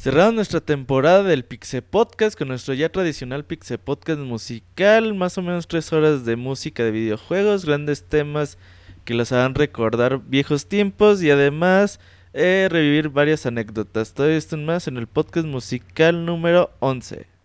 [0.00, 5.42] Cerramos nuestra temporada del Pixe Podcast con nuestro ya tradicional Pixe Podcast musical, más o
[5.42, 8.56] menos tres horas de música de videojuegos, grandes temas
[9.04, 12.00] que los hagan recordar viejos tiempos y además
[12.32, 14.14] eh, revivir varias anécdotas.
[14.14, 17.39] Todo esto más en el podcast musical número 11.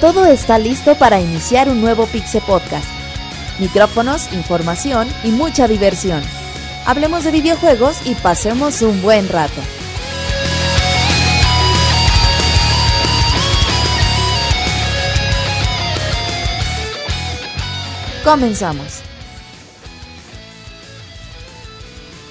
[0.00, 2.86] Todo está listo para iniciar un nuevo Pixe Podcast.
[3.58, 6.22] Micrófonos, información y mucha diversión.
[6.86, 9.60] Hablemos de videojuegos y pasemos un buen rato.
[18.22, 19.00] Comenzamos.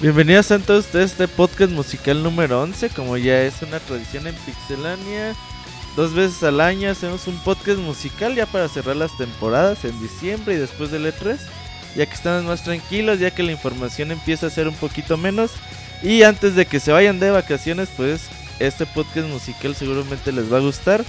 [0.00, 4.34] Bienvenidos a todos a este podcast musical número 11, como ya es una tradición en
[4.36, 5.36] Pixelania.
[5.98, 10.54] Dos veces al año hacemos un podcast musical ya para cerrar las temporadas en diciembre
[10.54, 11.38] y después del E3.
[11.96, 15.50] Ya que estamos más tranquilos, ya que la información empieza a ser un poquito menos.
[16.00, 18.28] Y antes de que se vayan de vacaciones, pues
[18.60, 21.04] este podcast musical seguramente les va a gustar.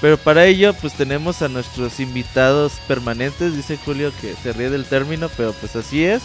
[0.00, 3.54] Pero para ello, pues tenemos a nuestros invitados permanentes.
[3.54, 6.22] Dice Julio que se ríe del término, pero pues así es.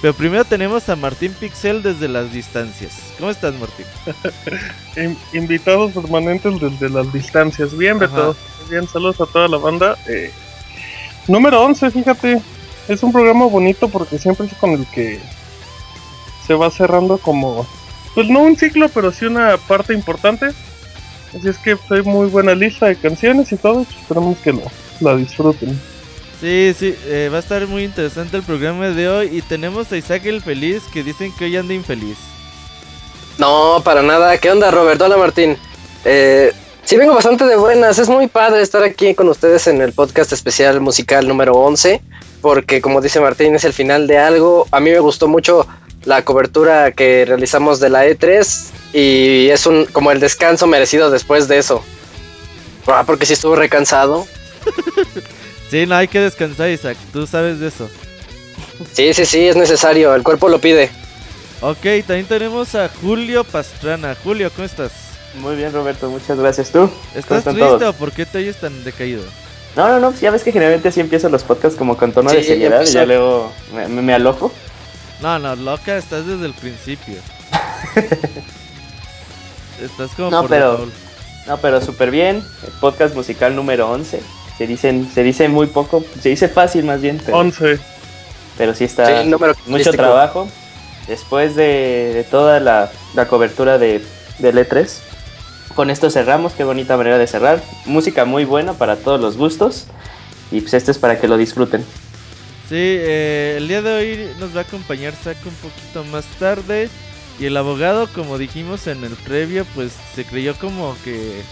[0.00, 2.92] Pero primero tenemos a Martín Pixel desde las distancias.
[3.18, 3.86] ¿Cómo estás, Martín?
[5.32, 7.76] Invitados permanentes desde las distancias.
[7.76, 8.36] Bien, Beto.
[8.70, 9.96] Bien, saludos a toda la banda.
[10.06, 10.30] Eh,
[11.26, 12.40] número 11, fíjate.
[12.86, 15.20] Es un programa bonito porque siempre es con el que
[16.46, 17.66] se va cerrando como...
[18.14, 20.46] Pues no un ciclo, pero sí una parte importante.
[21.36, 23.82] Así es que hay muy buena lista de canciones y todo.
[23.82, 24.62] Esperamos que lo,
[25.00, 25.78] la disfruten.
[26.40, 29.96] Sí, sí, eh, va a estar muy interesante el programa de hoy y tenemos a
[29.96, 32.16] Isaac el Feliz que dicen que hoy anda infeliz.
[33.38, 34.38] No, para nada.
[34.38, 35.00] ¿Qué onda, Robert?
[35.00, 35.56] Hola, Martín.
[36.04, 36.52] Eh,
[36.84, 37.98] sí, vengo bastante de buenas.
[37.98, 42.00] Es muy padre estar aquí con ustedes en el podcast especial musical número 11,
[42.40, 44.66] porque como dice Martín, es el final de algo.
[44.70, 45.66] A mí me gustó mucho
[46.04, 51.48] la cobertura que realizamos de la E3 y es un como el descanso merecido después
[51.48, 51.82] de eso.
[52.86, 54.24] Ah, porque sí estuvo recansado.
[55.70, 56.96] Sí, no hay que descansar, Isaac.
[57.12, 57.88] Tú sabes de eso.
[58.92, 60.14] Sí, sí, sí, es necesario.
[60.14, 60.90] El cuerpo lo pide.
[61.60, 64.16] Ok, también tenemos a Julio Pastrana.
[64.22, 64.92] Julio, ¿cómo estás?
[65.40, 66.08] Muy bien, Roberto.
[66.08, 66.70] Muchas gracias.
[66.70, 66.90] ¿Tú?
[67.14, 69.22] ¿Estás triste o por qué te oyes tan decaído?
[69.76, 70.14] No, no, no.
[70.14, 73.04] Ya ves que generalmente así empiezo los podcasts como con tono de seriedad y ya
[73.04, 74.50] luego me, me, aloco.
[75.20, 77.16] No, no, loca estás desde el principio.
[79.82, 80.86] estás como no, por pero,
[81.46, 82.42] No, pero súper bien.
[82.66, 84.22] El podcast musical número 11
[84.58, 87.78] se dicen se dice muy poco se dice fácil más bien pero, 11
[88.58, 89.30] pero sí está sí,
[89.66, 90.48] mucho trabajo.
[91.06, 94.04] Después de, de toda la, la, cobertura de,
[94.40, 94.98] de E3
[95.74, 97.62] con esto cerramos qué bonita manera de cerrar.
[97.86, 99.86] Música muy buena para todos los gustos
[100.50, 101.82] y pues esto es para que lo disfruten.
[102.68, 106.90] Sí eh, el día de hoy nos va a acompañar Saco un poquito más tarde
[107.38, 111.42] y el abogado como dijimos en el previo pues se creyó como que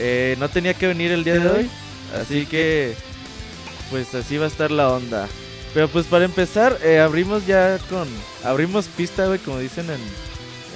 [0.00, 1.70] eh, no tenía que venir el día de hoy
[2.20, 2.94] Así que,
[3.90, 5.28] pues así va a estar la onda.
[5.72, 8.08] Pero pues para empezar, eh, abrimos ya con...
[8.44, 10.00] Abrimos pista, güey, como dicen en,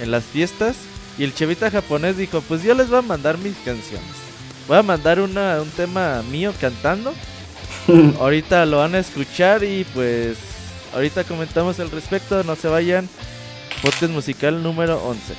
[0.03, 0.75] en las fiestas.
[1.17, 4.09] Y el chevita japonés dijo, pues yo les voy a mandar mis canciones.
[4.67, 7.13] Voy a mandar una, un tema mío cantando.
[8.19, 10.37] ahorita lo van a escuchar y pues
[10.93, 12.43] ahorita comentamos al respecto.
[12.43, 13.09] No se vayan.
[13.81, 15.33] Podcast musical número 11.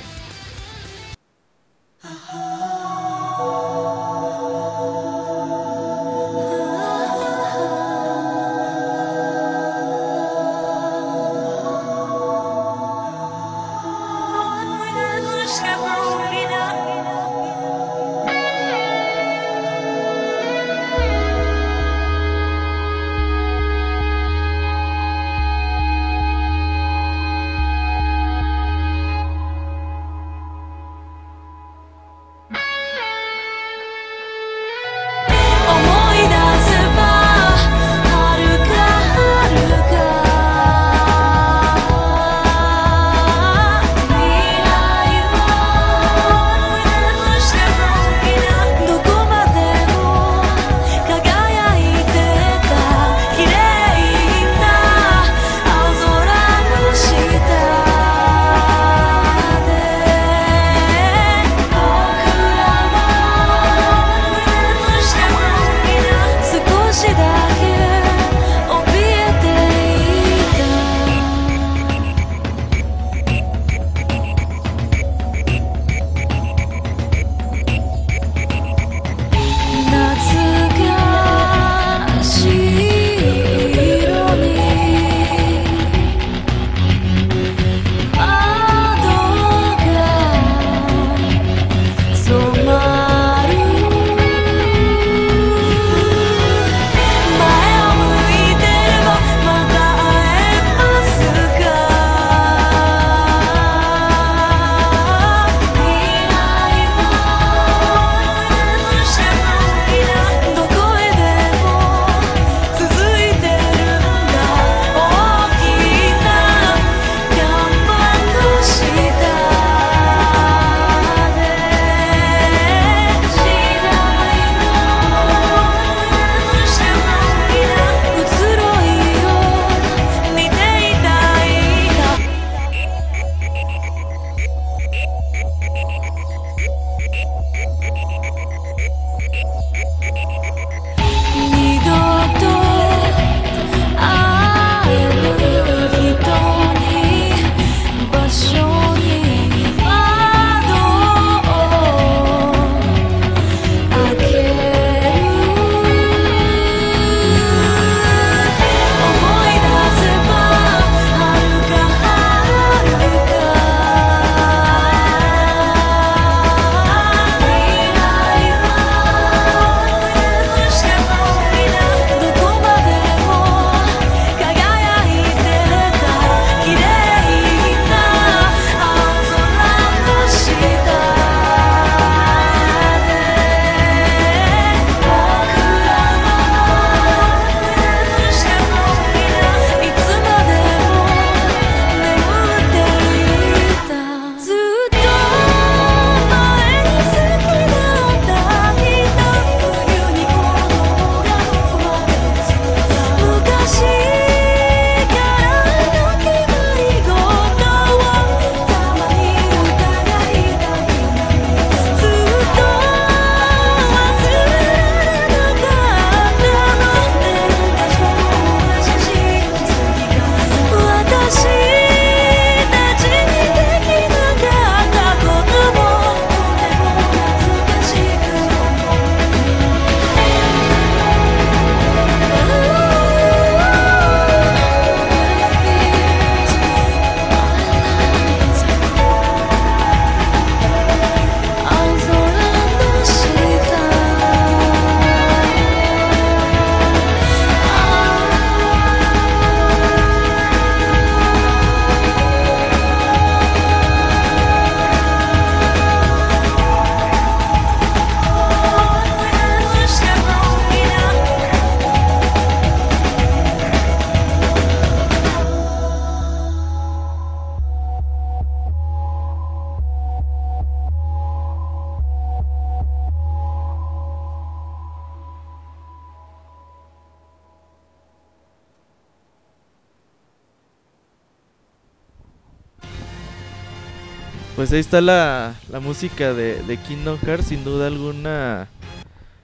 [284.71, 288.69] Pues ahí está la, la música de, Kingdom Hearts, sin duda alguna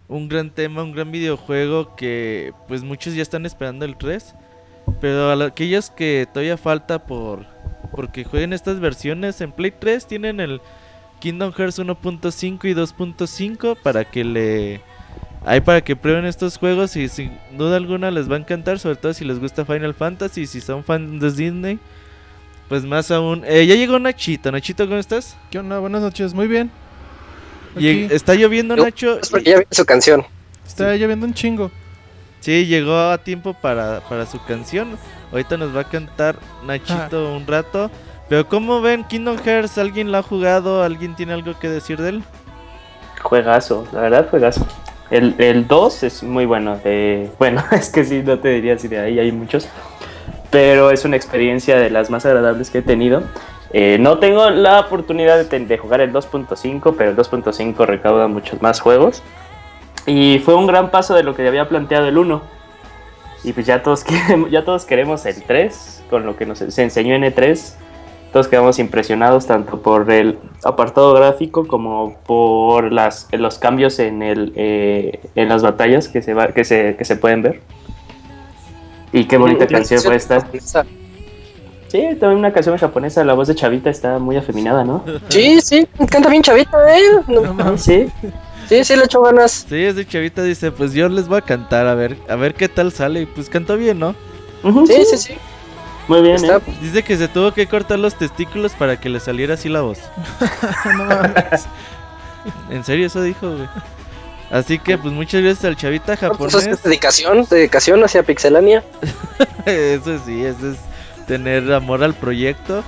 [0.08, 4.34] un gran tema, un gran videojuego que pues muchos ya están esperando el 3.
[5.02, 7.46] Pero a aquellos que todavía falta por
[7.94, 10.62] porque jueguen estas versiones en Play 3 tienen el
[11.20, 14.82] Kingdom Hearts 1.5 y 2.5 para que le
[15.46, 18.96] hay para que prueben estos juegos y sin duda alguna les va a encantar, sobre
[18.96, 21.80] todo si les gusta Final Fantasy, si son fans de Disney,
[22.70, 23.44] pues más aún.
[23.46, 25.36] Eh, ya llegó Nachito, Nachito, ¿cómo estás?
[25.50, 25.80] ¿Qué onda?
[25.80, 26.72] Buenas noches, muy bien.
[27.78, 29.20] Y está lloviendo, Nacho.
[29.20, 30.26] Es porque ya vi su canción.
[30.66, 31.72] Está lloviendo un chingo.
[32.40, 34.98] Sí, llegó a tiempo para, para su canción.
[35.32, 37.92] Ahorita nos va a cantar Nachito un rato.
[38.30, 39.78] Pero ¿cómo ven Kingdom Hearts?
[39.78, 40.84] ¿Alguien lo ha jugado?
[40.84, 42.24] ¿Alguien tiene algo que decir de él?
[43.22, 44.68] Juegazo, la verdad, juegazo.
[45.10, 46.80] El, el 2 es muy bueno.
[47.40, 49.68] bueno, es que sí, no te diría si de ahí hay muchos.
[50.50, 53.24] Pero es una experiencia de las más agradables que he tenido.
[53.74, 58.80] Eh, no tengo la oportunidad de, jugar el 2.5, pero el 2.5 recauda muchos más
[58.80, 59.22] juegos.
[60.06, 62.42] Y fue un gran paso de lo que había planteado el 1.
[63.44, 66.84] Y pues ya todos, queremos, ya todos queremos el 3, con lo que nos se
[66.84, 67.74] enseñó en E3.
[68.32, 74.54] Todos quedamos impresionados tanto por el apartado gráfico como por las, los cambios en, el,
[74.56, 77.62] eh, en las batallas que se, va, que, se, que se pueden ver.
[79.18, 80.46] Y qué bonita canción fue esta.
[81.88, 85.04] Sí, también una canción japonesa, la voz de Chavita está muy afeminada, ¿no?
[85.30, 87.02] Sí, sí, canta bien Chavita, ¿eh?
[87.28, 88.08] No, sí.
[88.68, 89.66] Sí, sí, le echó ganas.
[89.68, 92.54] Sí, es de Chavita, dice, pues yo les voy a cantar, a ver, a ver
[92.54, 93.22] qué tal sale.
[93.22, 94.14] Y pues cantó bien, ¿no?
[94.86, 95.34] sí, sí, sí,
[96.08, 96.60] Muy bien, ¿eh?
[96.82, 100.00] Dice que se tuvo que cortar los testículos para que le saliera así la voz.
[100.98, 101.08] no
[102.76, 103.68] En serio, eso dijo, güey.
[104.50, 106.56] Así que, pues muchas gracias al Chavita japonés.
[106.56, 108.84] Eso es dedicación, dedicación hacia Pixelania.
[109.66, 110.78] eso sí, eso es
[111.28, 112.84] tener amor al proyecto.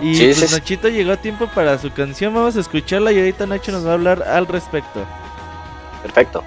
[0.00, 3.70] Y pues Nachito llegó a tiempo para su canción, vamos a escucharla y ahorita Nacho
[3.70, 5.04] nos va a hablar al respecto.
[6.02, 6.42] Perfecto.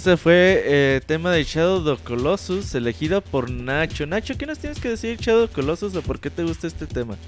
[0.00, 4.06] Ese fue eh, tema de Shadow of Colossus, elegido por Nacho.
[4.06, 6.86] Nacho, ¿qué nos tienes que decir Shadow of Colossus o por qué te gusta este
[6.86, 7.18] tema?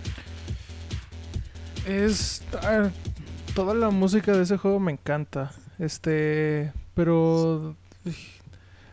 [1.86, 2.42] Es.
[3.54, 5.52] toda la música de ese juego me encanta.
[5.78, 6.72] Este.
[6.94, 7.76] Pero.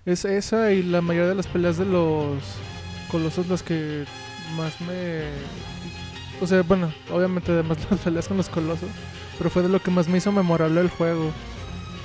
[0.06, 2.44] Es esa y la mayoría de las peleas de los
[3.10, 4.04] colosos las que
[4.58, 5.24] más me.
[6.42, 8.90] O sea, bueno, obviamente además las peleas con los colosos.
[9.38, 11.32] Pero fue de lo que más me hizo memorable el juego.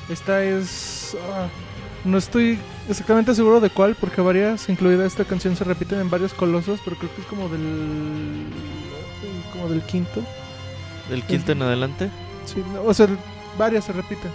[0.09, 1.03] Esta es.
[1.33, 1.49] Ah,
[2.04, 6.35] No estoy exactamente seguro de cuál, porque varias, incluida esta canción, se repiten en varios
[6.35, 8.47] colosos, pero creo que es como del.
[9.52, 10.23] como del quinto.
[11.09, 12.11] ¿Del quinto en adelante?
[12.47, 13.09] Sí, o sea,
[13.59, 14.30] varias se repiten.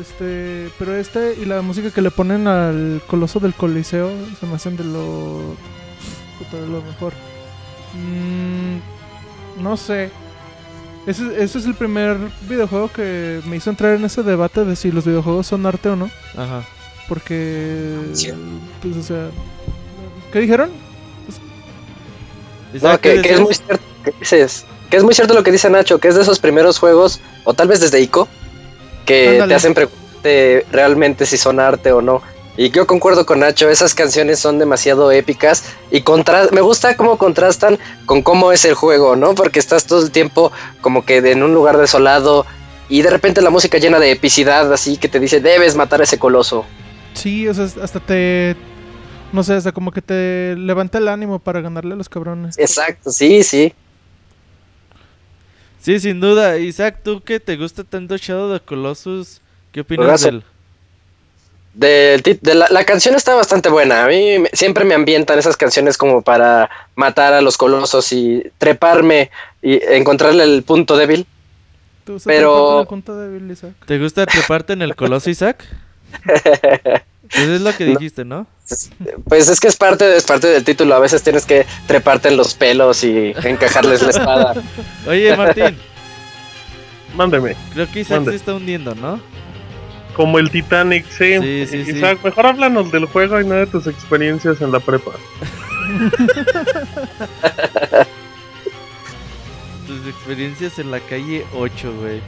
[0.00, 4.54] Este, pero este y la música que le ponen al coloso del Coliseo se me
[4.56, 5.56] hacen de lo.
[6.38, 7.14] puta, de lo mejor.
[7.94, 10.10] Mm, no sé.
[11.06, 12.16] Ese, ese, es el primer
[12.48, 15.96] videojuego que me hizo entrar en ese debate de si los videojuegos son arte o
[15.96, 16.10] no.
[16.36, 16.64] Ajá.
[17.08, 17.94] Porque.
[18.82, 19.30] Pues, o sea.
[20.32, 20.70] ¿Qué dijeron?
[22.82, 23.84] No, que, es muy cierto.
[24.90, 27.54] Que, es muy cierto lo que dice Nacho, que es de esos primeros juegos, o
[27.54, 28.28] tal vez desde ICO,
[29.04, 32.22] que te hacen preguntarte realmente si son arte o no.
[32.56, 37.18] Y yo concuerdo con Nacho, esas canciones son demasiado épicas y contra me gusta cómo
[37.18, 39.34] contrastan con cómo es el juego, ¿no?
[39.34, 42.46] Porque estás todo el tiempo como que en un lugar desolado
[42.88, 46.04] y de repente la música llena de epicidad, así que te dice, debes matar a
[46.04, 46.64] ese coloso.
[47.14, 48.56] Sí, o sea, hasta te.
[49.32, 52.56] No sé, hasta como que te levanta el ánimo para ganarle a los cabrones.
[52.58, 53.74] Exacto, sí, sí.
[55.80, 56.58] Sí, sin duda.
[56.58, 59.40] Isaac, tú que te gusta tanto Shadow of the Colossus,
[59.72, 60.44] ¿qué opinas de él?
[61.76, 64.04] De, la, la, canción está bastante buena.
[64.04, 69.30] A mí siempre me ambientan esas canciones como para matar a los colosos y treparme
[69.60, 71.26] y encontrarle el punto débil.
[72.24, 72.80] Pero...
[72.80, 73.74] El punto débil, Isaac?
[73.84, 75.66] ¿Te gusta treparte en el coloso, Isaac?
[77.28, 78.46] Pues es lo que dijiste, ¿no?
[79.24, 80.94] Pues es que es parte, es parte del título.
[80.94, 84.54] A veces tienes que treparte en los pelos y encajarles la espada.
[85.08, 85.76] Oye, Martín.
[87.16, 87.56] Mándeme.
[87.74, 89.20] Creo que Isaac se está hundiendo, ¿no?
[90.16, 91.66] Como el Titanic, sí.
[91.66, 95.10] sí, Isaac, mejor háblanos del juego y no de tus experiencias en la prepa.
[99.86, 102.22] tus experiencias en la calle 8, güey.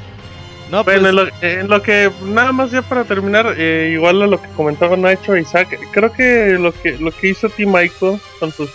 [0.70, 4.38] No, bueno, pues en, lo, que nada más ya para terminar, eh, igual a lo
[4.38, 8.68] que comentaba Nacho Isaac, creo que lo que lo que hizo Team Michael con sus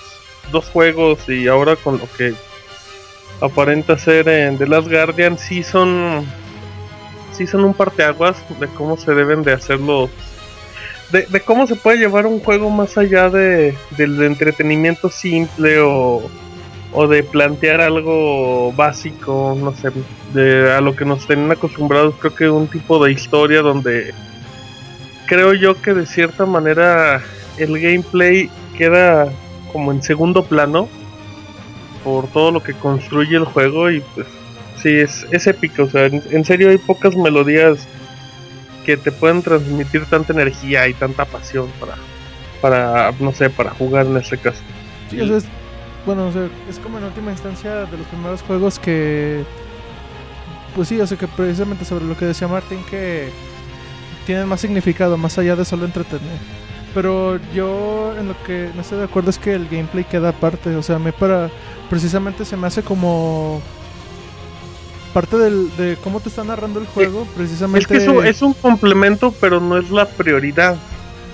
[0.51, 2.33] dos juegos y ahora con lo que
[3.41, 6.25] aparenta ser en The Last Guardian sí son
[7.33, 10.09] sí son un parteaguas de cómo se deben de hacerlo
[11.11, 16.23] de, de cómo se puede llevar un juego más allá de del entretenimiento simple o
[16.93, 19.91] o de plantear algo básico, no sé,
[20.33, 24.13] de a lo que nos tienen acostumbrados, creo que un tipo de historia donde
[25.25, 27.21] creo yo que de cierta manera
[27.57, 29.31] el gameplay queda
[29.71, 30.87] como en segundo plano
[32.03, 34.27] por todo lo que construye el juego y pues
[34.83, 37.87] sí, es, es épico, o sea, en, serio hay pocas melodías
[38.85, 41.95] que te pueden transmitir tanta energía y tanta pasión para,
[42.61, 44.59] para no sé, para jugar en este caso.
[45.09, 45.17] Sí,
[46.05, 49.43] bueno, o sea, es como en última instancia de los primeros juegos que.
[50.75, 53.29] Pues sí, o sea, que precisamente sobre lo que decía Martín, que
[54.25, 56.39] tienen más significado, más allá de solo entretener.
[56.93, 60.75] Pero yo en lo que no estoy de acuerdo es que el gameplay queda aparte.
[60.75, 61.49] O sea, a mí para.
[61.89, 63.61] Precisamente se me hace como.
[65.13, 67.97] Parte del, de cómo te está narrando el juego, precisamente.
[67.97, 70.75] Es que es un complemento, pero no es la prioridad.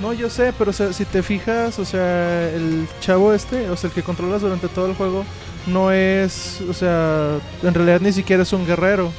[0.01, 3.93] No, yo sé, pero si te fijas, o sea, el chavo este, o sea, el
[3.93, 5.25] que controlas durante todo el juego,
[5.67, 9.11] no es, o sea, en realidad ni siquiera es un guerrero.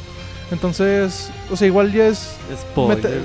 [0.50, 2.36] Entonces, o sea, igual ya es...
[2.60, 3.20] Spoiler.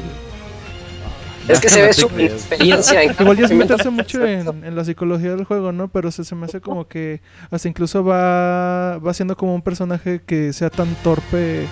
[1.47, 3.03] Es que se ve su experiencia.
[3.03, 5.87] Igual ya es meterse mucho en, la psicología del juego, ¿no?
[5.87, 10.21] Pero se, se me hace como que hasta incluso va, va siendo como un personaje
[10.25, 11.65] que sea tan torpe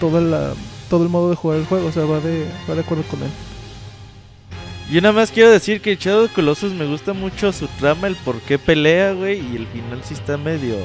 [0.00, 0.52] todo, la,
[0.90, 1.88] todo el modo de jugar el juego.
[1.88, 3.30] O sea, va de, va de acuerdo con él.
[4.90, 8.38] Yo nada más quiero decir que Shadow Colossus me gusta mucho su trama, el por
[8.40, 10.76] qué pelea, güey, y el final sí está medio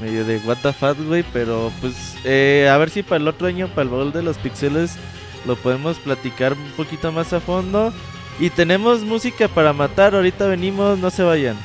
[0.00, 3.46] medio de what the fuck, güey, pero pues eh, a ver si para el otro
[3.46, 4.96] año, para el baúl de los pixeles,
[5.46, 7.92] lo podemos platicar un poquito más a fondo.
[8.38, 11.56] Y tenemos música para matar, ahorita venimos, no se vayan.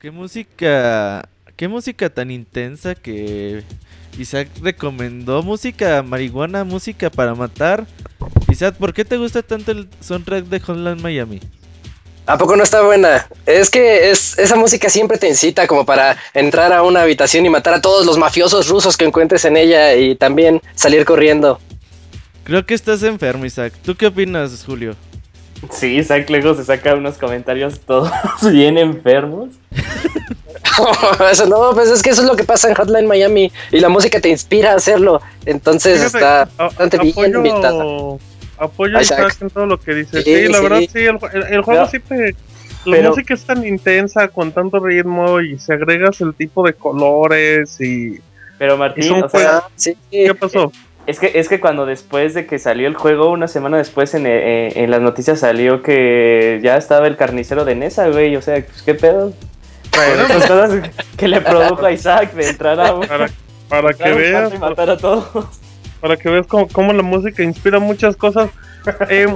[0.00, 3.62] Qué música, qué música tan intensa que
[4.18, 7.86] Isaac recomendó música marihuana, música para matar.
[8.50, 11.40] Isaac, ¿por qué te gusta tanto el soundtrack de Hotline Miami?
[12.24, 13.28] ¿A poco no está buena?
[13.44, 17.50] Es que es, esa música siempre te incita como para entrar a una habitación y
[17.50, 21.60] matar a todos los mafiosos rusos que encuentres en ella y también salir corriendo.
[22.44, 23.74] Creo que estás enfermo, Isaac.
[23.84, 24.96] ¿Tú qué opinas, Julio?
[25.68, 28.10] Sí, Isaac luego se saca unos comentarios todos
[28.50, 29.50] bien enfermos.
[31.30, 33.88] eso no, pues es que eso es lo que pasa en Hotline Miami y la
[33.88, 35.20] música te inspira a hacerlo.
[35.44, 37.14] Entonces está bastante bien
[38.58, 40.22] Apoyo a Isaac en todo lo que dice.
[40.22, 42.34] Sí, la verdad, sí, el, juego sí te.
[42.84, 47.80] La música es tan intensa, con tanto ritmo, y se agregas el tipo de colores
[47.80, 48.20] y.
[48.58, 49.62] Pero Martín, o sea,
[50.10, 50.70] ¿qué pasó?
[51.06, 54.26] Es que, es que cuando después de que salió el juego, una semana después en,
[54.26, 58.36] eh, en las noticias salió que ya estaba el carnicero de Nesa, güey.
[58.36, 59.32] O sea, pues, ¿qué pedo?
[59.96, 63.28] Bueno, esas cosas que le produjo a Isaac de entrar a Para,
[63.68, 64.58] para que veas.
[64.58, 65.60] matar a todos
[66.00, 68.50] para que veas cómo, la música inspira muchas cosas.
[69.10, 69.26] Eh,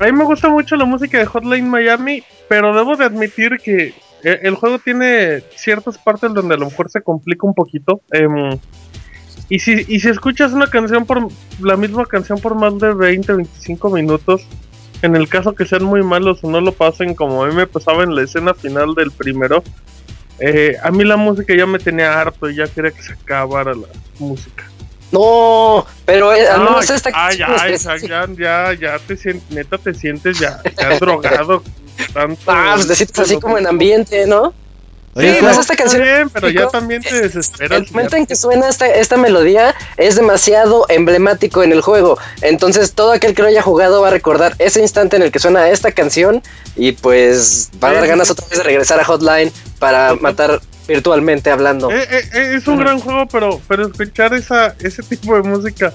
[0.00, 3.88] a mí me gusta mucho la música de Hotline Miami, pero debo de admitir que
[4.22, 8.00] eh, el juego tiene ciertas partes donde a lo mejor se complica un poquito.
[8.10, 8.58] Em,
[9.48, 11.28] y, si, y si escuchas una canción por
[11.60, 14.42] la misma canción por más de 20, 25 minutos,
[15.02, 17.66] en el caso que sean muy malos o no lo pasen como a mí me
[17.66, 19.62] pasaba en la escena final del primero,
[20.38, 23.74] eh, a mí la música ya me tenía harto y ya quería que se acabara
[23.74, 23.86] la
[24.18, 24.64] música.
[25.12, 29.94] No, pero eh, al menos esta ay, ay, ya, ya, ya te sientes, neta te
[29.94, 31.62] sientes ya, ya drogado.
[32.12, 34.52] Tanto, ah, pues te sientes así como en ambiente, ¿no?
[35.16, 36.02] Sí, pues esta canción.
[36.02, 37.82] Bien, pero ya también te desesperas.
[37.82, 42.18] El momento en que suena esta, esta melodía es demasiado emblemático en el juego.
[42.42, 45.38] Entonces, todo aquel que lo haya jugado va a recordar ese instante en el que
[45.38, 46.42] suena esta canción.
[46.76, 51.50] Y pues va a dar ganas otra vez de regresar a Hotline para matar virtualmente
[51.50, 51.90] hablando.
[51.90, 55.92] Eh, eh, eh, es un gran juego, pero, pero escuchar esa, ese tipo de música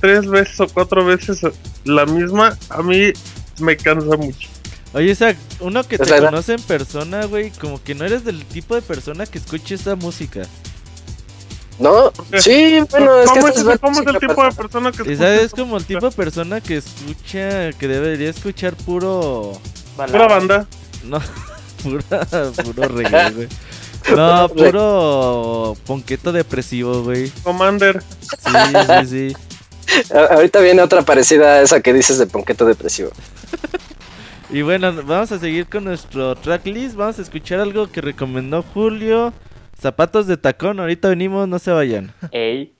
[0.00, 1.40] tres veces o cuatro veces
[1.84, 3.12] la misma, a mí
[3.60, 4.48] me cansa mucho.
[4.96, 8.74] Oye, Isaac, uno que te conoce en persona, güey, como que no eres del tipo
[8.74, 10.40] de persona que escuche esa música.
[11.78, 15.34] No, sí, bueno, es que es, el tipo de persona que escucha?
[15.34, 19.60] Es como el tipo de persona que escucha, que debería escuchar puro...
[19.96, 20.66] Pura banda.
[21.04, 21.20] No,
[21.82, 22.24] pura,
[22.64, 23.48] puro reggae, güey.
[24.16, 27.30] No, puro ponqueto depresivo, güey.
[27.42, 28.02] Commander.
[28.22, 29.36] Sí, sí,
[29.90, 30.14] sí.
[30.14, 33.10] Ahorita viene otra parecida a esa que dices de ponqueto depresivo.
[34.50, 36.96] y bueno, vamos a seguir con nuestro tracklist.
[36.96, 39.32] Vamos a escuchar algo que recomendó Julio.
[39.78, 40.78] Zapatos de tacón.
[40.78, 42.12] Ahorita venimos, no se vayan.
[42.30, 42.75] Ey.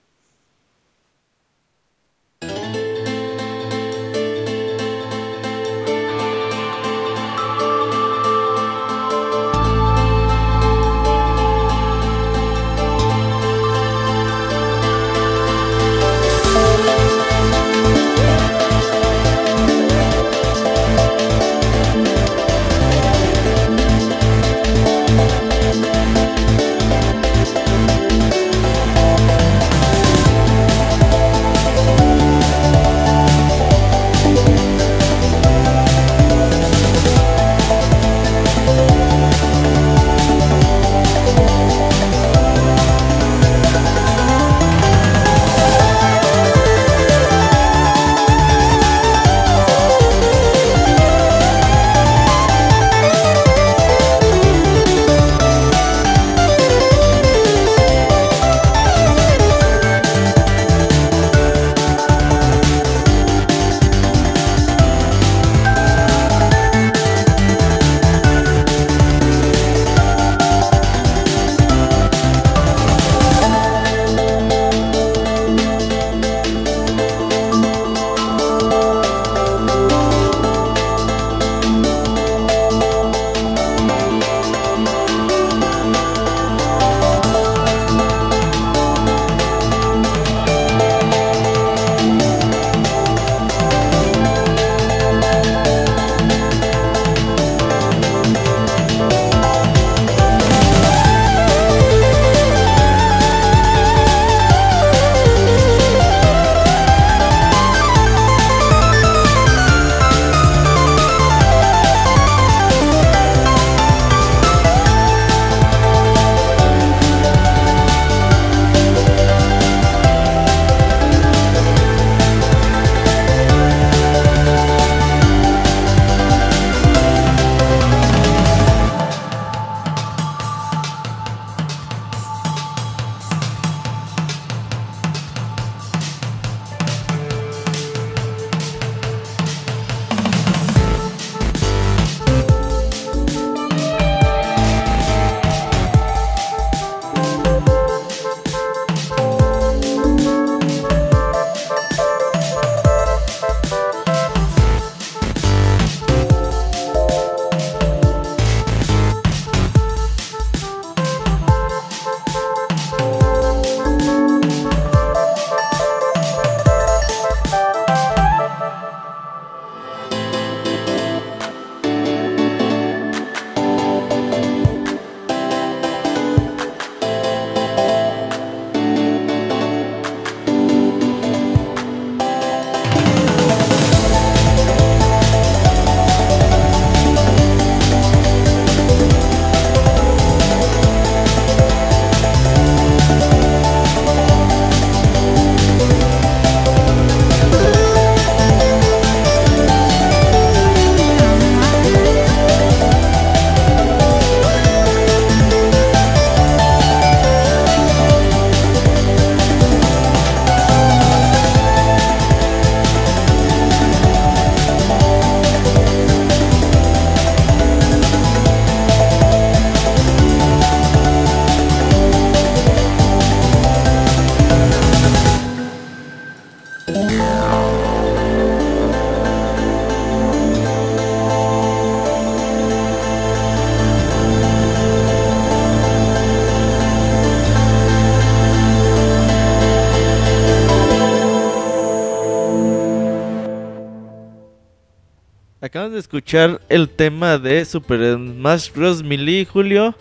[245.99, 249.03] Escuchar el tema de Super Smash Bros.
[249.03, 249.95] Melee, Julio.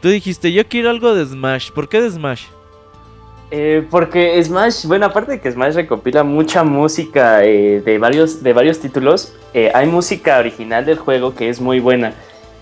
[0.00, 1.70] Tú dijiste, yo quiero algo de Smash.
[1.70, 2.44] ¿Por qué de Smash?
[3.50, 8.52] Eh, porque Smash, bueno, aparte de que Smash recopila mucha música eh, de, varios, de
[8.52, 12.14] varios títulos, eh, hay música original del juego que es muy buena.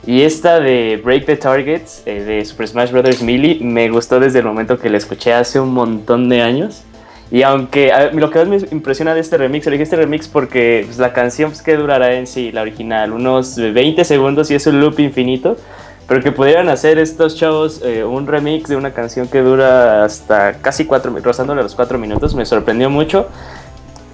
[0.07, 3.23] Y esta de Break the Targets de Super Smash Bros.
[3.23, 6.85] Melee me gustó desde el momento que la escuché hace un montón de años.
[7.33, 10.99] Y aunque lo que más me impresiona de este remix, elegí este remix porque pues,
[10.99, 14.81] la canción pues, que durará en sí, la original, unos 20 segundos y es un
[14.81, 15.57] loop infinito.
[16.07, 20.59] Pero que pudieran hacer estos shows eh, un remix de una canción que dura hasta
[20.61, 23.29] casi cuatro, rozándole los cuatro minutos, me sorprendió mucho.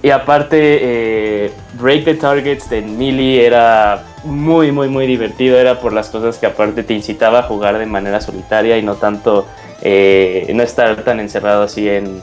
[0.01, 5.57] Y aparte, eh, Break the Targets de Millie era muy, muy, muy divertido.
[5.57, 8.95] Era por las cosas que aparte te incitaba a jugar de manera solitaria y no
[8.95, 9.45] tanto,
[9.81, 12.21] eh, no estar tan encerrado así en,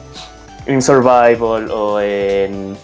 [0.67, 2.77] en survival o en,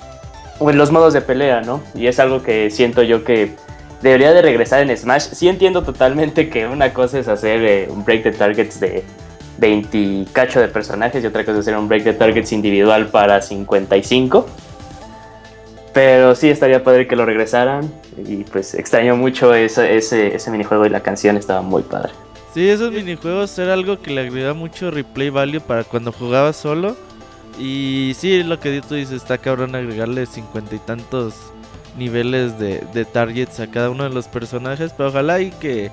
[0.59, 1.81] los modos de pelea, ¿no?
[1.93, 3.55] Y es algo que siento yo que
[4.01, 5.23] debería de regresar en Smash.
[5.33, 9.03] Sí entiendo totalmente que una cosa es hacer eh, un break de targets de
[9.57, 13.41] 20 cacho de personajes y otra cosa es hacer un break de targets individual para
[13.41, 14.45] 55.
[15.93, 20.85] Pero sí estaría padre que lo regresaran y pues extraño mucho ese, ese, ese minijuego
[20.85, 22.13] y la canción estaba muy padre.
[22.53, 26.95] Sí, esos minijuegos era algo que le agregaba mucho replay value para cuando jugaba solo.
[27.57, 31.35] Y sí, lo que tú dices, está cabrón agregarle cincuenta y tantos
[31.97, 34.93] niveles de, targets a cada uno de los personajes.
[34.95, 35.91] Pero ojalá y que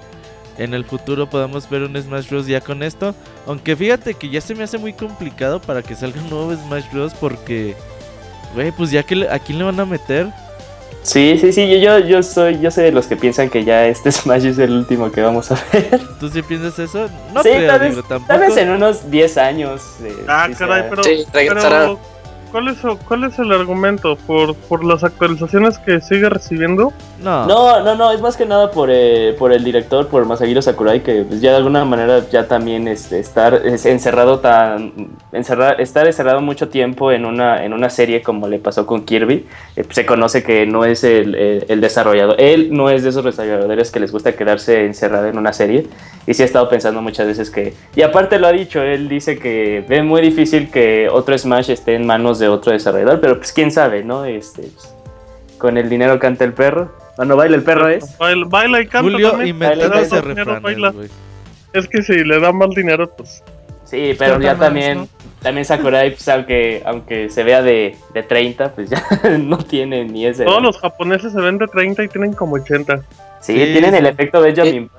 [0.59, 2.46] en el futuro podamos ver un Smash Bros.
[2.46, 3.14] ya con esto.
[3.46, 6.90] Aunque fíjate que ya se me hace muy complicado para que salga un nuevo Smash
[6.92, 7.12] Bros.
[7.14, 7.77] Porque,
[8.55, 10.29] güey, pues ya que a quién le van a meter.
[11.02, 14.12] Sí, sí, sí, yo, yo, soy, yo soy de los que piensan que ya este
[14.12, 16.00] Smash es el último que vamos a ver.
[16.18, 17.08] ¿Tú sí piensas eso?
[17.32, 18.24] No sí, creo, tal, vez, tampoco.
[18.26, 19.82] tal vez en unos 10 años.
[20.02, 21.98] Eh, ah, caray, pero, sí, pero
[22.50, 24.16] ¿Cuál es, ¿Cuál es el argumento?
[24.16, 26.92] ¿Por, ¿Por las actualizaciones que sigue recibiendo?
[27.22, 27.46] No.
[27.46, 31.02] No, no, no, es más que nada por, eh, por el director, por Masahiro Sakurai,
[31.02, 35.10] que pues, ya de alguna manera ya también este, estar encerrado tan.
[35.32, 39.46] Encerrar, estar encerrado mucho tiempo en una, en una serie como le pasó con Kirby.
[39.76, 42.34] Eh, se conoce que no es el, el, desarrollador.
[42.40, 45.86] Él no es de esos desarrolladores que les gusta quedarse encerrado en una serie.
[46.26, 47.74] Y sí ha estado pensando muchas veces que.
[47.94, 51.94] Y aparte lo ha dicho, él dice que ve muy difícil que otro Smash esté
[51.94, 54.24] en manos de otro desarrollador, pero pues quién sabe, ¿no?
[54.24, 54.94] Este, pues,
[55.59, 56.90] con el dinero canta el perro.
[57.16, 58.16] Cuando baila el perro es.
[58.18, 59.62] Baila, y canta Julio también.
[59.62, 61.11] ese
[61.72, 63.42] Es que si le da mal dinero, pues.
[63.85, 65.09] Sí, pero ya también,
[65.42, 69.05] también Sakurai, pues, aunque, aunque se vea de, de 30, pues ya
[69.38, 70.44] no tiene ni ese.
[70.44, 73.03] Todos los japoneses se ven de 30 y tienen como 80.
[73.40, 74.90] Sí, tienen el efecto Benjamin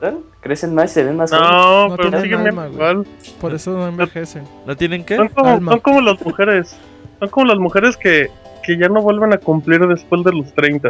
[0.42, 3.06] Crecen más y se ven más No, no pero siguen igual.
[3.40, 4.44] Por eso no envejecen.
[4.66, 5.16] ¿No tienen qué?
[5.16, 6.76] Son como, son como las mujeres.
[7.22, 8.32] Son como las mujeres que,
[8.64, 10.90] que ya no vuelven a cumplir después de los 30.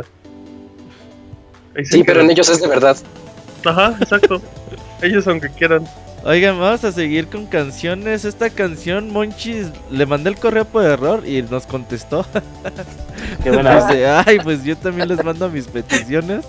[1.83, 2.95] Sí, pero en ellos es de verdad.
[3.65, 4.41] Ajá, exacto.
[5.01, 5.85] ellos aunque quieran.
[6.23, 8.23] Oigan, vamos a seguir con canciones.
[8.23, 12.25] Esta canción, Monchis, le mandé el correo por error y nos contestó.
[13.43, 13.85] Qué buena.
[14.25, 16.45] Ay, pues yo también les mando mis peticiones.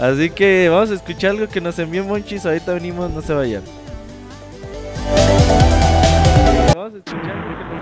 [0.00, 2.44] Así que vamos a escuchar algo que nos envió Monchis.
[2.44, 3.62] Ahorita venimos, no se vayan.
[6.74, 7.81] Vamos a escuchar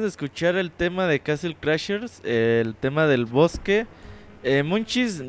[0.00, 3.86] De escuchar el tema de Castle Crashers, el tema del bosque.
[4.42, 5.22] Eh, Munchis,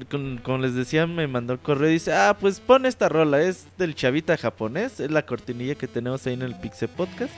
[0.43, 3.95] como les decía, me mandó correo y dice, ah, pues pon esta rola, es del
[3.95, 7.34] chavita japonés, es la cortinilla que tenemos ahí en el Pixel Podcast,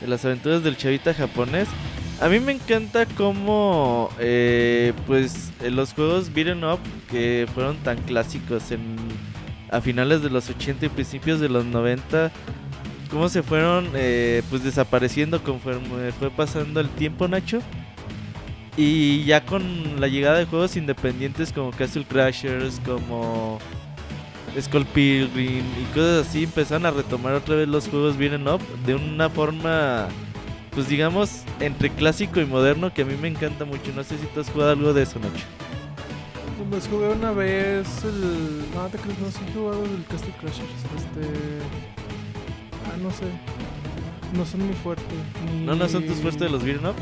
[0.00, 1.68] de las aventuras del chavita japonés.
[2.20, 8.72] A mí me encanta cómo, eh, pues, los juegos beat'em up que fueron tan clásicos
[8.72, 8.96] en,
[9.70, 12.32] a finales de los 80 y principios de los 90
[13.14, 17.60] cómo se fueron eh, pues desapareciendo conforme fue pasando el tiempo, Nacho.
[18.76, 23.60] Y ya con la llegada de juegos independientes como Castle Crashers, como
[24.60, 28.96] Skull Pilgrim y cosas así, empezaron a retomar otra vez los juegos vienen up de
[28.96, 30.08] una forma,
[30.72, 33.92] pues digamos, entre clásico y moderno que a mí me encanta mucho.
[33.94, 35.44] No sé si tú has jugado algo de eso, Nacho.
[36.68, 38.64] Pues jugué una vez el.
[38.74, 40.68] No, te crees, no, sí jugado el Castle Crashers.
[40.96, 41.93] Este.
[42.84, 43.24] Ah, no sé.
[44.36, 45.06] No son muy fuertes.
[45.64, 46.94] ¿No, no son tus fuertes de los beat'em up?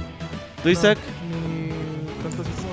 [0.62, 0.99] ¿Tú, Isaac?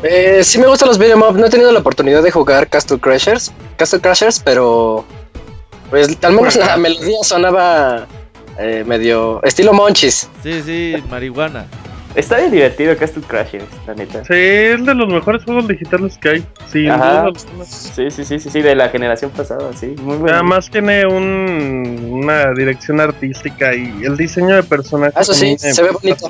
[0.04, 1.38] Eh, sí me gustan los beat'em up.
[1.38, 3.52] No he tenido la oportunidad de jugar Castle Crashers.
[3.78, 5.06] Castle Crashers, pero...
[5.90, 8.06] Pues al menos la melodía sonaba
[8.60, 9.42] eh, medio...
[9.44, 10.30] Estilo Monchis.
[10.44, 11.66] Sí, sí, marihuana.
[12.16, 14.24] Está bien divertido Castle Crashers, la neta.
[14.26, 16.46] Sí, es de los mejores juegos digitales que hay.
[16.72, 16.88] Sí,
[17.66, 19.96] sí, sí, sí, sí, de la generación pasada, sí.
[20.02, 20.36] Muy bueno.
[20.36, 25.22] Además tiene un, una dirección artística y el diseño de personajes.
[25.22, 26.26] Eso sí, se ve bonito.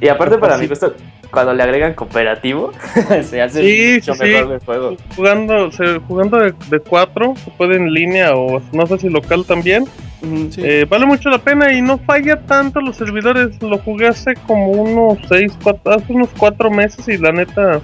[0.00, 0.94] Y aparte para mí gusto,
[1.30, 2.72] cuando le agregan cooperativo,
[3.22, 4.96] se hace mucho mejor el juego.
[5.16, 5.70] Jugando,
[6.06, 9.86] jugando de, de cuatro, se puede en línea o no sé si local también.
[10.22, 13.60] Eh, vale mucho la pena y no falla tanto los servidores.
[13.62, 17.80] Lo jugué hace como unos 6, 4, hace unos 4 meses y la neta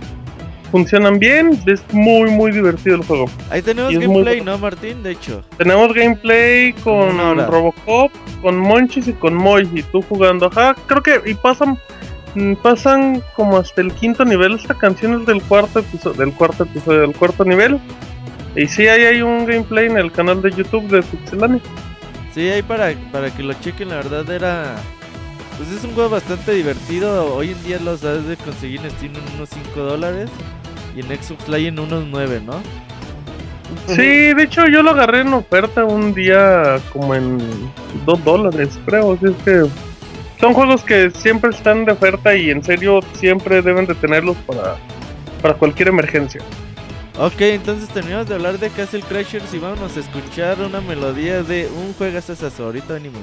[0.71, 1.59] funcionan bien.
[1.67, 3.27] Es muy, muy divertido el juego.
[3.51, 5.03] Ahí tenemos gameplay, ¿no, Martín?
[5.03, 8.13] De hecho, tenemos gameplay con Robocop,
[8.43, 9.69] con Monchis y con Moy.
[9.75, 11.79] Y tú jugando, ajá, creo que y pasan.
[12.35, 14.55] Mm, pasan como hasta el quinto nivel.
[14.55, 17.81] Esta canción es del cuarto episodio, del cuarto episodio, del cuarto nivel.
[18.55, 21.61] Y sí, ahí hay un gameplay en el canal de YouTube de Pixelani.
[22.37, 24.77] Sí, ahí para, para que lo chequen, la verdad era...
[25.57, 27.35] Pues es un juego bastante divertido.
[27.35, 30.29] Hoy en día los sabes de conseguir en Steam en unos 5 dólares.
[30.95, 32.61] Y en Xbox Live en unos 9, ¿no?
[33.87, 37.39] Sí, de hecho yo lo agarré en oferta un día como en
[38.05, 39.15] 2 dólares, creo.
[39.15, 39.71] Así es que
[40.39, 44.77] son juegos que siempre están de oferta y en serio siempre deben de tenerlos para,
[45.41, 46.43] para cualquier emergencia.
[47.19, 51.67] Ok, entonces terminamos de hablar de Castle Crashers y vamos a escuchar una melodía de
[51.67, 53.23] un juego hasta Ahorita venimos.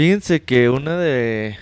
[0.00, 1.58] Fíjense que una de,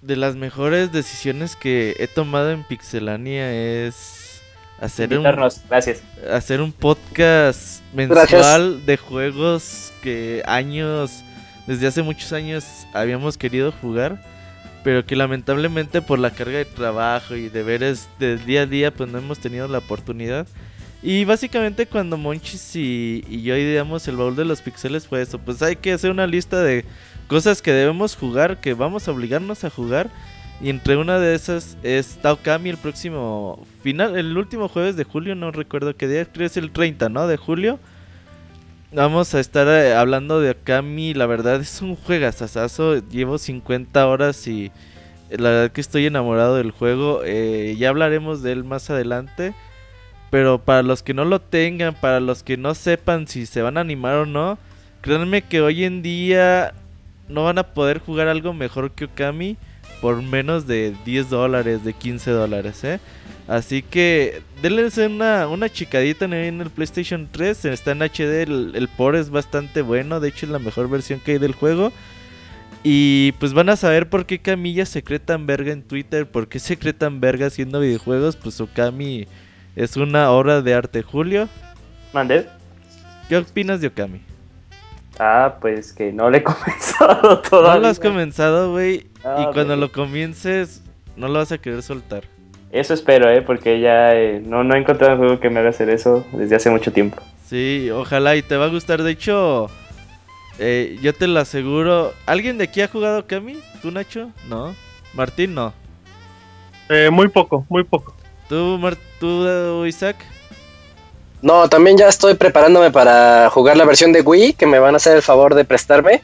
[0.00, 4.40] de las mejores decisiones que he tomado en Pixelania es
[4.80, 5.22] hacer un,
[5.68, 6.02] gracias.
[6.32, 11.22] hacer un podcast mensual de juegos que años,
[11.66, 12.64] desde hace muchos años
[12.94, 14.24] habíamos querido jugar,
[14.82, 19.10] pero que lamentablemente por la carga de trabajo y deberes del día a día pues
[19.10, 20.46] no hemos tenido la oportunidad.
[21.02, 25.38] Y básicamente cuando Monchis y, y yo ideamos el baúl de los pixeles fue eso,
[25.38, 26.86] pues hay que hacer una lista de
[27.28, 30.10] cosas que debemos jugar, que vamos a obligarnos a jugar.
[30.60, 35.34] Y entre una de esas es Taokami el próximo final, el último jueves de julio,
[35.34, 37.26] no recuerdo qué día, creo que es el 30, ¿no?
[37.26, 37.80] De julio.
[38.94, 44.46] Vamos a estar eh, hablando de Okami, la verdad es un juegazazazo, llevo 50 horas
[44.46, 44.70] y
[45.30, 49.54] la verdad que estoy enamorado del juego, eh, ya hablaremos de él más adelante,
[50.30, 53.78] pero para los que no lo tengan, para los que no sepan si se van
[53.78, 54.58] a animar o no,
[55.00, 56.74] créanme que hoy en día
[57.32, 59.56] no van a poder jugar algo mejor que Okami
[60.00, 62.98] por menos de 10 dólares, de 15 dólares, ¿eh?
[63.48, 67.66] Así que denle una, una chicadita en el PlayStation 3.
[67.66, 70.20] Está en HD, el, el port es bastante bueno.
[70.20, 71.92] De hecho, es la mejor versión que hay del juego.
[72.84, 76.26] Y pues van a saber por qué Camilla se cree tan verga en Twitter.
[76.26, 78.36] Por qué se cree tan verga haciendo videojuegos.
[78.36, 79.26] Pues Okami
[79.76, 81.02] es una obra de arte.
[81.02, 81.48] Julio.
[82.12, 82.46] ¿Mande?
[83.28, 84.31] ¿Qué opinas de Okami?
[85.18, 87.74] Ah, pues que no le he comenzado todavía.
[87.74, 89.06] No lo has comenzado, güey.
[89.38, 90.82] y cuando lo comiences,
[91.16, 92.24] no lo vas a querer soltar.
[92.70, 93.42] Eso espero, ¿eh?
[93.42, 96.56] Porque ya eh, no, no he encontrado un juego que me haga hacer eso desde
[96.56, 97.22] hace mucho tiempo.
[97.46, 99.02] Sí, ojalá y te va a gustar.
[99.02, 99.68] De hecho,
[100.58, 102.14] eh, yo te lo aseguro.
[102.24, 103.58] ¿Alguien de aquí ha jugado Kami?
[103.82, 104.30] ¿Tú, Nacho?
[104.48, 104.74] No.
[105.12, 105.74] Martín, no.
[106.88, 108.14] Eh, muy poco, muy poco.
[108.48, 108.80] ¿Tú,
[109.20, 110.16] ¿Tú, Isaac?
[111.42, 114.96] No, también ya estoy preparándome para jugar la versión de Wii que me van a
[114.96, 116.22] hacer el favor de prestarme.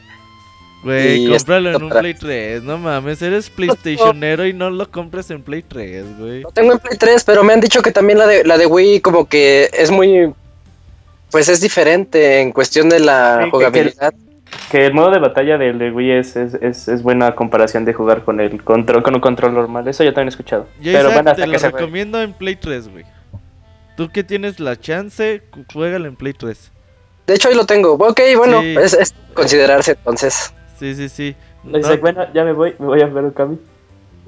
[0.81, 5.43] Güey, cómpralo en un Play 3, no mames, eres PlayStationero y no lo compres en
[5.43, 6.41] Play 3, güey.
[6.41, 8.65] Lo tengo en Play 3, pero me han dicho que también la de, la de
[8.65, 10.33] Wii como que es muy...
[11.31, 14.13] Pues es diferente en cuestión de la jugabilidad.
[14.71, 18.23] Que, el modo de batalla del de Wii es, es, es, buena comparación de jugar
[18.23, 20.65] con el control con un control normal, eso yo también he escuchado.
[20.81, 23.05] pero bueno, te lo recomiendo en Play 3, güey.
[23.99, 25.41] Tú que tienes la chance,
[25.73, 26.71] juégalo en Play 3.
[27.27, 27.95] De hecho, ahí lo tengo.
[27.95, 30.53] Ok, bueno, es, es considerarse entonces.
[30.79, 31.35] Sí, sí, sí.
[31.99, 33.59] bueno, ya me voy, me voy a ver el cambio.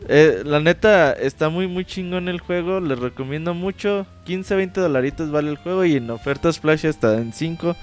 [0.09, 2.81] Eh, la neta, está muy, muy chingón el juego.
[2.81, 4.05] Les recomiendo mucho.
[4.25, 5.85] 15, 20 dolaritos vale el juego.
[5.85, 7.73] Y en ofertas flash está en 5.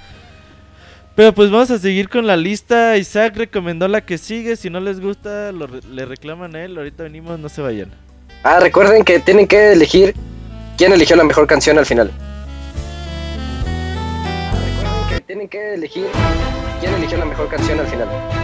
[1.16, 2.98] Pero pues vamos a seguir con la lista.
[2.98, 4.56] Isaac recomendó la que sigue.
[4.56, 6.76] Si no les gusta, le reclaman a él.
[6.76, 7.90] Ahorita venimos, no se vayan.
[8.42, 10.14] Ah, recuerden que tienen que elegir
[10.78, 12.12] quién eligió la mejor canción al final.
[14.64, 16.06] Recuerden que tienen que elegir
[16.80, 18.37] quién eligió la mejor canción al final.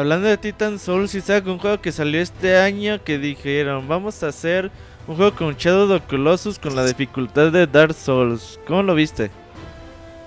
[0.00, 4.28] Hablando de Titan Souls, Isaac, un juego que salió este año que dijeron, vamos a
[4.28, 4.70] hacer
[5.06, 8.58] un juego con Shadow of Colossus con la dificultad de Dark Souls.
[8.66, 9.30] ¿Cómo lo viste?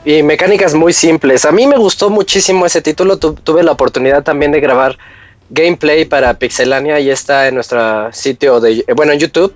[0.05, 1.43] Y mecánicas muy simples.
[1.45, 3.17] A mí me gustó muchísimo ese título.
[3.17, 4.97] tuve la oportunidad también de grabar
[5.49, 9.55] gameplay para Pixelania y está en nuestro sitio de, bueno, en YouTube.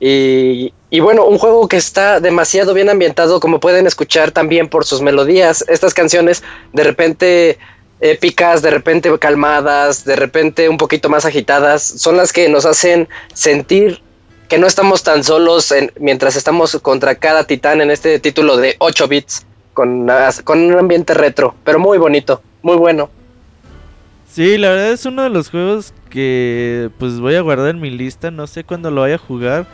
[0.00, 4.84] Y, y, bueno, un juego que está demasiado bien ambientado, como pueden escuchar también por
[4.84, 5.64] sus melodías.
[5.68, 6.42] Estas canciones
[6.72, 7.58] de repente
[8.04, 13.08] épicas, de repente calmadas, de repente un poquito más agitadas, son las que nos hacen
[13.32, 14.02] sentir
[14.48, 19.08] que no estamos tan solos mientras estamos contra cada titán en este título de 8
[19.08, 23.08] bits con, un ambiente retro, pero muy bonito, muy bueno.
[24.30, 27.90] Sí, la verdad es uno de los juegos que pues voy a guardar en mi
[27.90, 29.66] lista, no sé cuándo lo vaya a jugar.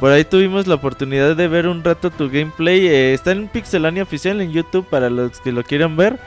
[0.00, 2.86] Por ahí tuvimos la oportunidad de ver un rato tu gameplay.
[2.86, 6.18] Eh, está en Pixelania oficial en YouTube para los que lo quieran ver.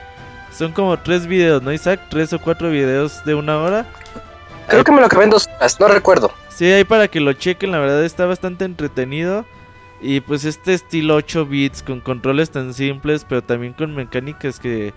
[0.50, 2.00] Son como tres videos, ¿no, Isaac?
[2.10, 3.86] Tres o cuatro videos de una hora.
[4.68, 6.32] Creo que me lo acabé en dos horas, no recuerdo.
[6.48, 9.44] Sí, ahí para que lo chequen, la verdad está bastante entretenido.
[10.00, 14.94] Y pues este estilo 8 bits con controles tan simples, pero también con mecánicas que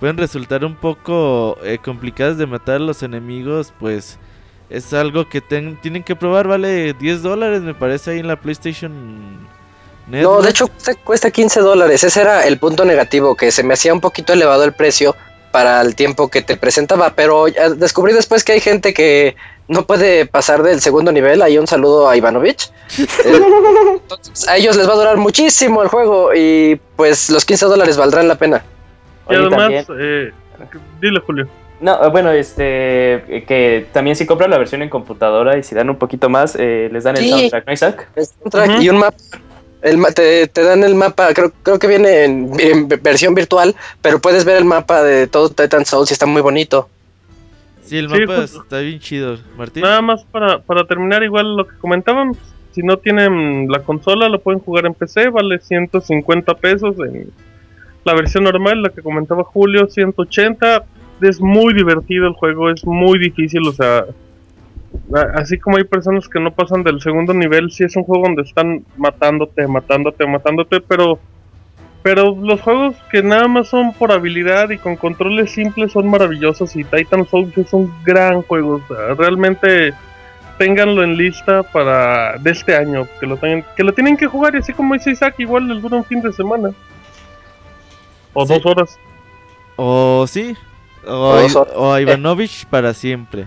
[0.00, 4.18] pueden resultar un poco eh, complicadas de matar a los enemigos, pues
[4.70, 9.48] es algo que tienen que probar, vale 10 dólares me parece ahí en la PlayStation
[10.10, 10.70] no, de hecho
[11.04, 12.02] cuesta, 15 dólares.
[12.04, 15.14] Ese era el punto negativo, que se me hacía un poquito elevado el precio
[15.50, 17.12] para el tiempo que te presentaba.
[17.14, 17.46] Pero
[17.76, 19.36] descubrí después que hay gente que
[19.68, 21.42] no puede pasar del segundo nivel.
[21.42, 22.70] Ahí un saludo a Ivanovich.
[23.24, 27.96] Entonces, a ellos les va a durar muchísimo el juego y pues los 15 dólares
[27.96, 28.64] valdrán la pena.
[29.28, 30.32] Y además, eh,
[31.00, 31.46] dile Julio.
[31.80, 35.90] No, eh, bueno, este, que también si compran la versión en computadora y si dan
[35.90, 38.08] un poquito más, eh, les dan el soundtrack, ¿no, Isaac?
[38.16, 39.16] El soundtrack y un mapa
[39.82, 44.44] el, te, te, dan el mapa, creo, creo que viene en, versión virtual, pero puedes
[44.44, 46.88] ver el mapa de todo Titan Souls y está muy bonito.
[47.84, 49.82] Sí, el mapa está bien chido, Martín.
[49.82, 52.36] Nada más para, para terminar, igual lo que comentaban,
[52.72, 57.30] si no tienen la consola, lo pueden jugar en PC, vale 150 pesos en
[58.04, 60.84] la versión normal, la que comentaba Julio, 180.
[61.20, 64.04] Es muy divertido el juego, es muy difícil, o sea,
[65.34, 68.42] así como hay personas que no pasan del segundo nivel, sí es un juego donde
[68.42, 71.18] están matándote, matándote, matándote, pero
[72.02, 76.74] pero los juegos que nada más son por habilidad y con controles simples son maravillosos
[76.76, 78.80] y Titan Souls es un gran juego,
[79.18, 79.92] realmente
[80.58, 84.54] ténganlo en lista para de este año, que lo tengan, que lo tienen que jugar
[84.54, 86.70] y así como dice Isaac, igual les dura un fin de semana.
[88.32, 88.98] O dos horas.
[89.76, 90.56] O sí,
[91.06, 93.46] o, o Ivanovich para siempre.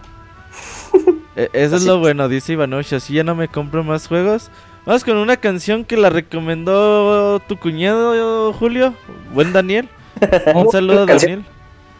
[1.35, 2.93] E, eso es lo bueno, dice Ivanovich.
[2.93, 4.51] Así ya no me compro más juegos.
[4.85, 8.93] Vamos con una canción que la recomendó tu cuñado, Julio.
[9.33, 9.87] Buen Daniel.
[10.55, 11.43] Un saludo, Daniel.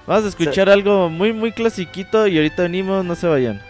[0.08, 3.62] Vamos a escuchar algo muy, muy clasiquito y ahorita venimos, no se vayan.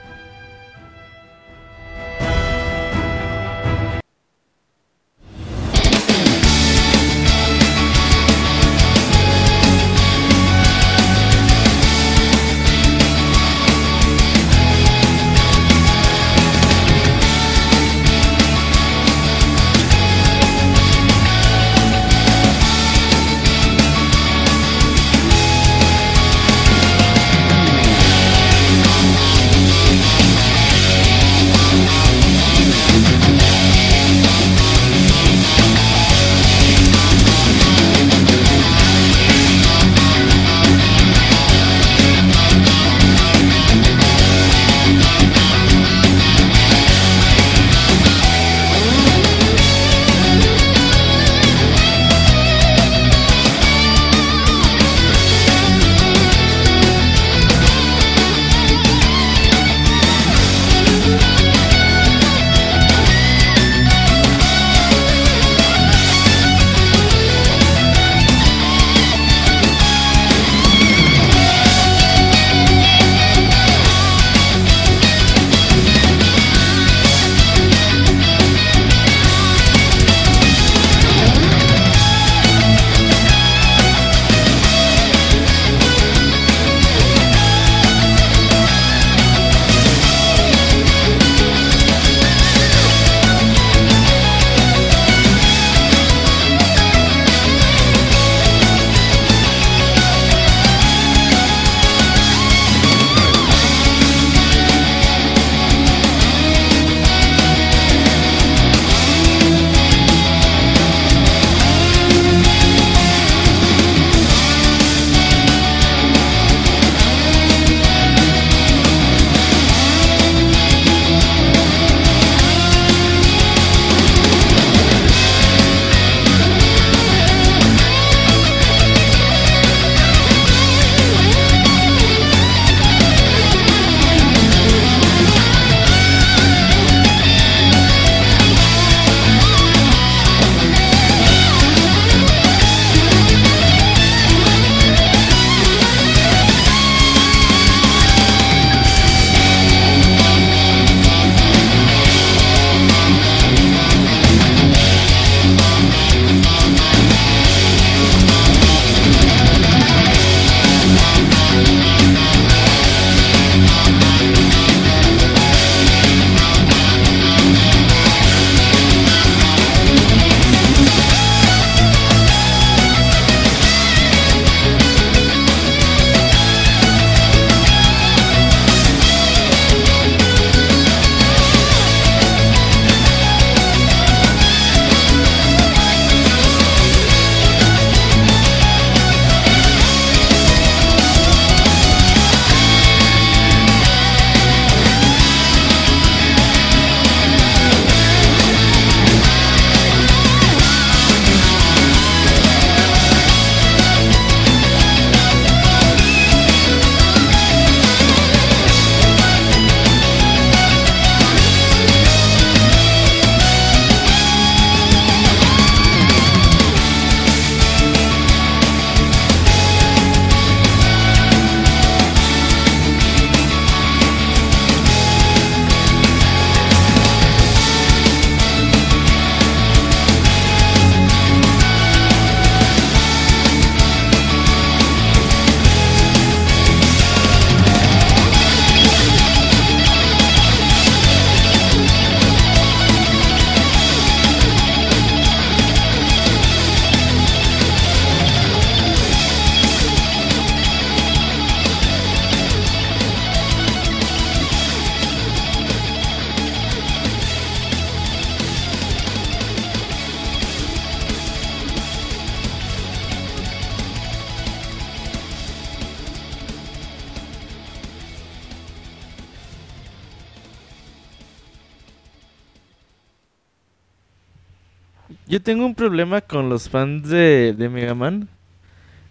[275.81, 278.29] Problema con los fans de, de Mega Man.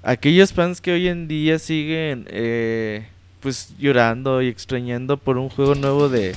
[0.04, 3.08] Aquellos fans que hoy en día siguen eh,
[3.40, 6.36] pues llorando y extrañando por un juego nuevo de,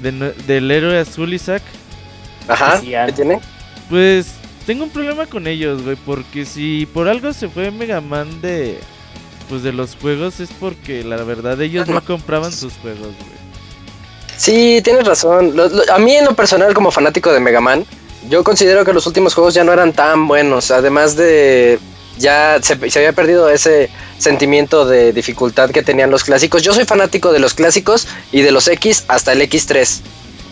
[0.00, 1.64] del héroe azul Isaac.
[2.46, 3.40] Ajá, ¿qué tiene?
[3.90, 8.40] Pues tengo un problema con ellos, güey, porque si por algo se fue Mega Man
[8.40, 8.78] de
[9.48, 13.38] pues de los juegos es porque la verdad ellos no compraban sus juegos, güey.
[14.36, 15.52] Sí, tienes razón.
[15.92, 17.84] a mí en lo personal como fanático de Mega Man,
[18.28, 21.78] yo considero que los últimos juegos ya no eran tan buenos, además de
[22.18, 26.62] ya se, había perdido ese sentimiento de dificultad que tenían los clásicos.
[26.62, 30.00] Yo soy fanático de los clásicos y de los X hasta el X3.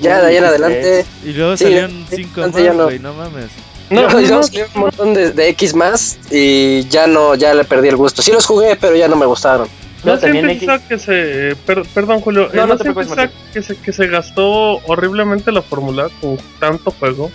[0.00, 1.06] Ya de ahí en adelante.
[1.24, 3.14] Y luego salieron 5 más, güey, no.
[3.14, 3.46] mames.
[3.88, 7.96] No, no, no, un montón de, X más y ya no, ya le perdí el
[7.96, 8.20] gusto.
[8.20, 9.68] Sí los jugué, pero ya no me gustaron.
[10.04, 10.58] No, siempre
[10.88, 11.56] que se.
[11.94, 12.50] perdón, Julio.
[12.52, 17.30] No, no, que se, que se gastó horriblemente la fórmula con tanto juego.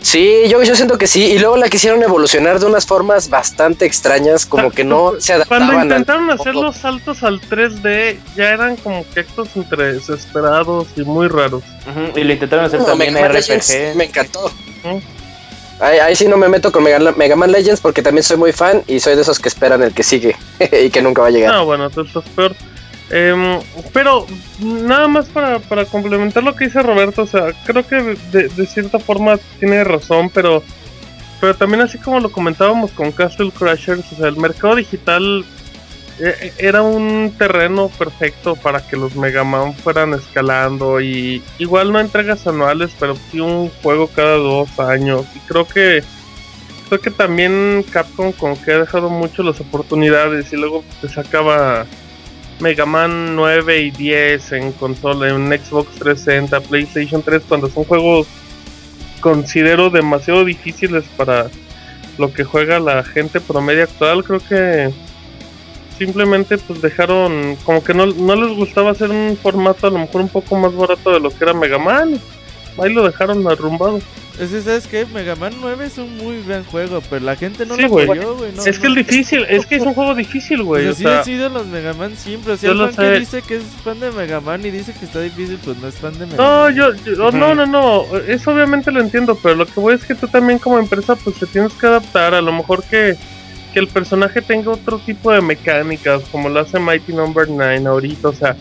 [0.00, 1.24] Sí, yo, yo siento que sí.
[1.24, 5.68] Y luego la quisieron evolucionar de unas formas bastante extrañas, como que no se adaptaban.
[5.68, 11.02] Cuando intentaron hacer los saltos al 3D, ya eran como que actos entre desesperados y
[11.02, 11.62] muy raros.
[12.14, 13.96] Y lo intentaron hacer también en RPG.
[13.96, 14.50] me encantó.
[15.80, 18.82] ahí, sí no me meto con Mega, Mega, Man Legends porque también soy muy fan
[18.86, 20.36] y soy de esos que esperan el que sigue
[20.84, 21.52] y que nunca va a llegar.
[21.52, 22.54] No, bueno, tú estás peor.
[23.10, 23.60] Em,
[23.92, 24.26] pero
[24.58, 28.98] nada más para, para, complementar lo que dice Roberto, o sea, creo que de, cierta
[28.98, 30.62] forma tiene razón, pero,
[31.40, 35.44] pero también así como lo comentábamos con Castle Crashers, o sea, el mercado digital
[36.18, 41.92] eh, eh, era un terreno perfecto para que los Mega Man fueran escalando y igual
[41.92, 45.26] no entregas anuales, pero sí un juego cada dos años.
[45.36, 46.02] Y creo que
[46.88, 51.86] creo que también Capcom con que ha dejado mucho las oportunidades y luego te sacaba
[52.60, 58.26] Mega Man 9 y 10 en consola, en Xbox 360, PlayStation 3, cuando son juegos
[59.20, 61.48] considero demasiado difíciles para
[62.18, 64.90] lo que juega la gente promedio actual, creo que
[65.98, 70.20] simplemente pues dejaron como que no, no les gustaba hacer un formato a lo mejor
[70.22, 72.20] un poco más barato de lo que era Mega Man.
[72.78, 74.00] Ahí lo dejaron arrumbado.
[74.38, 75.06] Es que, ¿sabes qué?
[75.06, 78.52] Mega Man 9 es un muy buen juego, pero la gente no lo jugó, güey.
[78.66, 80.88] es que es difícil, es que es un juego difícil, güey.
[80.88, 82.52] Así han sido los Mega Man siempre.
[82.52, 85.06] O sea, el fan que dice que es fan de Mega Man y dice que
[85.06, 86.74] está difícil, pues no es fan de Mega no, Man.
[86.74, 88.04] Yo, yo no, no, no.
[88.26, 91.36] Eso obviamente lo entiendo, pero lo que voy es que tú también como empresa, pues
[91.36, 92.34] te tienes que adaptar.
[92.34, 93.16] A lo mejor que,
[93.72, 97.56] que el personaje tenga otro tipo de mecánicas, como lo hace Mighty Number no.
[97.56, 98.54] 9 ahorita, o sea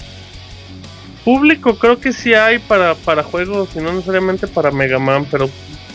[1.25, 5.49] público creo que sí hay para, para juegos y no necesariamente para Mega Man, pero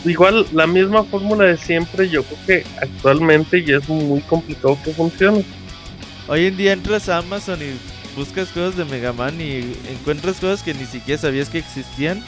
[0.05, 4.91] igual la misma fórmula de siempre, yo creo que actualmente ya es muy complicado que
[4.91, 5.45] funcione.
[6.27, 7.79] Hoy en día entras a Amazon y
[8.15, 12.23] buscas juegos de Mega Man y encuentras cosas que ni siquiera sabías que existían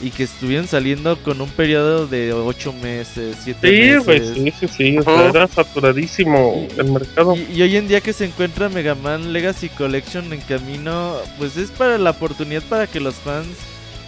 [0.00, 4.34] y que estuvieron saliendo con un periodo de 8 meses, 7 meses.
[4.34, 7.36] sí, sí, sí, era saturadísimo el mercado.
[7.36, 11.56] Y, y, hoy en día que se encuentra Mega Man Legacy Collection en camino, pues
[11.56, 13.48] es para la oportunidad para que los fans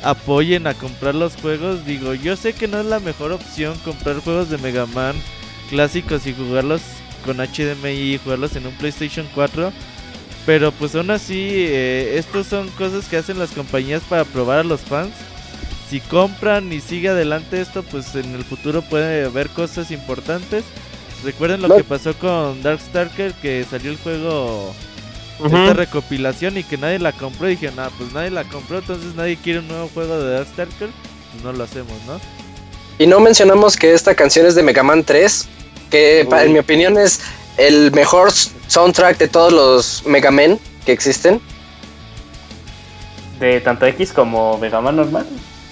[0.03, 1.85] apoyen a comprar los juegos.
[1.85, 5.15] Digo, yo sé que no es la mejor opción comprar juegos de Mega Man
[5.71, 6.83] clásicos y jugarlos
[7.25, 9.73] con HDMI y jugarlos en un PlayStation 4.
[10.45, 14.65] Pero pues aún así, eh, estos son cosas que hacen las compañías para probar a
[14.65, 15.13] los fans.
[15.93, 20.65] Si compran y sigue adelante esto, pues en el futuro puede haber cosas importantes.
[21.23, 24.73] Recuerden lo que pasó con Darkstalker, que salió el juego
[25.45, 27.47] esta recopilación y que nadie la compró.
[27.47, 30.89] Y dije, nada, pues nadie la compró, entonces nadie quiere un nuevo juego de Darkstalker.
[31.33, 32.19] Pues no lo hacemos, ¿no?
[32.99, 35.47] Y no mencionamos que esta canción es de Mega Man 3,
[35.91, 37.21] que en mi opinión es
[37.59, 41.39] el mejor soundtrack de todos los Mega Man que existen.
[43.39, 45.27] ¿De tanto X como Mega Man normal?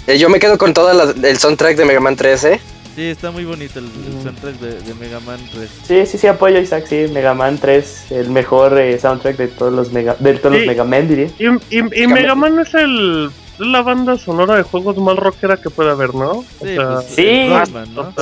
[0.06, 2.60] Eh, yo me quedo con todo el soundtrack de Mega Man 3, ¿eh?
[2.94, 3.86] Sí, está muy bonito el,
[4.22, 5.70] soundtrack de, Mega Man 3.
[5.86, 9.48] Sí, sí, sí, apoyo a Isaac, sí, Mega Man 3, el mejor eh, soundtrack de
[9.48, 11.28] todos los Mega, de todos los Mega Man, diría.
[11.38, 13.30] Y, y, Mega Man es el
[13.60, 16.42] la banda sonora de juegos más rockera que puede haber, ¿no?
[16.62, 17.48] Sí, pues, sí.
[17.94, 18.12] ¿no?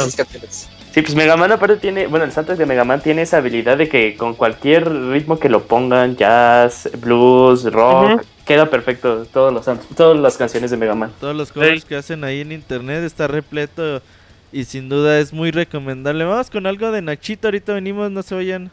[0.93, 3.79] sí, pues Mega Man aparte tiene, bueno, el soundtrack de Mega Man tiene esa habilidad
[3.79, 9.79] de que con cualquier ritmo que lo pongan, jazz, blues, rock, queda perfecto todos los,
[9.95, 11.13] todas las canciones de Mega Man.
[11.21, 14.01] Todos los covers que hacen ahí en internet está repleto
[14.51, 16.25] y sin duda es muy recomendable.
[16.25, 18.71] Vamos con algo de Nachito, ahorita venimos, no se vayan.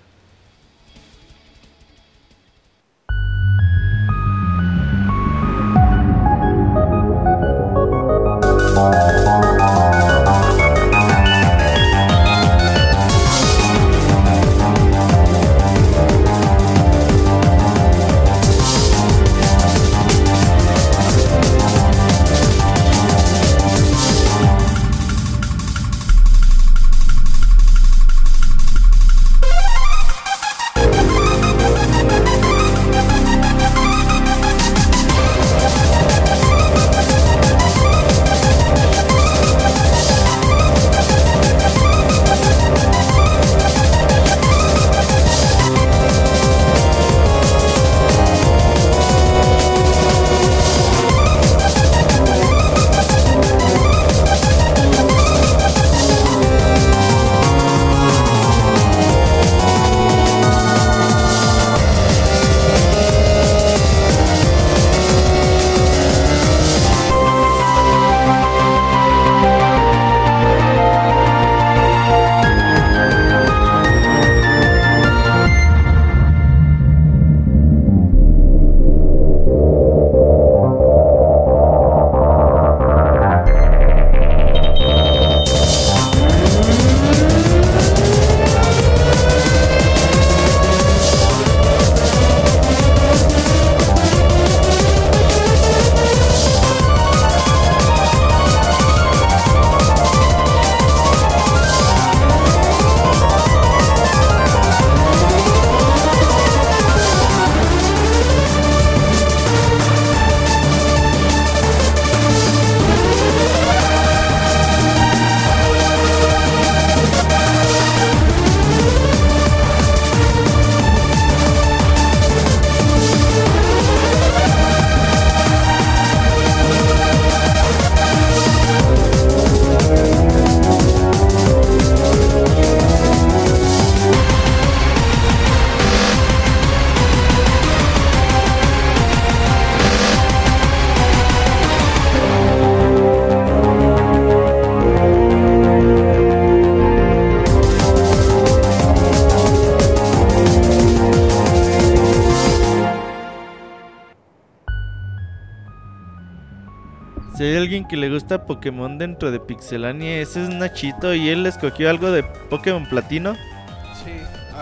[157.75, 162.09] Alguien que le gusta Pokémon dentro de Pixelania, ese es Nachito y él escogió algo
[162.09, 163.33] de Pokémon Platino.
[163.33, 164.11] Sí.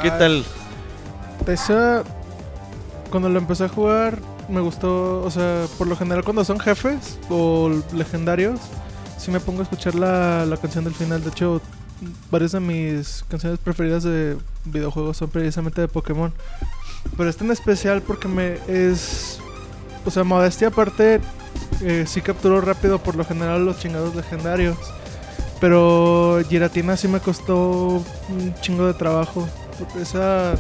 [0.02, 0.44] ¿Qué Ah, tal?
[1.46, 2.04] Esa,
[3.12, 4.18] cuando lo empecé a jugar,
[4.50, 8.60] me gustó, o sea, por lo general cuando son jefes o legendarios,
[9.20, 11.24] sí me pongo a escuchar la, la canción del final.
[11.24, 11.62] De hecho,
[12.32, 16.34] varias de mis canciones preferidas de videojuegos son precisamente de Pokémon.
[17.16, 19.40] Pero este en especial porque me es,
[20.04, 21.20] o sea, modestia aparte,
[21.84, 24.78] eh, sí capturo rápido por lo general los chingados legendarios.
[25.60, 29.48] Pero Giratina sí me costó un chingo de trabajo.
[30.00, 30.56] Esa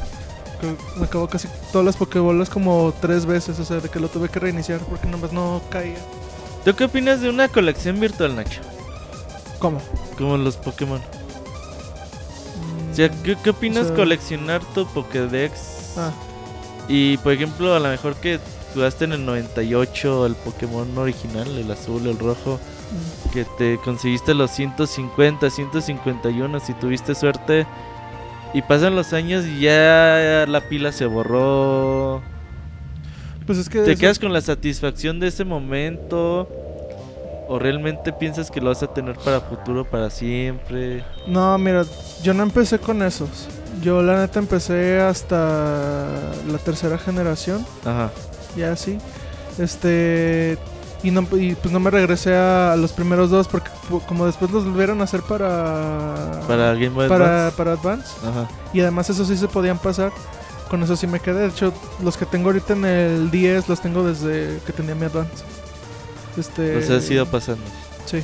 [0.97, 4.30] me acabó casi todas las Pokébolas como tres veces, o sea, de que lo tuve
[4.30, 5.97] que reiniciar porque nomás no caía.
[6.63, 8.61] ¿Tú qué opinas de una colección virtual, Nacho?
[9.59, 9.82] ¿Cómo?
[10.17, 10.99] Como los Pokémon.
[10.99, 15.97] Mm, O sea, ¿qué, qué opinas o sea- coleccionar tu Pokédex?
[15.97, 16.11] Ah,
[16.88, 18.39] Y por ejemplo, a lo mejor que
[18.74, 22.59] jugaste en el 98 el Pokémon original, el azul, el rojo,
[23.28, 23.30] mm.
[23.32, 27.65] que te conseguiste los 150, 151 si tuviste suerte.
[28.53, 32.21] Y pasan los años y ya la pila se borró.
[33.47, 36.47] pues es que ¿Te eso- quedas con la satisfacción de ese momento?
[37.49, 41.03] ¿O realmente piensas que lo vas a tener para futuro, para siempre?
[41.28, 41.84] No, mira,
[42.24, 43.49] yo no empecé con esos.
[43.82, 46.07] Yo la neta empecé hasta
[46.47, 48.11] la tercera generación, Ajá.
[48.55, 48.97] Ya así.
[49.57, 50.57] Este
[51.03, 53.69] y no y pues no me regresé a, los primeros dos porque
[54.07, 57.57] como después los volvieron a hacer para Para Game Boy para, Advance.
[57.57, 58.47] para Advance Ajá.
[58.73, 60.11] y además eso sí se podían pasar.
[60.69, 61.41] Con eso sí me quedé.
[61.41, 65.05] De hecho, los que tengo ahorita en el 10 los tengo desde que tenía mi
[65.05, 65.43] Advance.
[66.35, 67.63] Este sea, has ido pasando.
[68.05, 68.23] Sí.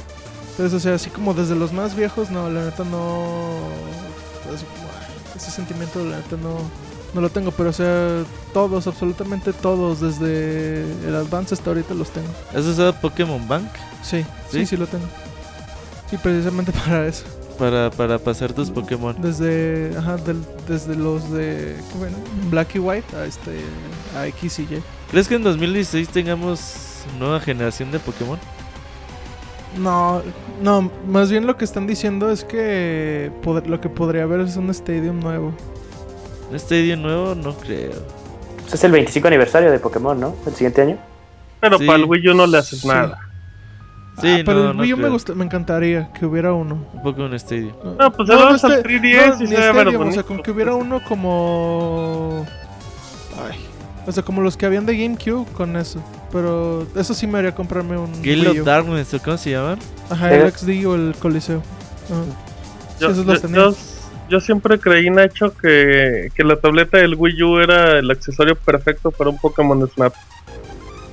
[0.51, 3.59] Entonces, o sea, así como desde los más viejos, no, la neta no.
[4.53, 4.89] así como,
[5.35, 6.57] ese sentimiento, la neta no.
[7.13, 12.09] No lo tengo, pero o sea, todos, absolutamente todos, desde el Advance hasta ahorita los
[12.11, 12.27] tengo.
[12.55, 13.67] ¿Has usado Pokémon Bank?
[14.03, 14.59] Sí, ¿Sí?
[14.59, 15.05] sí, sí, lo tengo.
[16.09, 17.25] Sí, precisamente para eso.
[17.57, 19.15] Para, para pasar tus Pokémon.
[19.21, 22.15] Desde, ajá, del- desde los de, ¿qué bueno?
[22.49, 23.59] Black y White a este,
[24.15, 24.83] a X y Y.
[25.11, 28.37] ¿Crees que en 2016 tengamos nueva generación de Pokémon?
[29.77, 30.21] No,
[30.61, 33.31] no, más bien lo que están diciendo es que
[33.65, 35.53] lo que podría haber es un stadium nuevo.
[36.49, 37.35] ¿Un estadio nuevo?
[37.35, 37.91] No creo.
[38.61, 40.35] Pues es el 25 aniversario de Pokémon, ¿no?
[40.45, 40.97] El siguiente año.
[41.59, 41.85] Pero Sí.
[41.85, 42.87] para el Wii U no le haces Sí.
[42.87, 43.19] nada.
[44.21, 46.85] Sí, Ah, pero no, el no Wii U me, gusta- me encantaría que hubiera uno.
[46.93, 47.71] Un Pokémon Stadium.
[47.97, 50.41] No, pues ahora vamos al este- 3DS y ni se ve Stadium, o sea, con
[50.43, 52.45] que hubiera uno como...
[53.49, 53.57] Ay,
[54.05, 56.01] o sea, como los que habían de GameCube con eso.
[56.31, 58.65] Pero eso sí me haría comprarme un Gale of.
[58.65, 59.79] Darkness, ¿o cómo se llaman?
[60.09, 60.51] Ajá, el Eh.
[60.51, 61.57] XD o el Coliseo.
[62.05, 62.23] Ajá.
[62.97, 63.57] Sí, Yo, esos los yo- tenía.
[63.57, 63.75] yo-
[64.29, 69.11] yo siempre creí, Nacho, que, que la tableta del Wii U era el accesorio perfecto
[69.11, 70.13] para un Pokémon Snap.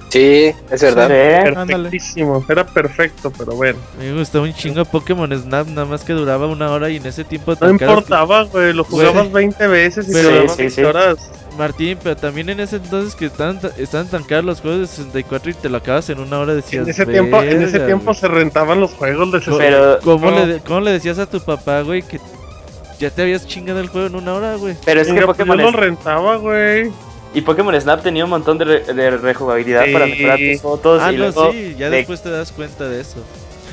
[0.09, 1.09] Sí, es verdad.
[1.09, 1.49] Sí.
[1.49, 1.75] Ándale.
[1.91, 3.79] Perfectísimo, era perfecto, pero bueno.
[3.99, 7.25] Me gustaba un chingo Pokémon Snap, nada más que duraba una hora y en ese
[7.25, 9.07] tiempo No importaba, güey, lo Güey.
[9.09, 10.85] jugabas 20 veces y Pero- te duraba Sí, sí, 20 sí.
[10.85, 11.31] horas.
[11.59, 14.87] Martín, pero también en ese entonces que estaban, ta- estaban tan caros los juegos de
[14.89, 17.87] 64 y te lo acabas en una hora decías En ese tiempo, en ese "Verga,
[17.87, 18.17] tiempo güey".
[18.17, 19.59] se rentaban los juegos de 60.
[19.65, 20.47] Pero, ¿Cómo, No.
[20.47, 22.21] le, ¿Cómo le decías a tu papá, güey, que
[22.99, 24.75] ya te habías chingado el juego en una hora, güey?
[24.85, 26.91] pero es que pues yo Pokémon, lo rentaba, güey.
[27.35, 29.93] y Pokémon Snap tenía un montón de, re- de rejugabilidad Sí.
[29.93, 31.01] para mejorar tus fotos.
[31.03, 33.23] Ah, y no, luego sí, ya de- después te das cuenta de eso.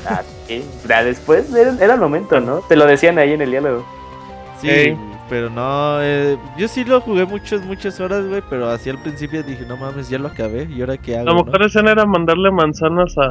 [0.06, 0.62] Ah, sí.
[0.88, 2.58] Ya después era, era el momento, ¿no?
[2.68, 3.86] Te lo decían ahí en el diálogo.
[4.60, 4.96] Sí, Ey.
[5.30, 9.42] pero no, eh, yo sí lo jugué muchas, muchas horas, güey, pero así al principio
[9.42, 11.24] dije, no mames, ya lo acabé, ¿y ahora qué hago?
[11.26, 11.44] La no?
[11.44, 13.24] mejor escena era mandarle manzanas a,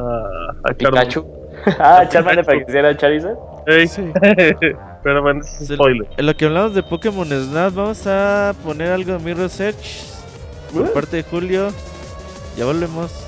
[0.68, 0.74] a.
[0.74, 1.24] Pikachu.
[1.78, 3.36] ah, Charmander para que hiciera Charizard.
[3.66, 4.02] Ey, Sí.
[5.04, 6.08] pero bueno, es Se- spoiler.
[6.16, 10.02] En lo que hablamos de Pokémon Snap, vamos a poner algo de Mirror Search
[10.72, 10.92] por Uh.
[10.92, 11.68] parte de Julio.
[12.56, 13.23] Ya volvemos.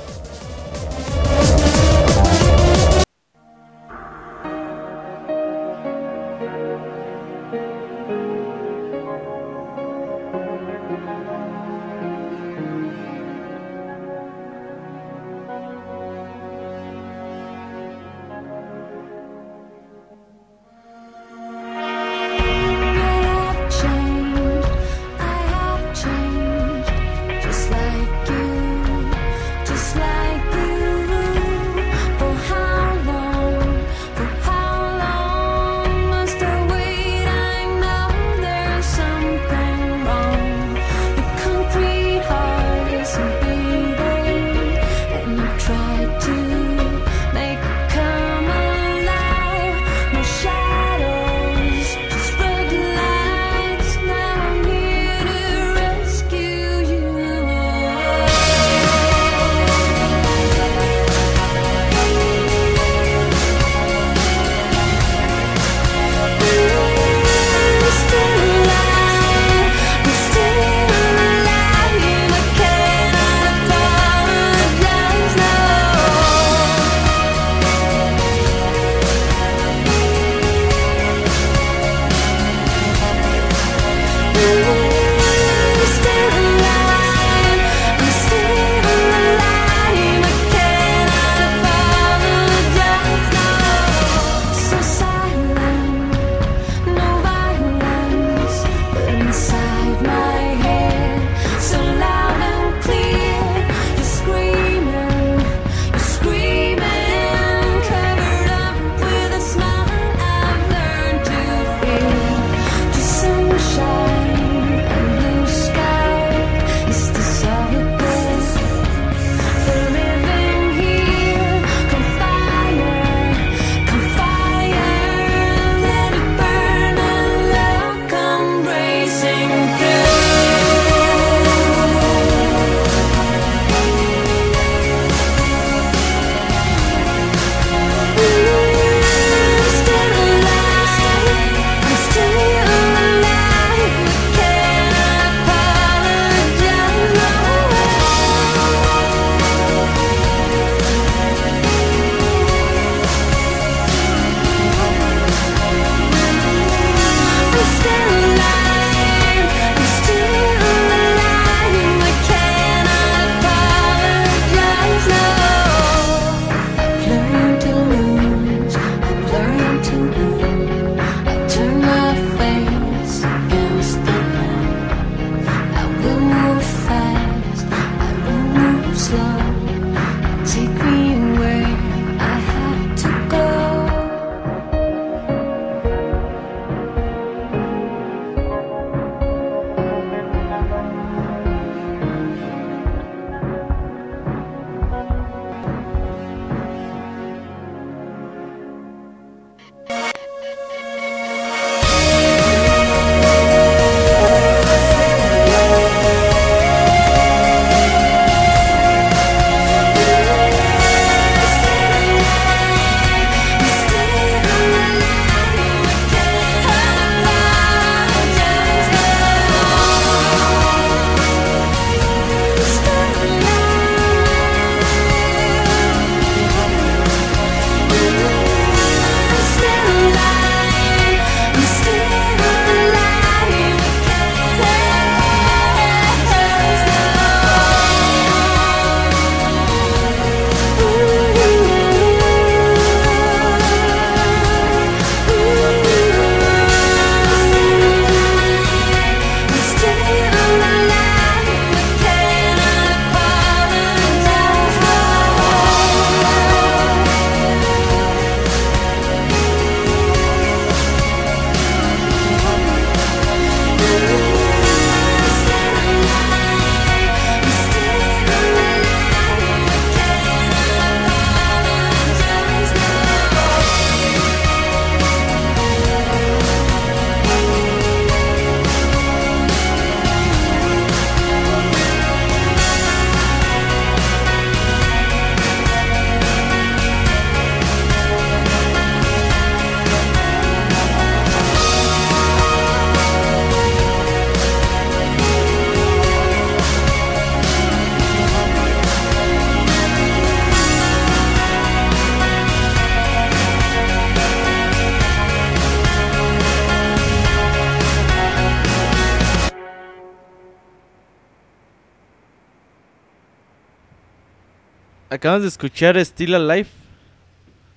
[315.36, 316.68] Acabamos de escuchar Still Alive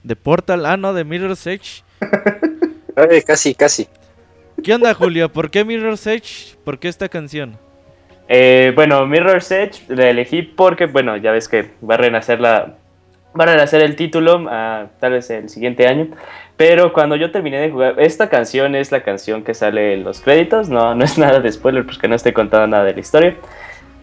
[0.03, 0.65] de Portal.
[0.65, 1.83] Ah, no, de Mirror's Edge.
[2.95, 3.85] Ay, casi, casi.
[4.63, 5.27] ¿Qué onda, Julio?
[5.27, 6.55] ¿Por qué Mirror's Edge?
[6.63, 7.57] ¿Por qué esta canción?
[8.29, 12.77] Eh, bueno, Mirror's Edge la elegí porque, bueno, ya ves que va a renacer la.
[13.37, 16.07] Va a renacer el título, ah, tal vez el siguiente año.
[16.55, 20.21] Pero cuando yo terminé de jugar, esta canción es la canción que sale en los
[20.21, 20.69] créditos.
[20.69, 23.35] No, no es nada de spoiler, porque no estoy contando nada de la historia.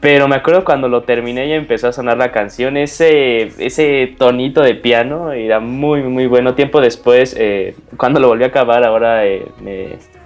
[0.00, 4.60] Pero me acuerdo cuando lo terminé y empezó a sonar la canción, ese, ese tonito
[4.60, 6.54] de piano era muy, muy bueno.
[6.54, 9.46] Tiempo después, eh, cuando lo volví a acabar, ahora eh,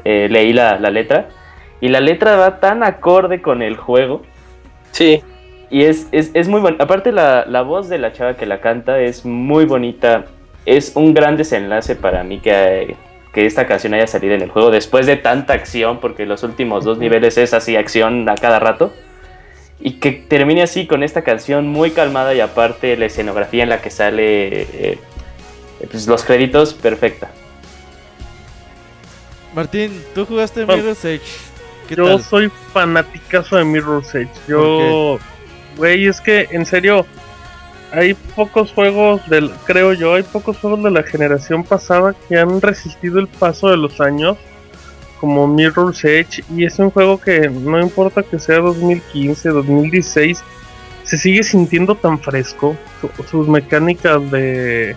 [0.05, 1.29] eh, leí la, la letra.
[1.81, 4.23] Y la letra va tan acorde con el juego.
[4.91, 5.23] Sí.
[5.71, 6.77] Y es, es, es muy bueno.
[6.81, 10.25] Aparte, la, la voz de la chava que la canta es muy bonita.
[10.67, 12.97] Es un gran desenlace para mí que,
[13.33, 16.85] que esta canción haya salido en el juego después de tanta acción, porque los últimos
[16.85, 18.93] dos niveles es así acción a cada rato.
[19.81, 23.81] Y que termine así con esta canción muy calmada y aparte la escenografía en la
[23.81, 24.99] que sale eh,
[25.91, 27.31] pues, los créditos, perfecta.
[29.55, 31.23] Martín, tú jugaste Bueno, Mirror's Edge.
[31.89, 32.23] ¿Qué Yo tal?
[32.23, 34.31] soy fanaticazo de Mirror's Edge.
[34.47, 35.19] Yo,
[35.77, 37.07] güey, es que en serio,
[37.93, 42.61] hay pocos juegos del, creo yo, hay pocos juegos de la generación pasada que han
[42.61, 44.37] resistido el paso de los años,
[45.21, 50.43] como Mirror's Edge, y es un juego que no importa que sea 2015, 2016,
[51.05, 52.77] se sigue sintiendo tan fresco.
[53.01, 54.97] Su- sus mecánicas de,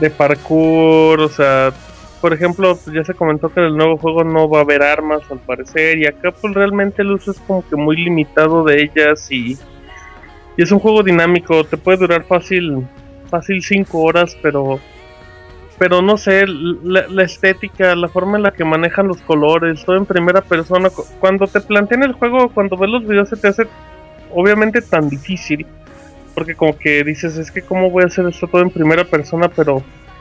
[0.00, 1.72] de parkour, o sea,
[2.20, 5.22] por ejemplo, ya se comentó que en el nuevo juego no va a haber armas
[5.30, 9.30] al parecer y acá pues realmente el uso es como que muy limitado de ellas
[9.30, 9.58] y,
[10.56, 12.86] y es un juego dinámico, te puede durar fácil
[13.30, 14.80] fácil 5 horas, pero
[15.80, 19.96] pero no sé, la, la estética, la forma en la que manejan los colores, todo
[19.96, 23.48] en primera persona, cu- cuando te plantean el juego, cuando ves los videos se te
[23.48, 23.66] hace
[24.30, 25.64] obviamente tan difícil,
[26.34, 29.48] porque como que dices, es que cómo voy a hacer esto todo en primera persona,
[29.48, 29.78] pero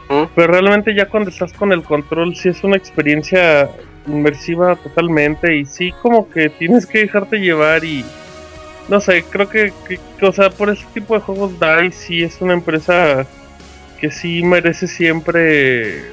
[0.10, 0.24] ¿Mm?
[0.34, 3.70] pero realmente ya cuando estás con el control sí es una experiencia
[4.08, 8.06] inmersiva totalmente y sí como que tienes que dejarte llevar y
[8.88, 9.74] no sé, creo que,
[10.22, 13.28] o sea, por ese tipo de juegos DICE sí es una empresa
[14.00, 16.04] que sí merece siempre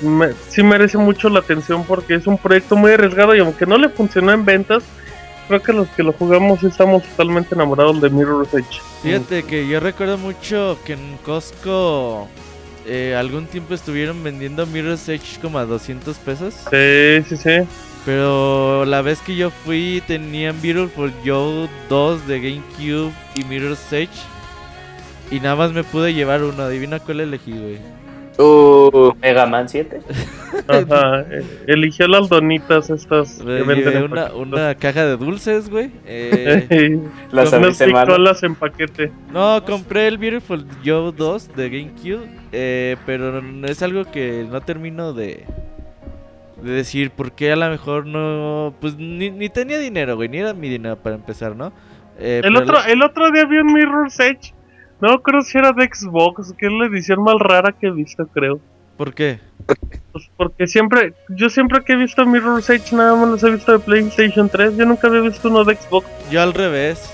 [0.00, 3.78] me- sí merece mucho la atención porque es un proyecto muy arriesgado y aunque no
[3.78, 4.82] le funcionó en ventas,
[5.48, 8.80] creo que los que lo jugamos estamos totalmente enamorados de Mirror's Edge.
[9.02, 12.28] Fíjate que yo recuerdo mucho que en Costco
[12.86, 16.54] eh, algún tiempo estuvieron vendiendo Mirror's Edge como a 200 pesos.
[16.70, 17.66] Sí, sí, sí.
[18.04, 24.10] Pero la vez que yo fui tenían Beautiful Joe 2 de GameCube y Mirror's Edge.
[25.30, 26.62] Y nada más me pude llevar uno.
[26.62, 27.78] Adivina cuál elegí, güey.
[28.38, 29.98] Uh, Mega Man 7.
[30.68, 35.90] Ajá, eh, eligió las donitas estas que venden una, una caja de dulces, güey.
[36.04, 37.00] Eh,
[37.32, 39.10] Las picolas en paquete.
[39.32, 42.28] no, compré el Beautiful Joe 2 de GameCube.
[42.52, 45.44] eh, pero es algo que no termino de,
[46.62, 48.74] de decir por qué a lo mejor no.
[48.82, 50.28] Pues ni, ni tenía dinero, güey.
[50.28, 51.72] Ni era mi dinero para empezar, ¿no?
[52.18, 54.52] Eh, El otro, la- el otro día vi un Mirror's Edge.
[55.00, 58.26] No creo si era de Xbox, que es la edición más rara que he visto,
[58.26, 58.60] creo.
[58.96, 59.38] ¿Por qué?
[60.12, 63.72] Pues porque siempre, yo siempre que he visto Mirror's Edge nada más los he visto
[63.72, 64.76] de PlayStation 3.
[64.76, 66.06] Yo nunca había visto uno de Xbox.
[66.30, 67.10] Yo al revés.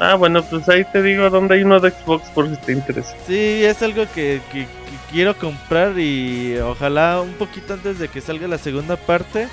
[0.00, 3.14] Ah, bueno, pues ahí te digo dónde hay uno de Xbox por si te interesa.
[3.26, 8.20] Sí, es algo que, que- que quiero comprar y ojalá un poquito antes de que
[8.20, 9.46] salga la segunda parte.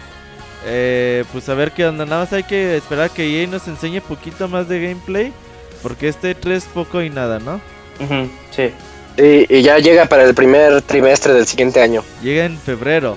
[0.65, 2.05] eh, pues a ver qué onda.
[2.05, 5.31] Nada más hay que esperar que EA nos enseñe poquito más de gameplay.
[5.87, 7.61] Porque este 3 poco y nada, ¿no?
[7.99, 8.71] Ujú, sí.
[9.17, 12.03] y, y ya llega para el primer trimestre del siguiente año.
[12.21, 13.15] Llega en febrero.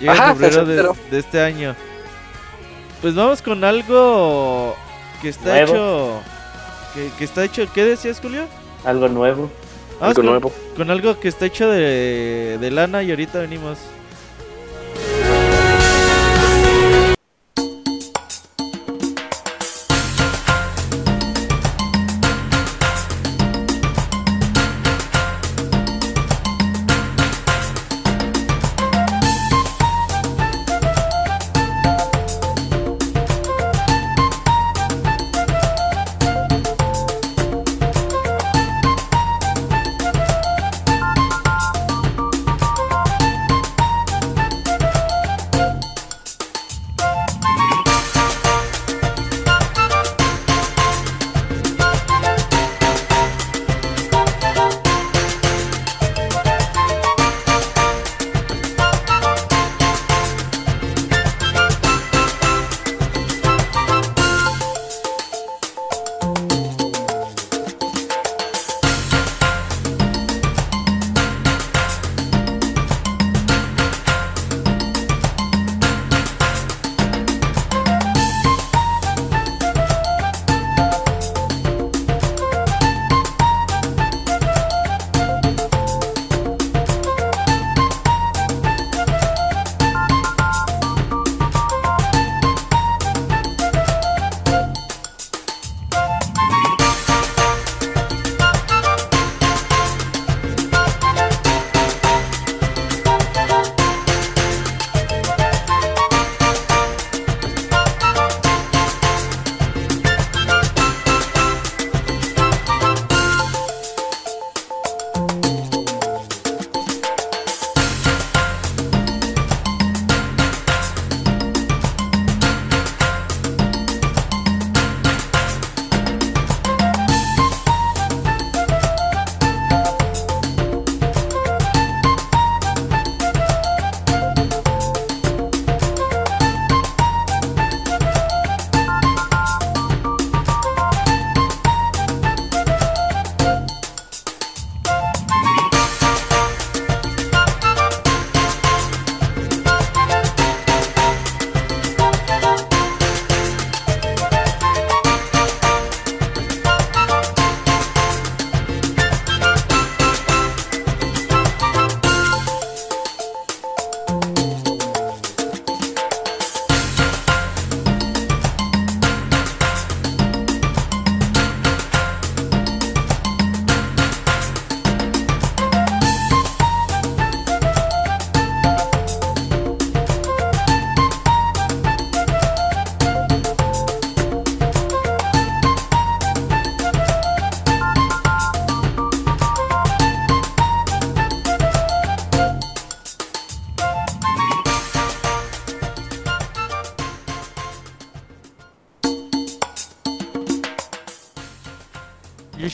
[0.00, 1.76] Llega Ajá, en febrero de, este año.
[3.02, 4.74] Pues vamos con algo
[5.22, 5.72] que está Nuevo.
[5.72, 6.22] hecho.
[6.94, 7.66] Que, que está hecho.
[7.72, 8.46] ¿Qué decías, Julio?
[8.84, 9.50] Algo nuevo.
[10.00, 10.52] Vamos Algo con, nuevo.
[10.76, 13.78] con algo que está hecho de, de lana y ahorita venimos.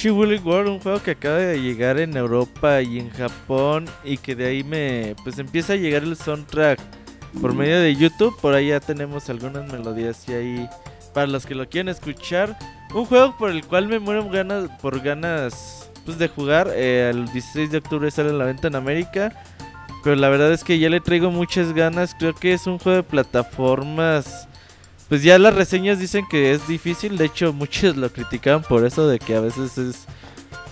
[0.01, 4.35] Yoshi World, un juego que acaba de llegar en Europa y en Japón y que
[4.35, 6.81] de ahí me pues empieza a llegar el soundtrack
[7.39, 8.35] por medio de YouTube.
[8.41, 10.69] Por ahí ya tenemos algunas melodías y ahí
[11.13, 12.57] para los que lo quieren escuchar.
[12.95, 16.71] Un juego por el cual me muero ganas por ganas pues de jugar.
[16.73, 19.35] Eh, el 16 de octubre sale a la venta en América.
[20.03, 22.17] Pero la verdad es que ya le traigo muchas ganas.
[22.19, 24.40] Creo que es un juego de plataformas.
[25.11, 27.19] Pues ya las reseñas dicen que es difícil.
[27.19, 30.07] De hecho, muchos lo criticaban por eso de que a veces es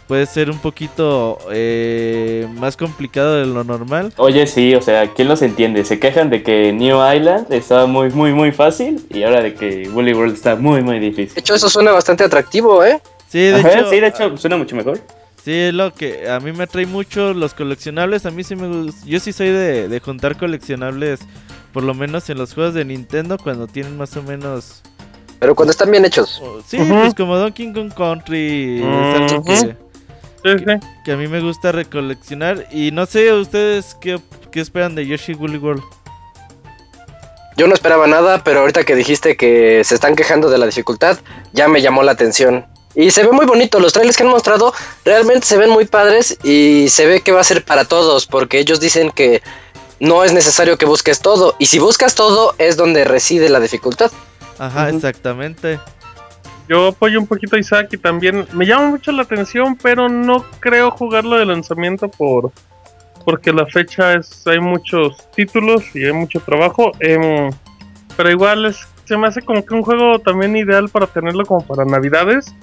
[0.06, 4.12] puede ser un poquito eh, más complicado de lo normal.
[4.16, 5.84] Oye, sí, o sea, ¿quién los entiende?
[5.84, 9.88] Se quejan de que New Island estaba muy, muy, muy fácil y ahora de que
[9.92, 11.34] Woolly World está muy, muy difícil.
[11.34, 13.02] De hecho, eso suena bastante atractivo, ¿eh?
[13.28, 14.98] Sí, de Ajá, hecho, sí, de hecho, suena mucho mejor.
[15.44, 18.24] Sí, es lo que a mí me atrae mucho los coleccionables.
[18.24, 19.04] A mí sí me gusta.
[19.04, 21.20] Yo sí soy de, de juntar coleccionables,
[21.72, 24.82] por lo menos en los juegos de Nintendo, cuando tienen más o menos.
[25.38, 26.42] Pero cuando están bien hechos.
[26.66, 28.82] sí, pues como Donkey Kong Country.
[28.82, 29.64] Es
[30.44, 32.66] algo que a mí me gusta recoleccionar.
[32.70, 34.20] Y no sé, ustedes qué,
[34.50, 35.82] qué esperan de Yoshi Woolly World.
[37.56, 41.18] Yo no esperaba nada, pero ahorita que dijiste que se están quejando de la dificultad,
[41.52, 42.64] ya me llamó la atención.
[42.94, 44.72] Y se ve muy bonito, los trailers que han mostrado
[45.04, 48.58] realmente se ven muy padres y se ve que va a ser para todos, porque
[48.58, 49.42] ellos dicen que
[50.00, 54.10] no es necesario que busques todo, y si buscas todo es donde reside la dificultad.
[54.58, 55.78] Ajá, exactamente.
[56.68, 60.44] Yo apoyo un poquito a Isaac y también me llama mucho la atención, pero no
[60.60, 62.52] creo jugarlo de lanzamiento por
[63.28, 66.92] porque la fecha es hay muchos títulos y hay mucho trabajo.
[67.00, 67.50] em,
[68.16, 71.60] pero igual es, se me hace como que un juego también ideal para tenerlo como
[71.66, 72.54] para navidades.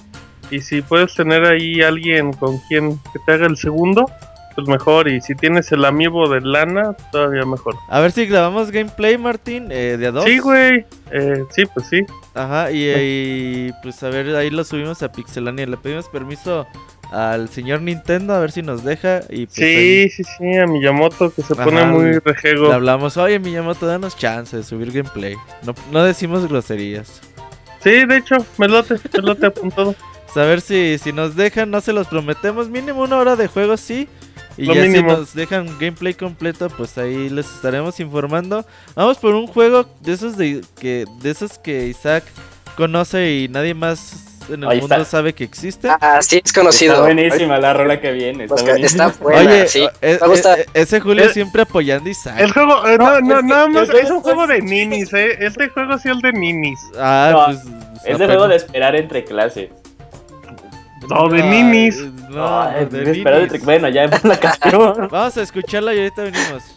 [0.50, 4.10] Y si puedes tener ahí alguien con quien que te haga el segundo,
[4.56, 5.06] pues mejor.
[5.08, 7.76] Y si tienes el amiibo de lana, todavía mejor.
[7.88, 10.24] A ver si grabamos gameplay, Martín, eh, de a dos.
[10.24, 10.84] Sí, güey.
[11.12, 12.00] Eh, sí, pues sí.
[12.34, 15.66] Ajá, y, y, pues a ver, ahí lo subimos a Pixelania.
[15.66, 16.66] Le pedimos permiso
[17.12, 19.20] al señor Nintendo a ver si nos deja.
[19.30, 22.66] Y pues Sí, ahí sí, sí, a Miyamoto que se Ajá, pone muy rejego.
[22.68, 23.16] le hablamos.
[23.16, 25.36] Oye, Miyamoto, danos chance de subir gameplay.
[25.62, 27.20] No, no decimos groserías.
[27.84, 29.94] Sí, de hecho, melote, melote apuntado.
[30.34, 32.68] A ver si, si nos dejan, no se los prometemos.
[32.68, 34.06] Mínimo una hora de juego, sí.
[34.58, 35.10] Y Lo ya mínimo.
[35.10, 38.64] si nos dejan gameplay completo, pues ahí les estaremos informando.
[38.94, 42.24] Vamos por un juego de esos de que de esos que Isaac
[42.76, 44.14] conoce y nadie más
[44.48, 45.04] en el Ahí mundo está.
[45.04, 45.88] sabe que existe.
[46.00, 46.92] Ah, sí, es conocido.
[46.94, 48.44] Está buenísima la rola que viene.
[48.44, 49.06] Está Pues que buenísima.
[49.08, 49.86] está buena, Oye, sí.
[50.00, 50.54] eh, me gusta.
[50.60, 52.36] eh, ese Julio El- siempre apoyando a Isaac.
[52.38, 55.36] El juego, eh, no, No, no, nada más, es un juego de ninis, eh.
[55.40, 56.78] Este juego sí es el de ninis.
[56.98, 57.58] Ah, No, pues.
[58.06, 59.68] Es de juego de esperar entre clases.
[61.10, 62.02] No, de ninis.
[62.28, 65.08] No, Ay, de de Bueno, ya la canción.
[65.10, 66.75] Vamos a escucharla y ahorita venimos.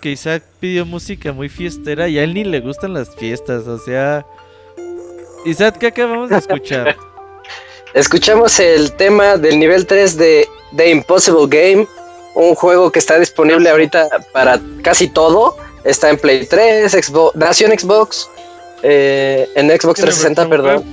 [0.00, 3.78] Que Isaac pidió música muy fiestera y a él ni le gustan las fiestas, o
[3.78, 4.26] sea...
[5.46, 6.96] Isaac, ¿qué acabamos de escuchar?
[7.94, 10.46] Escuchamos el tema del nivel 3 de
[10.76, 11.88] The Impossible Game,
[12.34, 15.56] un juego que está disponible ahorita para casi todo.
[15.82, 18.28] Está en Play 3, Xbox, nació en Xbox,
[18.82, 20.84] eh, en Xbox 360, perdón.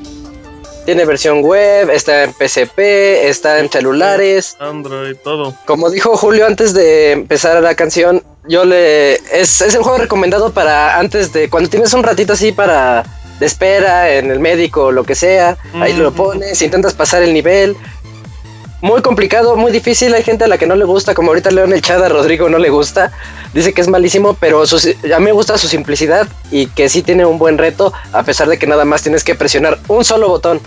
[0.86, 2.80] Tiene versión web, está en PCP,
[3.28, 4.56] está en celulares.
[4.60, 5.54] Android, todo.
[5.66, 9.15] Como dijo Julio antes de empezar la canción, yo le.
[9.15, 11.49] Es, es el juego recomendado para antes de.
[11.49, 13.03] Cuando tienes un ratito así para.
[13.40, 15.57] de espera en el médico o lo que sea.
[15.82, 17.76] Ahí lo pones, intentas pasar el nivel.
[18.82, 20.14] Muy complicado, muy difícil.
[20.14, 22.10] Hay gente a la que no le gusta, como ahorita leo en el chat a
[22.10, 23.11] Rodrigo no le gusta.
[23.53, 27.02] Dice que es malísimo, pero su- a mí me gusta su simplicidad y que sí
[27.02, 30.28] tiene un buen reto, a pesar de que nada más tienes que presionar un solo
[30.30, 30.61] botón.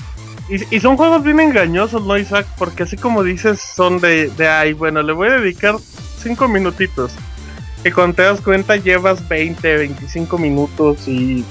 [0.49, 2.47] Y, y son juegos bien engañosos, ¿no, Isaac?
[2.59, 5.77] Porque así como dices, son de, de ay, bueno, le voy a dedicar
[6.21, 7.13] 5 minutitos.
[7.85, 11.45] Y cuando te das cuenta, llevas 20, 25 minutos y.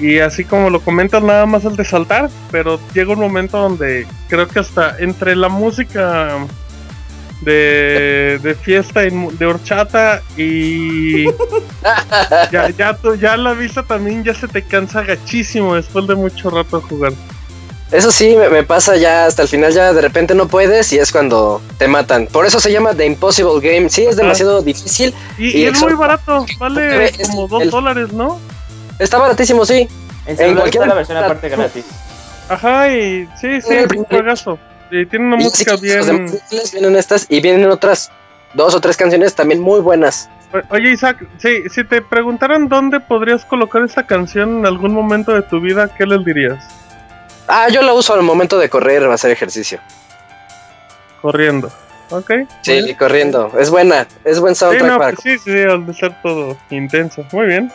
[0.00, 2.30] Y así como lo comentas, nada más el de saltar.
[2.50, 6.46] Pero llega un momento donde creo que hasta entre la música
[7.42, 11.24] de, de fiesta de horchata y.
[12.52, 16.50] ya, ya, tu- ya la vista también ya se te cansa gachísimo después de mucho
[16.50, 17.12] rato jugar.
[17.92, 20.98] Eso sí, me, me pasa ya hasta el final, ya de repente no puedes y
[20.98, 22.26] es cuando te matan.
[22.26, 23.90] Por eso se llama The Impossible Game.
[23.90, 25.14] Sí, es demasiado difícil.
[25.36, 28.38] Y, Y y es muy barato, vale Es como 2 el- dólares, ¿no?
[28.98, 29.88] Está baratísimo, sí.
[30.26, 31.84] En celular cualquier- está la versión aparte gratis.
[32.48, 34.58] Ajá, y sí, sí, el es un juegazo.
[34.90, 36.30] Y tiene una Y música sí, bien.
[36.72, 38.10] vienen estas y vienen otras
[38.54, 40.28] dos o tres canciones también muy buenas.
[40.70, 45.42] Oye, Isaac, sí, si te preguntaran dónde podrías colocar esta canción en algún momento de
[45.42, 46.62] tu vida, ¿qué les dirías?
[47.48, 49.80] Ah, yo la uso al momento de correr o hacer ejercicio.
[51.20, 51.70] Corriendo.
[52.10, 52.30] ¿Ok?
[52.62, 53.50] Sí, corriendo.
[53.58, 56.56] Es buena, es buen Sí, soundtrack no, para pues sí, sí, al de ser todo
[56.70, 57.24] intenso.
[57.32, 57.72] Muy bien.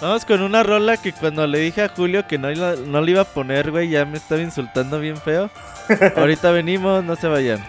[0.00, 3.10] Vamos con una rola que cuando le dije a Julio que no, la- no le
[3.10, 5.50] iba a poner, güey, ya me estaba insultando bien feo.
[6.16, 7.64] Ahorita venimos, no se vayan.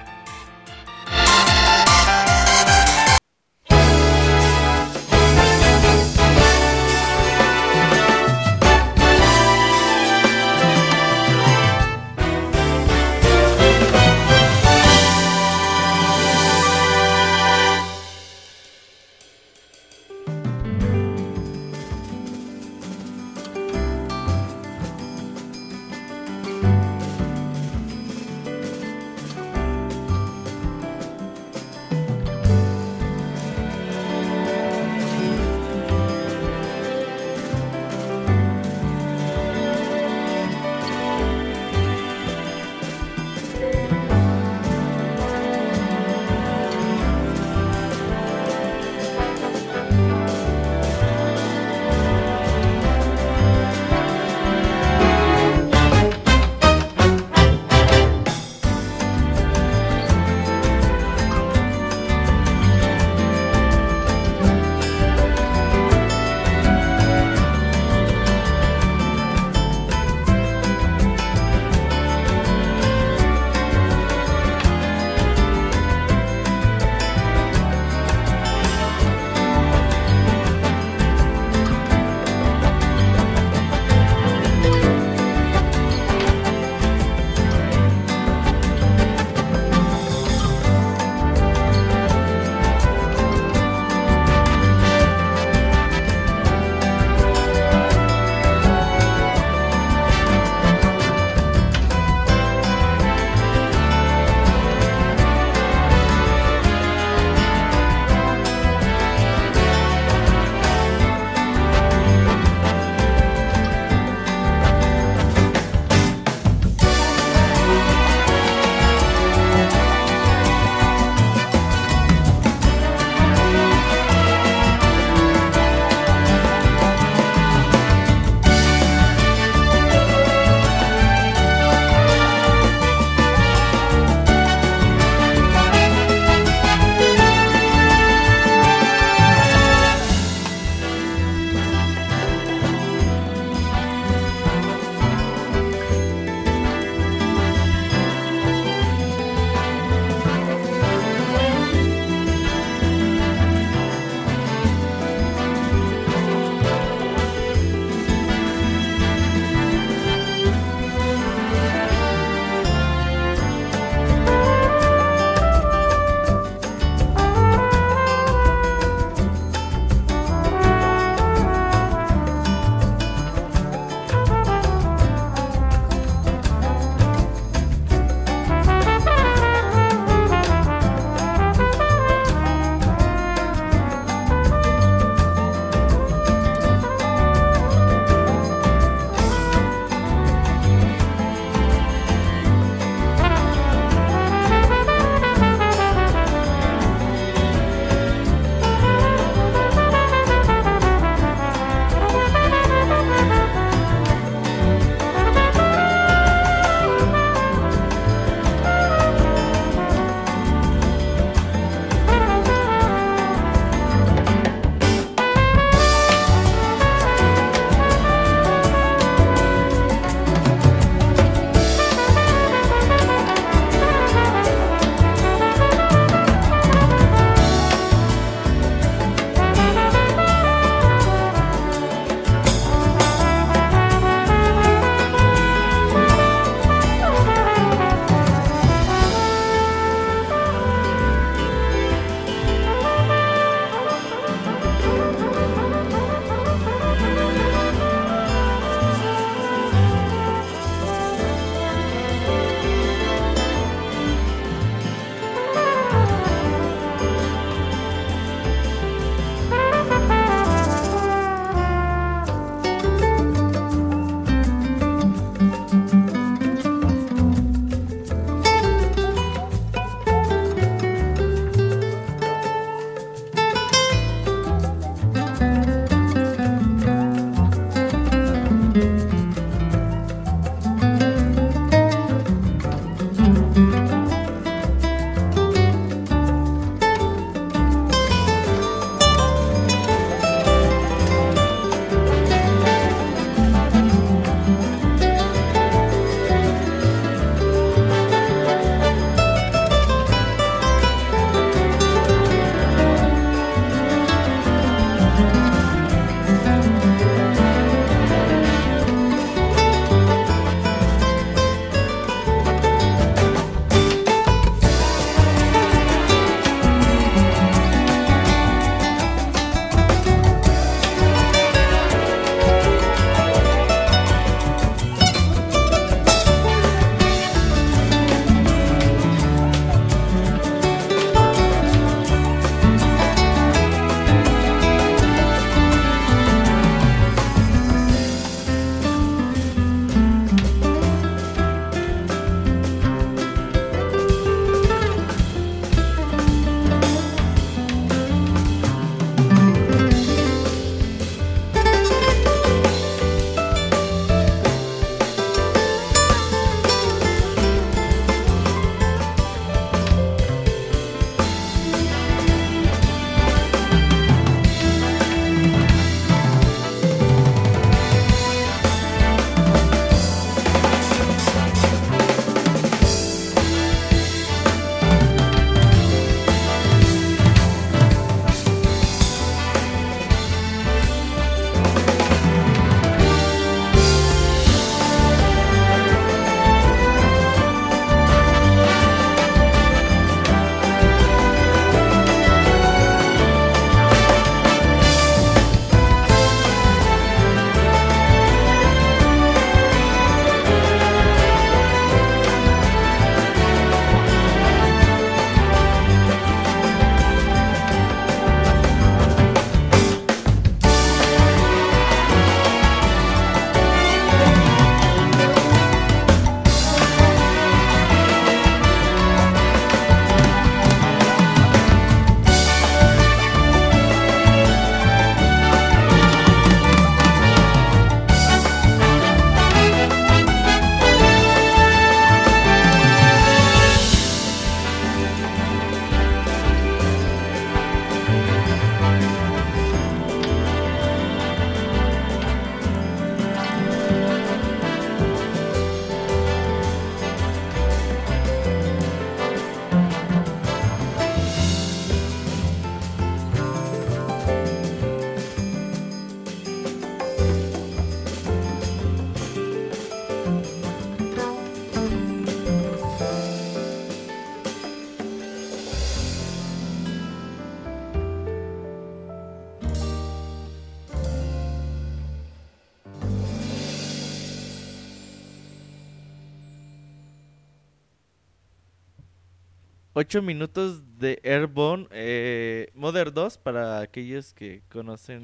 [480.09, 485.21] 8 minutos de Airborne eh, Mother 2 para aquellos que conocen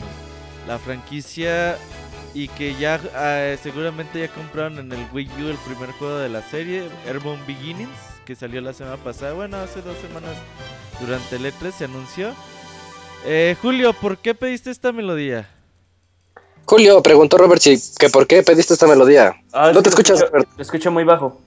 [0.68, 1.76] la franquicia
[2.36, 6.30] y que ya eh, seguramente ya compraron en el Wii U el primer juego de
[6.30, 10.38] la serie, Airborne Beginnings, que salió la semana pasada, bueno, hace dos semanas
[11.02, 12.36] durante el E3 se anunció.
[13.26, 15.50] Eh, Julio, ¿por qué pediste esta melodía?
[16.66, 19.34] Julio, preguntó Robert si que por qué pediste esta melodía.
[19.52, 20.50] Ah, no te escuchas, escucho- Robert.
[20.56, 21.42] Lo escucho muy bajo.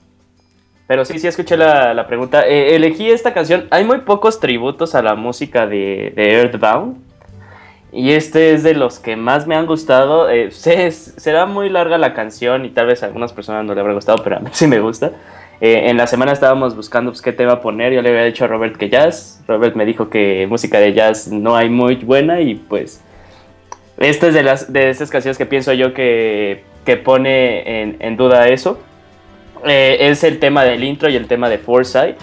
[0.89, 2.47] Pero sí, sí escuché la, la pregunta.
[2.47, 3.67] Eh, elegí esta canción.
[3.69, 6.97] Hay muy pocos tributos a la música de, de Earthbound.
[7.91, 10.31] Y este es de los que más me han gustado.
[10.31, 13.93] Eh, será muy larga la canción y tal vez a algunas personas no le habrá
[13.93, 15.11] gustado, pero a mí sí me gusta.
[15.61, 17.93] Eh, en la semana estábamos buscando pues, qué tema poner.
[17.93, 19.43] Yo le había dicho a Robert que jazz.
[19.47, 22.99] Robert me dijo que música de jazz no hay muy buena y pues
[23.99, 28.17] esta es de, las, de estas canciones que pienso yo que, que pone en, en
[28.17, 28.79] duda eso.
[29.65, 32.17] Eh, es el tema del intro y el tema de Foresight.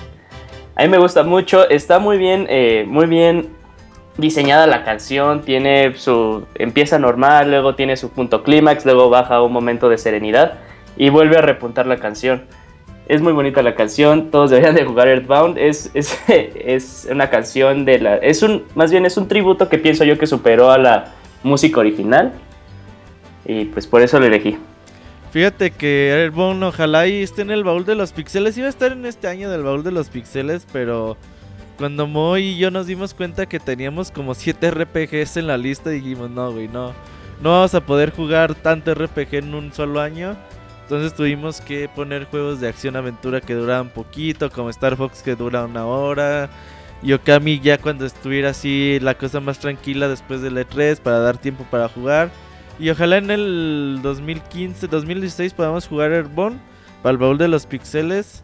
[0.74, 3.48] A mí me gusta mucho, está muy bien, eh, muy bien
[4.18, 9.52] diseñada la canción, tiene su empieza normal, luego tiene su punto clímax, luego baja un
[9.52, 10.54] momento de serenidad
[10.96, 12.44] y vuelve a repuntar la canción.
[13.08, 17.84] Es muy bonita la canción, todos deberían de jugar Earthbound, es, es, es una canción
[17.84, 18.16] de la...
[18.16, 21.80] Es un, más bien es un tributo que pienso yo que superó a la música
[21.80, 22.32] original
[23.44, 24.58] y pues por eso lo elegí.
[25.36, 28.56] Fíjate que Airborne ojalá y esté en el baúl de los pixeles.
[28.56, 31.18] Iba a estar en este año del baúl de los pixeles, pero
[31.76, 35.90] cuando Moy y yo nos dimos cuenta que teníamos como 7 RPGs en la lista,
[35.90, 36.94] dijimos, no, güey, no.
[37.42, 40.38] No vamos a poder jugar tanto RPG en un solo año.
[40.84, 45.66] Entonces tuvimos que poner juegos de acción-aventura que duraban poquito, como Star Fox que dura
[45.66, 46.48] una hora.
[47.02, 51.36] Y Okami ya cuando estuviera así la cosa más tranquila después del E3 para dar
[51.36, 52.30] tiempo para jugar.
[52.78, 56.58] Y ojalá en el 2015, 2016 podamos jugar Airborne
[57.02, 58.42] para el baúl de los pixeles.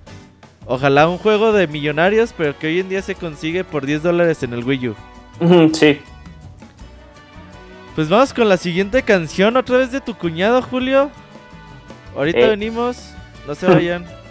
[0.67, 4.43] Ojalá un juego de millonarios, pero que hoy en día se consigue por 10 dólares
[4.43, 4.95] en el Wii U.
[5.75, 6.01] Sí.
[7.95, 11.11] Pues vamos con la siguiente canción, otra vez de tu cuñado, Julio.
[12.17, 12.49] Ahorita Eh.
[12.49, 13.11] venimos,
[13.47, 14.07] no se vayan.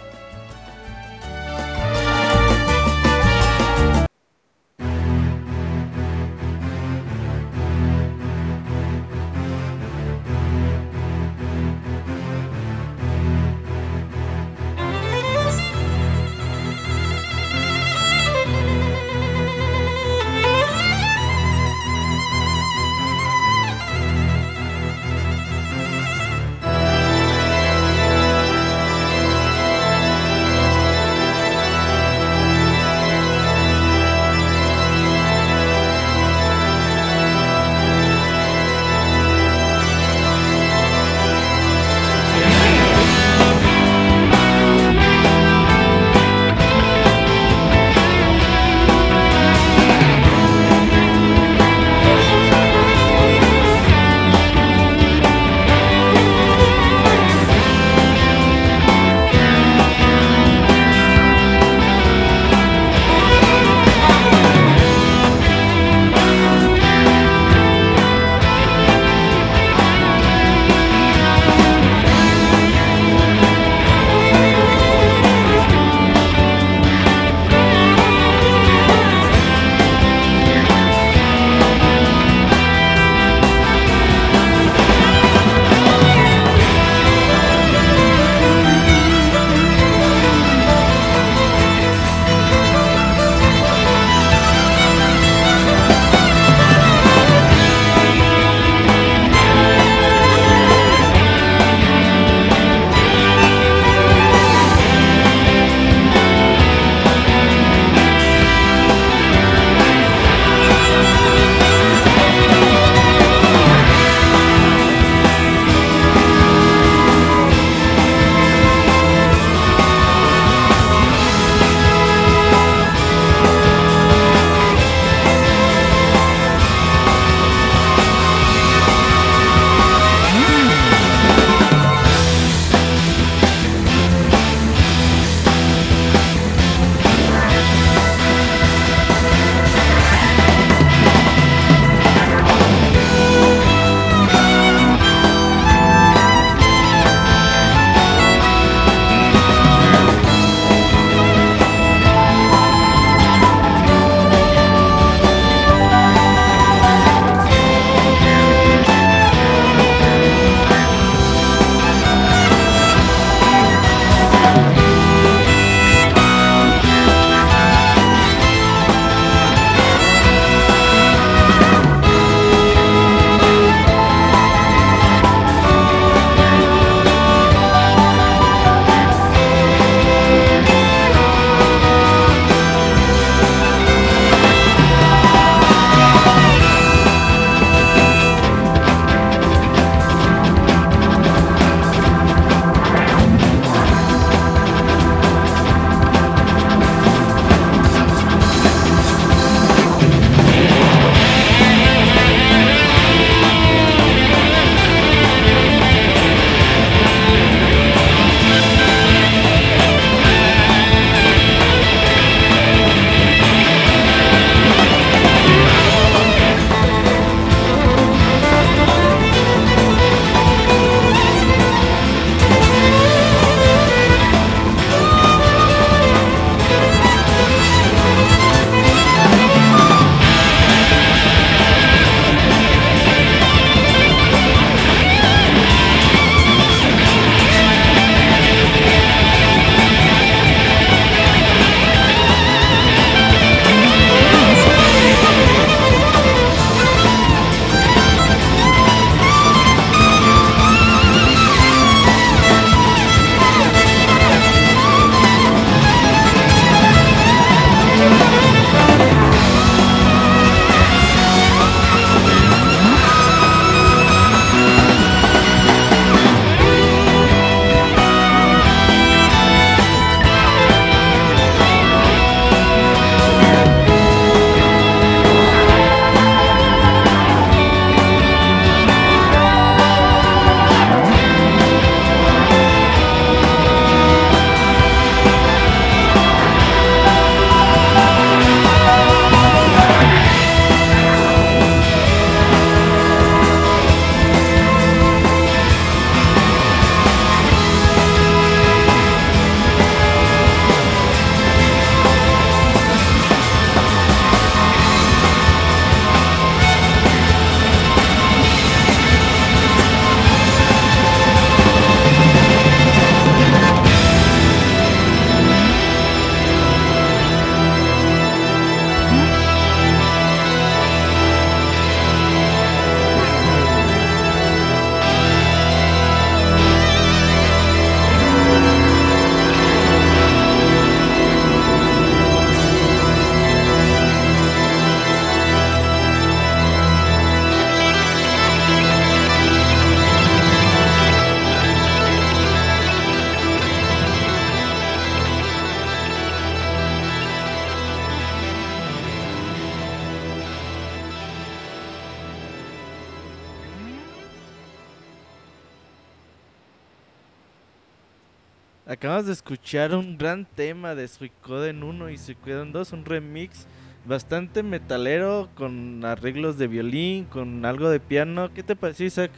[359.52, 363.66] escuchar un gran tema de Suicoden 1 y Suicoden 2, un remix
[364.06, 368.48] bastante metalero con arreglos de violín, con algo de piano.
[368.54, 369.30] ¿Qué te pareció, Isaac?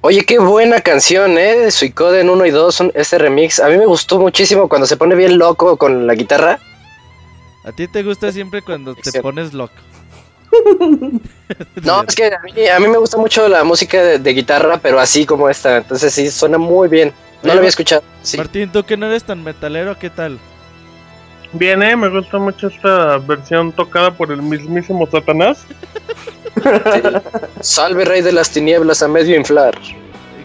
[0.00, 1.70] Oye, qué buena canción, ¿eh?
[1.70, 3.60] Suicoden 1 y 2, este remix.
[3.60, 6.58] A mí me gustó muchísimo cuando se pone bien loco con la guitarra.
[7.64, 9.74] ¿A ti te gusta siempre cuando te pones loco?
[11.82, 14.78] No, es que a mí, a mí me gusta mucho la música de, de guitarra,
[14.78, 15.78] pero así como esta.
[15.78, 17.12] Entonces sí, suena muy bien.
[17.42, 18.02] No lo había escuchado.
[18.22, 18.36] Sí.
[18.36, 20.38] Martín, tú que no eres tan metalero, ¿qué tal?
[21.52, 25.66] Bien, eh, me gusta mucho esta versión tocada por el mismísimo Satanás.
[27.60, 29.74] Salve rey de las tinieblas a medio inflar.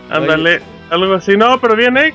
[0.09, 1.37] Ándale, algo así.
[1.37, 2.13] No, pero bien, eh,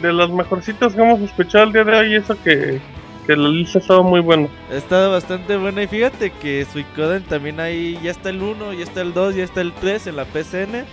[0.00, 2.80] de las mejorcitas que hemos escuchado el día de hoy, eso que,
[3.26, 4.48] que la lista ha estado muy buena.
[4.72, 8.84] Ha estado bastante buena y fíjate que Suicoden también ahí ya está el 1, ya
[8.84, 10.86] está el 2, ya está el 3 en la PCN.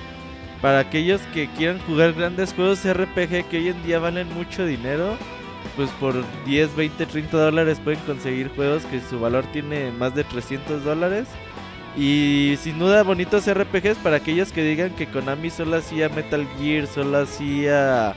[0.62, 5.16] Para aquellos que quieran jugar grandes juegos RPG que hoy en día valen mucho dinero,
[5.76, 6.16] pues por
[6.46, 11.28] 10, 20, 30 dólares pueden conseguir juegos que su valor tiene más de 300 dólares.
[11.96, 16.86] Y sin duda bonitos RPGs para aquellos que digan que Konami solo hacía Metal Gear,
[16.88, 18.14] solo hacía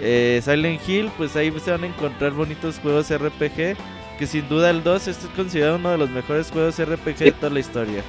[0.00, 3.76] eh, Silent Hill, pues ahí se van a encontrar bonitos juegos RPG.
[4.18, 7.50] Que sin duda el 2 es considerado uno de los mejores juegos RPG de toda
[7.50, 8.02] la historia.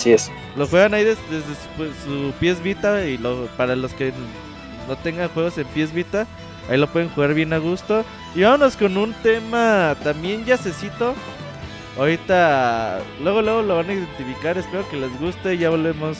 [0.00, 0.30] Así es.
[0.56, 4.12] Lo juegan ahí des- desde, su, su PS Vita y lo, para los que
[4.88, 6.26] no tengan juegos en PS Vita,
[6.70, 8.02] ahí lo pueden jugar bien a gusto.
[8.34, 11.14] Y vámonos con un tema también yacecito.
[11.98, 14.56] Ahorita, luego, luego lo van a identificar.
[14.56, 15.58] Espero que les guste.
[15.58, 16.16] Ya volvemos.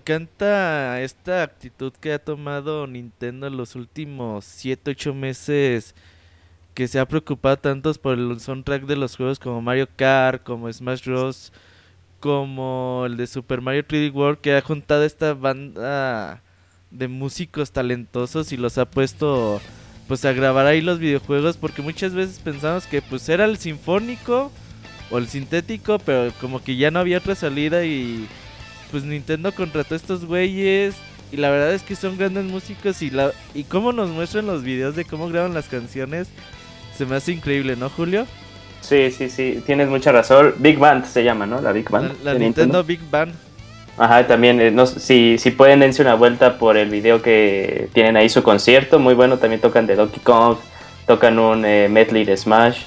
[0.00, 5.94] Encanta esta actitud que ha tomado Nintendo en los últimos 7, 8 meses.
[6.74, 10.72] Que se ha preocupado tantos por el soundtrack de los juegos como Mario Kart, como
[10.72, 11.52] Smash Bros.
[12.18, 14.40] Como el de Super Mario 3D World.
[14.40, 16.42] Que ha juntado esta banda
[16.90, 19.60] de músicos talentosos y los ha puesto
[20.08, 21.58] pues a grabar ahí los videojuegos.
[21.58, 24.50] Porque muchas veces pensamos que pues era el sinfónico
[25.10, 25.98] o el sintético.
[25.98, 28.26] Pero como que ya no había otra salida y
[28.90, 30.94] pues Nintendo contrató a estos güeyes
[31.32, 34.62] y la verdad es que son grandes músicos y la y cómo nos muestran los
[34.62, 36.28] videos de cómo graban las canciones
[37.00, 38.26] se me hace increíble, ¿no, Julio?
[38.82, 40.54] Sí, sí, sí, tienes mucha razón.
[40.58, 41.58] Big Band se llama, ¿no?
[41.62, 42.12] La Big Band.
[42.22, 43.32] La, Nintendo, Big Band.
[43.96, 48.18] Ajá, también, eh, no, si, si pueden dense una vuelta por el video que tienen
[48.18, 50.58] ahí su concierto, muy bueno, también tocan de Donkey Kong,
[51.06, 52.82] tocan un eh, medley de Smash,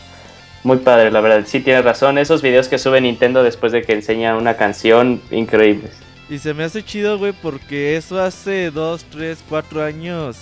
[0.64, 3.94] muy padre, la verdad, sí tienes razón, esos videos que sube Nintendo después de que
[3.94, 5.92] enseña una canción, increíbles.
[6.30, 10.38] Y se me hace chido, güey, porque eso hace 2, 3, 4 años.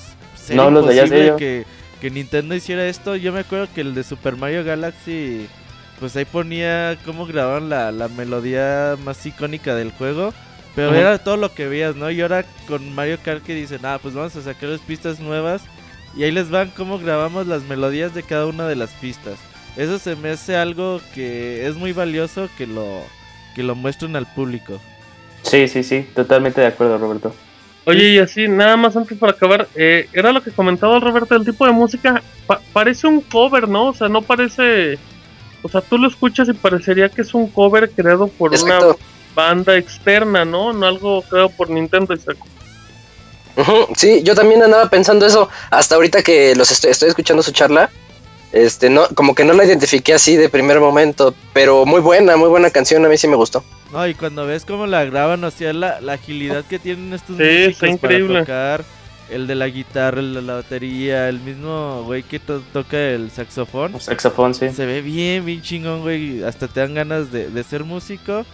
[0.53, 1.37] No los veías de ello.
[1.37, 1.65] que,
[1.99, 3.15] que Nintendo hiciera esto.
[3.15, 5.47] Yo me acuerdo que el de Super Mario Galaxy,
[5.99, 10.33] pues ahí ponía cómo grababan la, la melodía más icónica del juego.
[10.75, 12.09] Pero era todo lo que veías, ¿no?
[12.09, 15.61] Y ahora con Mario Kart que dicen, ah, pues vamos a sacar las pistas nuevas.
[16.15, 19.37] Y ahí les van cómo grabamos las melodías de cada una de las pistas.
[19.77, 23.03] Eso se me hace algo que es muy valioso que lo,
[23.55, 24.79] que lo muestren al público.
[25.43, 27.33] Sí, sí, sí, totalmente de acuerdo, Roberto.
[27.85, 31.35] Oye, y así, nada más antes para acabar, eh, era lo que comentaba el Roberto,
[31.35, 33.87] el tipo de música pa- parece un cover, ¿no?
[33.87, 34.99] O sea, no parece...
[35.63, 38.87] O sea, tú lo escuchas y parecería que es un cover creado por Exacto.
[38.87, 38.95] una
[39.35, 40.73] banda externa, ¿no?
[40.73, 42.13] No algo creado por Nintendo.
[42.13, 42.37] Isaac.
[43.55, 47.51] Ujú, Sí, yo también andaba pensando eso hasta ahorita que los estoy, estoy escuchando su
[47.51, 47.89] charla.
[48.51, 52.49] Este, no, como que no la identifiqué así de primer momento, pero muy buena, muy
[52.49, 53.63] buena canción, a mí sí me gustó.
[53.93, 57.37] No, y cuando ves cómo la graban, o sea, la, la agilidad que tienen estos
[57.37, 58.43] Sí, músicos increíble.
[58.43, 58.85] para tocar,
[59.29, 63.31] el de la guitarra, el de la batería, el mismo güey que to- toca el
[63.31, 64.69] saxofón, Un saxofón, sí.
[64.69, 68.45] se ve bien, bien chingón, güey, hasta te dan ganas de, de ser músico.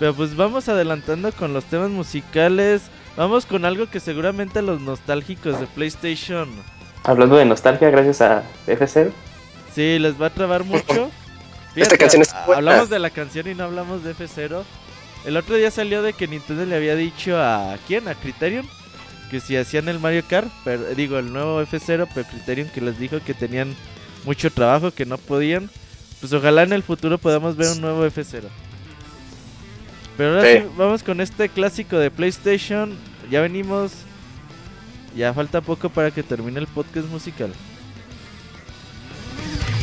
[0.00, 2.82] Pero pues vamos adelantando con los temas musicales,
[3.16, 6.48] vamos con algo que seguramente los nostálgicos de PlayStation,
[7.04, 9.12] Hablando de nostalgia, gracias a F0.
[9.74, 11.10] Sí, les va a trabar mucho.
[11.76, 12.58] Esta canción a- buena.
[12.58, 14.62] Hablamos de la canción y no hablamos de F0.
[15.24, 18.68] El otro día salió de que Nintendo le había dicho a quién, a Criterion,
[19.30, 22.98] que si hacían el Mario Kart, pero, digo el nuevo F0, pero Criterion que les
[22.98, 23.74] dijo que tenían
[24.24, 25.70] mucho trabajo, que no podían.
[26.20, 28.42] Pues ojalá en el futuro podamos ver un nuevo F0.
[30.16, 30.58] Pero ahora Sí.
[30.58, 32.96] sí, vamos con este clásico de PlayStation.
[33.30, 33.92] Ya venimos.
[35.16, 37.52] Ya falta poco para que termine el podcast musical.
[39.44, 39.73] Yeah.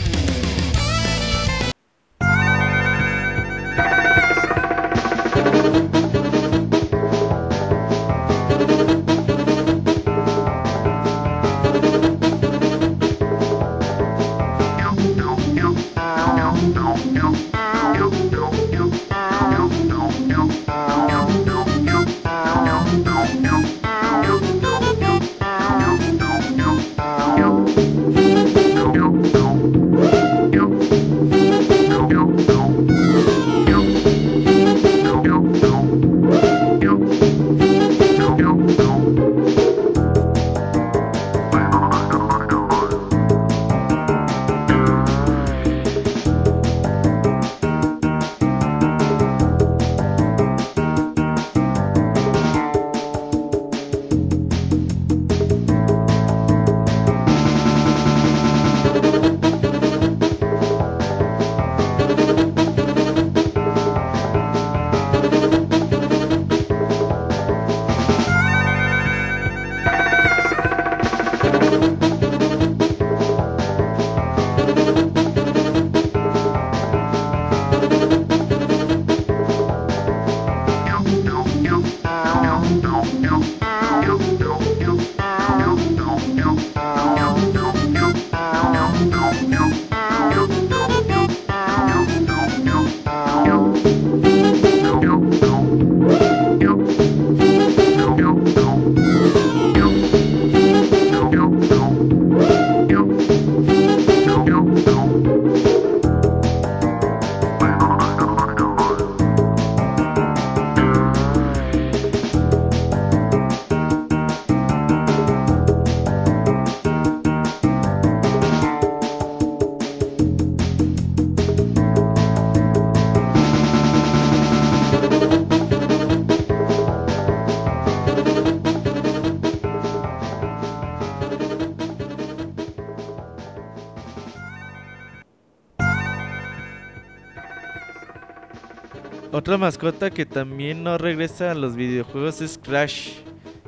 [139.52, 143.16] Otra mascota que también no regresa a los videojuegos es Crash.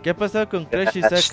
[0.02, 1.26] ¿Qué ha pasado con Crash, Isaac?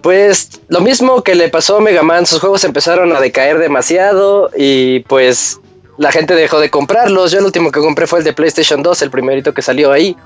[0.00, 4.48] Pues lo mismo que le pasó a Mega Man, sus juegos empezaron a decaer demasiado
[4.56, 5.60] y pues
[5.98, 7.32] la gente dejó de comprarlos.
[7.32, 10.16] Yo el último que compré fue el de PlayStation 2, el primerito que salió ahí.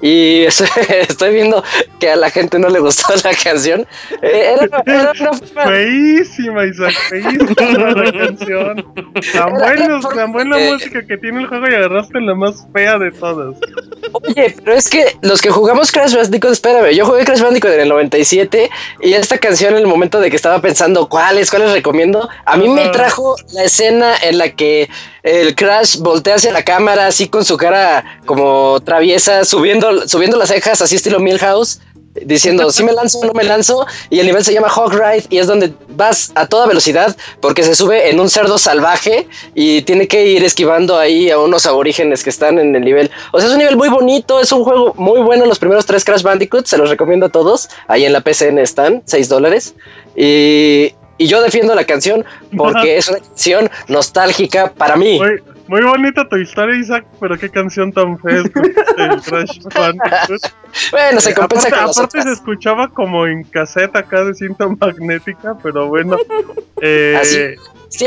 [0.00, 0.44] Y
[1.08, 1.62] estoy viendo
[1.98, 3.86] que a la gente no le gustó la canción.
[4.22, 5.32] Eh, era, era una
[5.66, 8.94] Feísima, Isaac, feísima la canción.
[9.32, 13.10] Tan, buenos, tan buena música que tiene el juego y agarraste la más fea de
[13.12, 13.56] todas.
[14.12, 17.80] Oye, pero es que los que jugamos Crash Bandicoot, espérame, yo jugué Crash Bandicoot en
[17.80, 18.70] el 97
[19.00, 22.68] y esta canción en el momento de que estaba pensando cuáles, cuáles recomiendo, a mí
[22.68, 24.88] me trajo la escena en la que
[25.28, 30.48] el Crash voltea hacia la cámara así con su cara como traviesa, subiendo, subiendo las
[30.48, 31.80] cejas así estilo Milhouse
[32.24, 35.24] diciendo si me lanzo o no me lanzo y el nivel se llama Hog Ride
[35.30, 39.82] y es donde vas a toda velocidad porque se sube en un cerdo salvaje y
[39.82, 43.10] tiene que ir esquivando ahí a unos aborígenes que están en el nivel.
[43.32, 45.46] O sea, es un nivel muy bonito, es un juego muy bueno.
[45.46, 47.68] Los primeros tres Crash Bandicoot se los recomiendo a todos.
[47.86, 49.74] Ahí en la PCN están, 6 dólares.
[50.16, 52.24] Y, y yo defiendo la canción
[52.56, 55.20] porque es una canción nostálgica para mí.
[55.68, 59.58] Muy bonita tu historia, Isaac, pero qué canción tan fea Crash
[60.90, 65.58] bueno, se compensa aparte, con aparte se escuchaba como en cassette acá de cinta magnética,
[65.62, 66.16] pero bueno.
[66.80, 67.38] Eh, Así,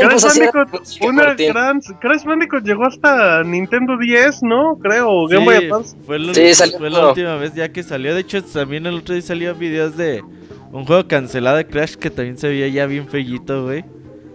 [0.00, 0.68] Crash Bandicoot,
[1.02, 4.76] una gran, Crash Bandicoot llegó hasta Nintendo 10, ¿no?
[4.82, 5.96] Creo, o Game Boy Advance.
[6.04, 8.12] Fue, lo- Sí, salió fue la última vez ya que salió.
[8.14, 10.22] De hecho, también el otro día salió videos de
[10.72, 13.84] un juego cancelado de Crash que también se veía ya bien fellito, güey.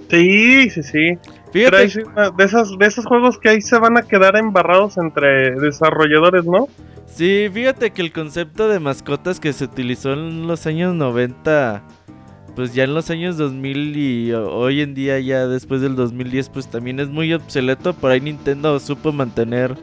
[0.10, 1.18] Sí, sí, sí.
[1.52, 1.78] Fíjate,
[2.38, 6.68] de, esas, de esos juegos que ahí se van a quedar embarrados entre desarrolladores, ¿no?
[7.08, 11.82] sí, fíjate que el concepto de mascotas que se utilizó en los años 90,
[12.56, 16.50] pues ya en los años 2000 y ho- hoy en día ya después del 2010,
[16.50, 17.94] pues también es muy obsoleto.
[17.94, 19.76] Por ahí Nintendo supo mantener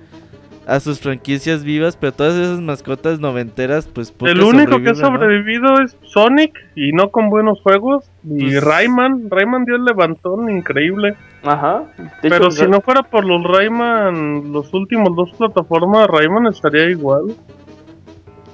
[0.67, 5.81] a sus franquicias vivas, pero todas esas mascotas noventeras, pues El único que ha sobrevivido
[5.83, 8.05] es Sonic y no con buenos juegos.
[8.25, 11.17] Y Pues- Rayman, Rayman dio el levantón increíble.
[11.43, 11.85] Ajá.
[11.99, 16.89] De Pero hecho, si no fuera por los Rayman, los últimos dos plataformas, Rayman estaría
[16.89, 17.35] igual.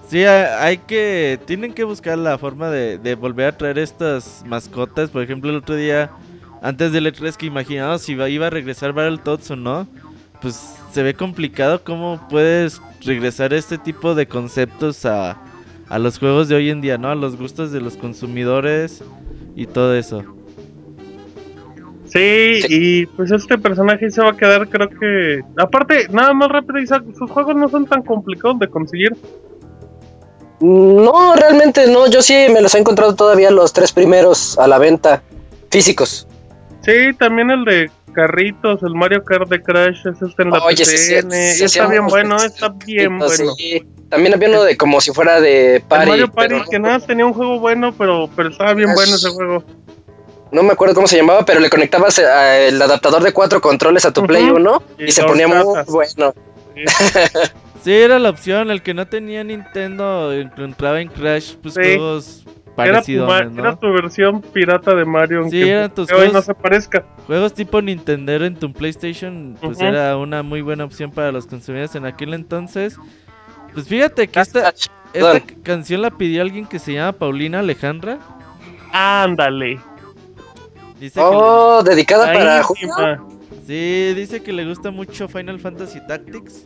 [0.09, 1.39] Sí, hay, hay que.
[1.47, 5.11] Tienen que buscar la forma de, de volver a traer estas mascotas.
[5.11, 6.11] Por ejemplo, el otro día,
[6.63, 9.87] antes del E3, que imaginamos si iba, iba a regresar Battletoads o no.
[10.43, 15.39] Pues se ve complicado cómo puedes regresar este tipo de conceptos a,
[15.89, 17.09] a los juegos de hoy en día, ¿no?
[17.09, 19.03] A los gustos de los consumidores
[19.55, 20.25] y todo eso.
[22.07, 25.43] Sí, y pues este personaje se va a quedar, creo que.
[25.57, 29.17] Aparte, nada más rápido, Isaac, sus juegos no son tan complicados de conseguir.
[30.61, 32.11] No, realmente no.
[32.11, 35.23] Yo sí me los he encontrado todavía los tres primeros a la venta
[35.71, 36.27] físicos.
[36.83, 40.85] Sí, también el de carritos, el Mario Kart de Crash, es este en la Oye,
[40.85, 43.43] PCN, sí, sí, está bien bueno, está bien sí.
[43.45, 43.55] bueno.
[44.09, 46.09] También había uno de como si fuera de El party.
[46.09, 49.15] Mario Party, pero que nada más tenía un juego bueno, pero, pero estaba bien bueno
[49.15, 49.65] ese juego.
[50.53, 54.05] No me acuerdo cómo se llamaba, pero le conectabas eh, el adaptador de cuatro controles
[54.05, 54.27] a tu.
[54.27, 56.35] Play 1 y, Y se ponía muy bueno.
[57.83, 58.71] Sí, era la opción.
[58.71, 62.45] El que no tenía Nintendo encontraba en Crash, pues Sí.
[62.83, 63.61] Juegos Era tu, parecidos, ma- ¿no?
[63.61, 66.55] era tu versión pirata de Mario, aunque Sí, eran tus que hoy no juegos- se
[66.55, 67.05] parezca.
[67.27, 71.95] Juegos tipo Nintendo en tu PlayStation, pues era una muy buena opción para los consumidores
[71.95, 72.97] en aquel entonces.
[73.75, 74.73] Pues fíjate que esta,
[75.13, 78.19] esta canción la pidió alguien que se llama Paulina Alejandra.
[78.93, 79.79] Ándale.
[80.99, 82.63] Dice que Oh, dedicada para.
[82.63, 83.13] Buenísima.
[83.13, 86.65] le- sí, dice que le gusta mucho Final Fantasy Tactics,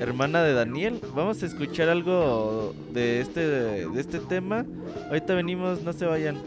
[0.00, 1.00] hermana de Daniel.
[1.14, 4.64] Vamos a escuchar algo de este de este tema.
[5.08, 6.38] Ahorita venimos, no se vayan.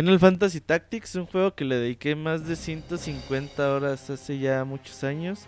[0.00, 5.04] Final Fantasy Tactics, un juego que le dediqué más de 150 horas hace ya muchos
[5.04, 5.40] años.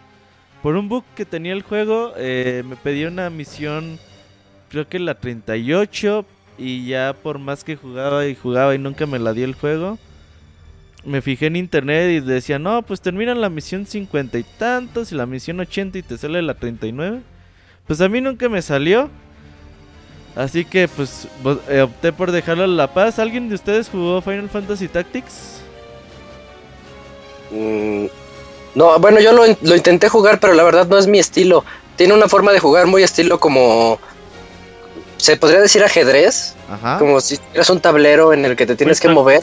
[0.63, 3.99] Por un bug que tenía el juego, eh, me pedía una misión,
[4.69, 6.27] creo que la 38,
[6.59, 9.99] y ya por más que jugaba y jugaba y nunca me la dio el juego,
[11.07, 15.15] me fijé en internet y decía, no, pues terminan la misión 50 y tantos y
[15.15, 17.23] la misión 80 y te sale la 39.
[17.87, 19.09] Pues a mí nunca me salió.
[20.35, 21.27] Así que pues
[21.69, 23.19] eh, opté por dejarlo a la paz.
[23.19, 25.61] ¿Alguien de ustedes jugó Final Fantasy Tactics?
[27.51, 28.07] Mm,
[28.75, 31.65] no, bueno, yo lo, lo intenté jugar, pero la verdad no es mi estilo.
[31.97, 33.99] Tiene una forma de jugar muy estilo como...
[35.19, 36.99] Se podría decir ajedrez, Ajá.
[36.99, 39.43] como si tuvieras un tablero en el que te tienes que mover.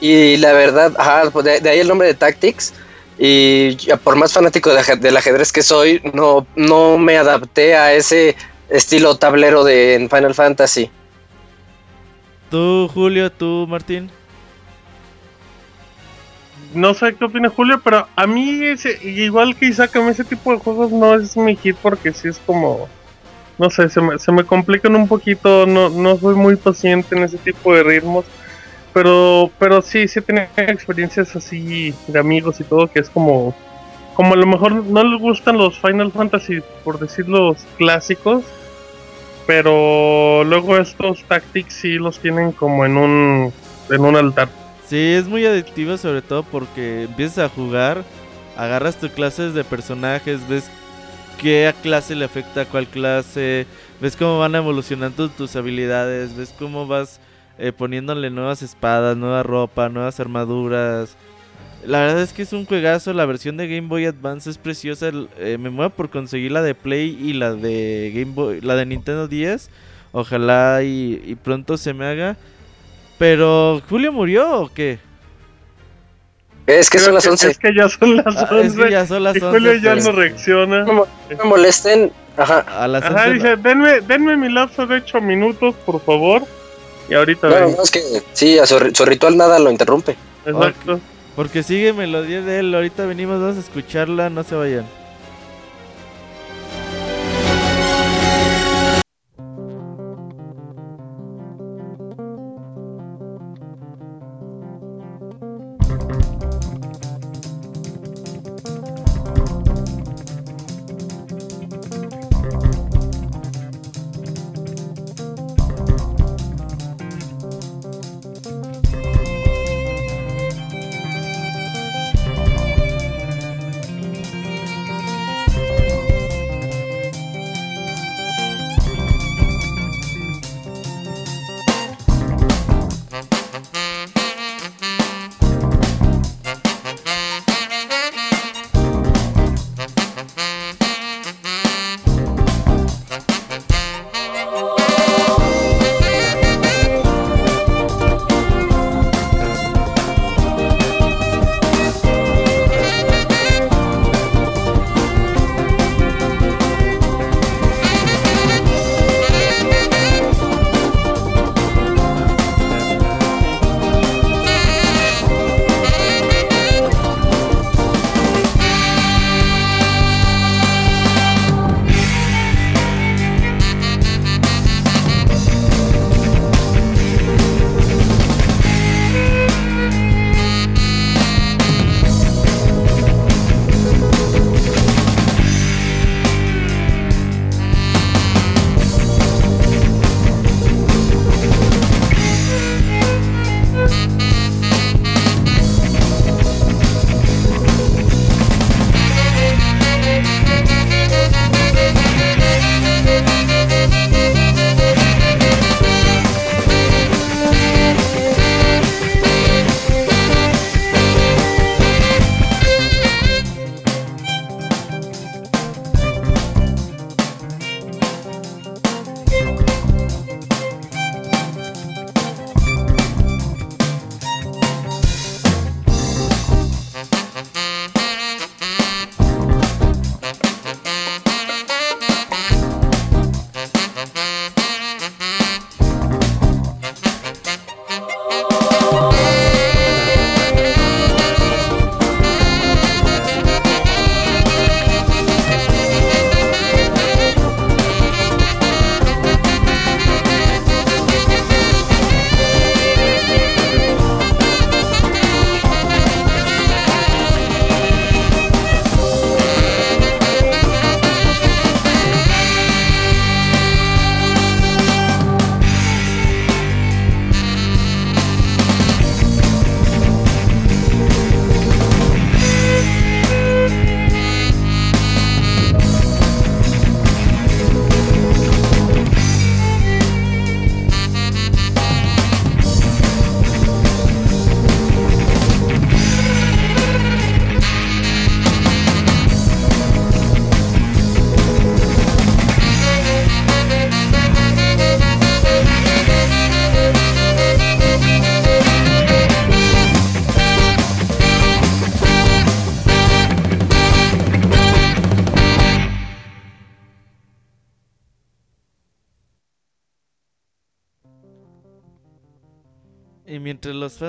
[0.00, 2.72] Y la verdad, ajá, pues de, de ahí el nombre de Tactics.
[3.18, 8.34] Y por más fanático del ajedrez que soy, no, no me adapté a ese
[8.70, 10.90] estilo tablero de en Final Fantasy.
[12.50, 14.10] Tú, Julio, tú, Martín.
[16.74, 20.24] No sé qué opina Julio, pero a mí, ese, igual que Isaac, a mí ese
[20.24, 22.88] tipo de juegos no es mi hit porque sí es como.
[23.58, 27.24] No sé, se me, se me complican un poquito, no, no soy muy paciente en
[27.24, 28.24] ese tipo de ritmos.
[28.92, 33.54] Pero, pero sí, sí tenía experiencias así de amigos y todo, que es como.
[34.14, 38.44] Como a lo mejor no les gustan los Final Fantasy, por decir los clásicos.
[39.50, 43.52] Pero luego estos Tactics sí los tienen como en un,
[43.90, 44.48] en un altar.
[44.86, 48.04] Sí, es muy adictivo sobre todo porque empiezas a jugar,
[48.56, 50.70] agarras tus clases de personajes, ves
[51.42, 53.66] qué clase le afecta a cuál clase,
[54.00, 57.18] ves cómo van evolucionando tus habilidades, ves cómo vas
[57.58, 61.16] eh, poniéndole nuevas espadas, nueva ropa, nuevas armaduras.
[61.86, 65.08] La verdad es que es un juegazo, la versión de Game Boy Advance es preciosa,
[65.08, 68.74] el- eh, me muevo por conseguir la de Play y la de Game Boy, la
[68.76, 69.70] de Nintendo 10.
[70.12, 72.36] Ojalá y, y pronto se me haga.
[73.18, 74.98] Pero, ¿Julio murió o qué?
[76.66, 77.50] Es que son las Creo 11.
[77.50, 78.66] Es que ya son las Ah, 11.
[78.66, 79.50] es que ya son las y 11.
[79.58, 80.84] Julio ya no reacciona.
[80.84, 82.12] No me molesten.
[82.36, 82.60] Ajá.
[82.60, 86.42] A las Ajá, 11 dice, denme, denme mi lapso de 8 minutos, por favor.
[87.08, 87.74] Y ahorita No, vengo.
[87.76, 88.00] no, es que
[88.34, 90.16] sí, a su ritual nada lo interrumpe.
[90.46, 91.00] Exacto.
[91.40, 92.74] Porque sigue melodía de él.
[92.74, 94.28] Ahorita venimos, vamos a escucharla.
[94.28, 94.99] No se vayan.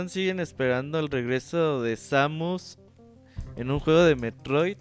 [0.10, 2.78] Siguen esperando el regreso de Samus
[3.56, 4.78] en un juego de Metroid,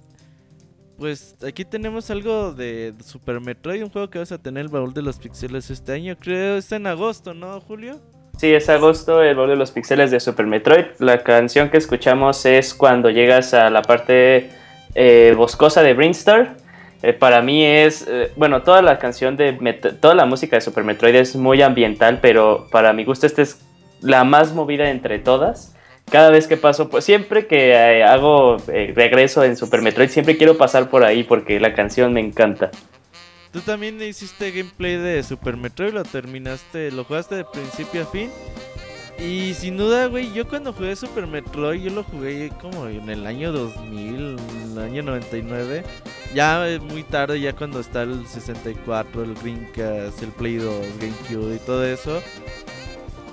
[1.00, 4.92] pues aquí tenemos algo de Super Metroid, un juego que vas a tener el baúl
[4.92, 6.14] de los pixeles este año.
[6.20, 7.98] Creo es en agosto, ¿no, Julio?
[8.36, 10.84] Sí, es agosto, el baúl de los pixeles de Super Metroid.
[10.98, 14.50] La canción que escuchamos es cuando llegas a la parte
[14.94, 16.56] eh, boscosa de Brinstar.
[17.02, 19.54] Eh, para mí es, eh, bueno, toda la canción de,
[20.00, 23.58] toda la música de Super Metroid es muy ambiental, pero para mi gusto esta es
[24.00, 25.74] la más movida entre todas.
[26.10, 30.36] Cada vez que paso, pues siempre que eh, hago eh, regreso en Super Metroid, siempre
[30.36, 32.70] quiero pasar por ahí porque la canción me encanta.
[33.52, 38.30] Tú también hiciste gameplay de Super Metroid, lo terminaste, lo jugaste de principio a fin.
[39.20, 43.26] Y sin duda, güey, yo cuando jugué Super Metroid, yo lo jugué como en el
[43.26, 44.36] año 2000,
[44.72, 45.84] el año 99.
[46.34, 51.58] Ya muy tarde, ya cuando está el 64, el Dreamcast, el Play 2, GameCube y
[51.58, 52.22] todo eso.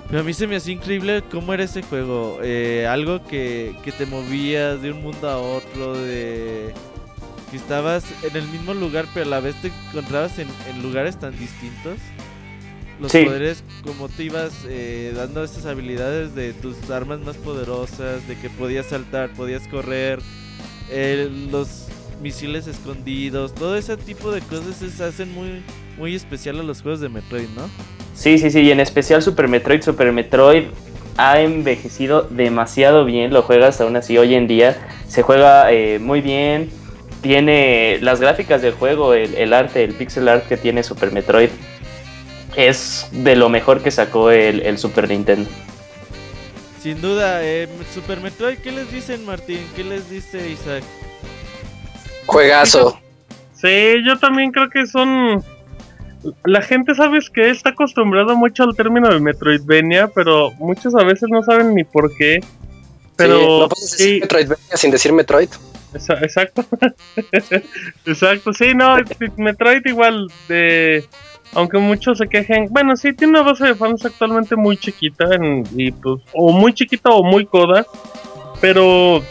[0.08, 2.38] Pero a mí se me hacía increíble cómo era ese juego.
[2.42, 6.72] Eh, algo que, que te movías de un mundo a otro, de
[7.50, 11.18] que estabas en el mismo lugar, pero a la vez te encontrabas en, en lugares
[11.18, 11.98] tan distintos.
[13.00, 13.22] Los Sí.
[13.24, 18.50] poderes, como te ibas eh, dando esas habilidades de tus armas más poderosas, de que
[18.50, 20.20] podías saltar, podías correr,
[20.90, 21.86] eh, los
[22.20, 25.62] misiles escondidos, todo ese tipo de cosas se hacen muy,
[25.96, 27.68] muy especial a los juegos de Metroid, ¿no?
[28.18, 29.80] Sí, sí, sí, y en especial Super Metroid.
[29.80, 30.64] Super Metroid
[31.18, 34.76] ha envejecido demasiado bien, lo juegas aún así hoy en día.
[35.06, 36.68] Se juega eh, muy bien,
[37.22, 41.50] tiene las gráficas del juego, el, el arte, el pixel art que tiene Super Metroid.
[42.56, 45.48] Es de lo mejor que sacó el, el Super Nintendo.
[46.82, 49.64] Sin duda, eh, Super Metroid, ¿qué les dicen, Martín?
[49.76, 50.82] ¿Qué les dice Isaac?
[52.26, 52.98] Juegazo.
[53.54, 55.44] Sí, yo también creo que son.
[56.44, 61.28] La gente, sabes que está acostumbrada mucho al término de Metroidvania, pero muchos a veces
[61.30, 62.40] no saben ni por qué.
[63.16, 65.48] Pero Sí, no puedes decir sí, Metroidvania sin decir Metroid.
[65.94, 66.64] Exacto.
[68.06, 68.96] Exacto, sí, no,
[69.36, 71.04] Metroid igual de...
[71.54, 75.64] Aunque muchos se quejen, bueno, sí, tiene una base de fans actualmente muy chiquita, en-
[75.74, 77.86] y pues, o muy chiquita o muy coda,
[78.60, 79.22] pero...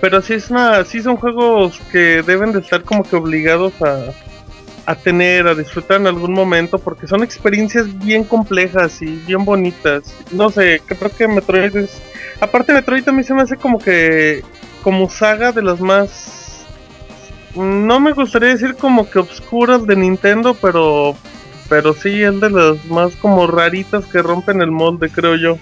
[0.00, 4.06] Pero sí, es una, sí son juegos que deben de estar como que obligados a,
[4.86, 10.14] a tener, a disfrutar en algún momento, porque son experiencias bien complejas y bien bonitas.
[10.30, 12.02] No sé, creo que Metroid es...
[12.40, 14.42] Aparte Metroid también se me hace como que
[14.82, 16.66] como saga de las más
[17.54, 21.16] no me gustaría decir como que obscuras de Nintendo, pero
[21.68, 25.58] pero sí es de las más como raritas que rompen el molde, creo yo.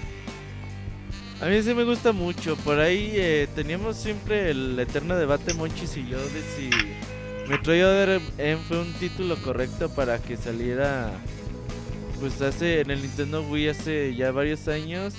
[1.41, 2.55] A mí sí me gusta mucho.
[2.57, 6.69] Por ahí eh, teníamos siempre el eterno debate, Monchis y yo, de si
[7.47, 11.11] Metroid Other M fue un título correcto para que saliera.
[12.19, 15.13] Pues hace en el Nintendo Wii hace ya varios años.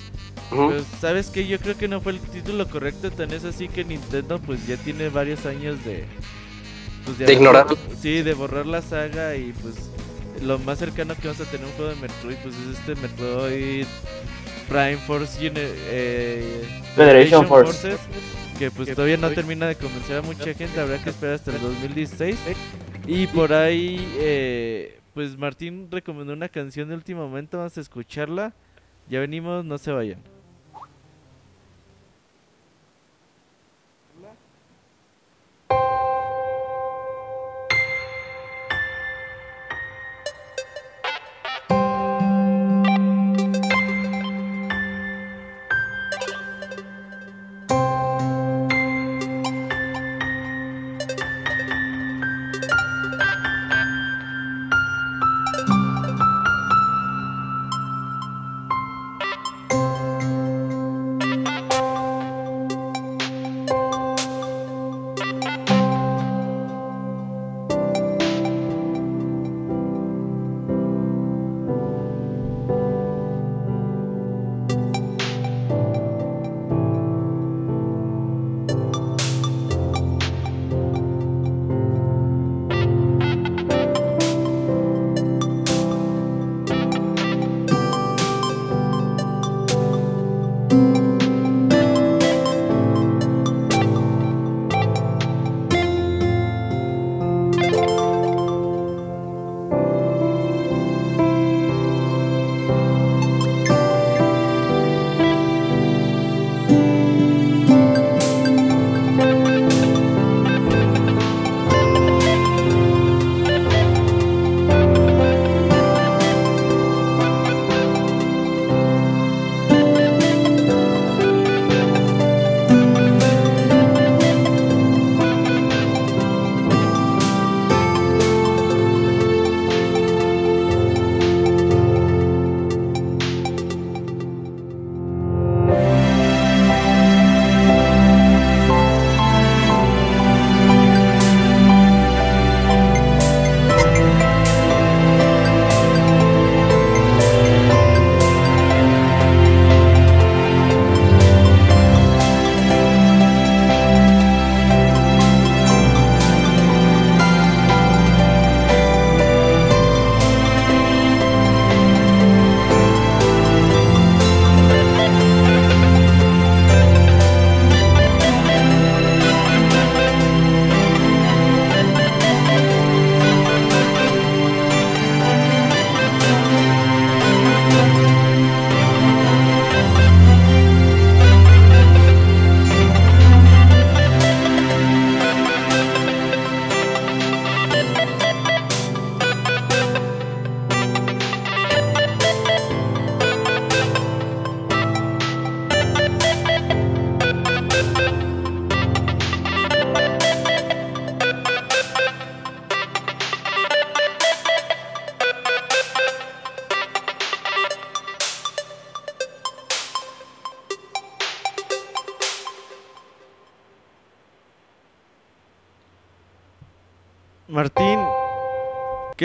[0.49, 3.83] Pues sabes que yo creo que no fue el título correcto, tan es así que
[3.83, 6.05] Nintendo pues ya tiene varios años de...
[7.03, 7.67] Pues, De ignorar.
[7.99, 9.75] Sí, de borrar la saga y pues
[10.43, 13.85] lo más cercano que vamos a tener un juego de Metroid pues es este Metroid
[14.67, 16.63] Prime Force eh,
[16.95, 17.73] Federation Force.
[17.73, 17.99] Forces,
[18.57, 21.61] que pues todavía no termina de convencer a mucha gente, habrá que esperar hasta el
[21.61, 22.37] 2016.
[23.07, 28.53] Y por ahí eh, pues Martín recomendó una canción de último momento, vamos a escucharla.
[29.07, 30.34] Ya venimos, no se vayan.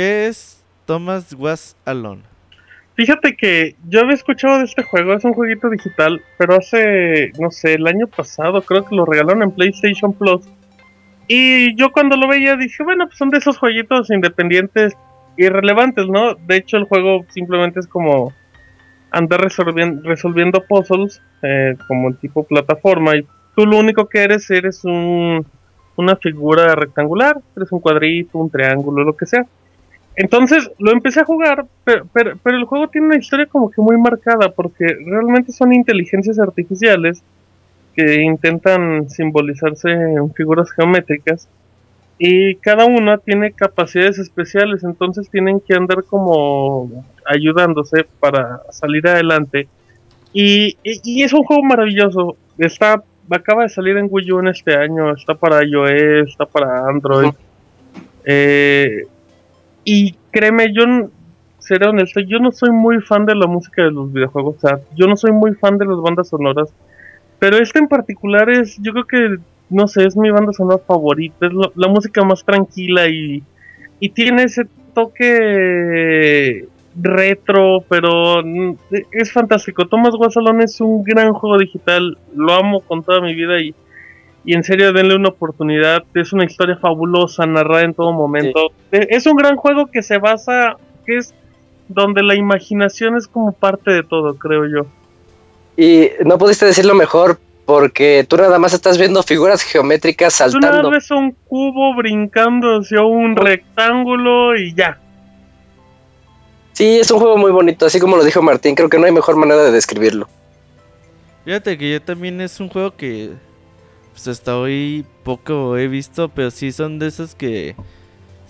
[0.00, 2.22] ¿Qué es Thomas Was Alone?
[2.94, 7.50] Fíjate que yo había escuchado de este juego, es un jueguito digital, pero hace, no
[7.50, 10.48] sé, el año pasado creo que lo regalaron en PlayStation Plus.
[11.28, 14.94] Y yo cuando lo veía dije, bueno, pues son de esos jueguitos independientes
[15.36, 16.34] irrelevantes, ¿no?
[16.34, 18.32] De hecho el juego simplemente es como
[19.10, 25.44] andar resolviendo, puzzles, eh, como tipo plataforma, y tú lo único que eres, eres un,
[25.96, 29.46] una figura rectangular, eres un cuadrito, un triángulo, lo que sea.
[30.20, 33.80] Entonces lo empecé a jugar, pero, pero, pero, el juego tiene una historia como que
[33.80, 37.22] muy marcada, porque realmente son inteligencias artificiales
[37.94, 41.48] que intentan simbolizarse en figuras geométricas
[42.18, 49.68] y cada una tiene capacidades especiales, entonces tienen que andar como ayudándose para salir adelante.
[50.34, 54.48] Y, y, y es un juego maravilloso, está acaba de salir en Wii U en
[54.48, 57.32] este año, está para iOS, está para Android.
[58.26, 59.06] Eh,
[59.92, 60.84] y créeme, yo
[61.58, 64.78] seré honesto, yo no soy muy fan de la música de los videojuegos, o sea,
[64.94, 66.72] yo no soy muy fan de las bandas sonoras,
[67.40, 71.44] pero este en particular es, yo creo que, no sé, es mi banda sonora favorita,
[71.44, 73.42] es la música más tranquila y,
[73.98, 78.44] y tiene ese toque retro, pero
[79.10, 79.86] es fantástico.
[79.86, 83.74] Thomas Guasalón es un gran juego digital, lo amo con toda mi vida y,
[84.44, 86.04] y en serio denle una oportunidad.
[86.14, 88.70] Es una historia fabulosa, narrada en todo momento.
[88.92, 88.98] Sí.
[89.08, 90.76] Es un gran juego que se basa,
[91.06, 91.34] que es
[91.88, 94.86] donde la imaginación es como parte de todo, creo yo.
[95.76, 100.68] Y no pudiste decirlo mejor porque tú nada más estás viendo figuras geométricas saltando.
[100.68, 104.98] Tú nada ves un cubo brincando hacia un rectángulo y ya.
[106.72, 109.12] Sí, es un juego muy bonito, así como lo dijo Martín, creo que no hay
[109.12, 110.28] mejor manera de describirlo.
[111.44, 113.30] Fíjate que yo también es un juego que
[114.20, 117.74] pues hasta hoy poco he visto, pero sí son de esos que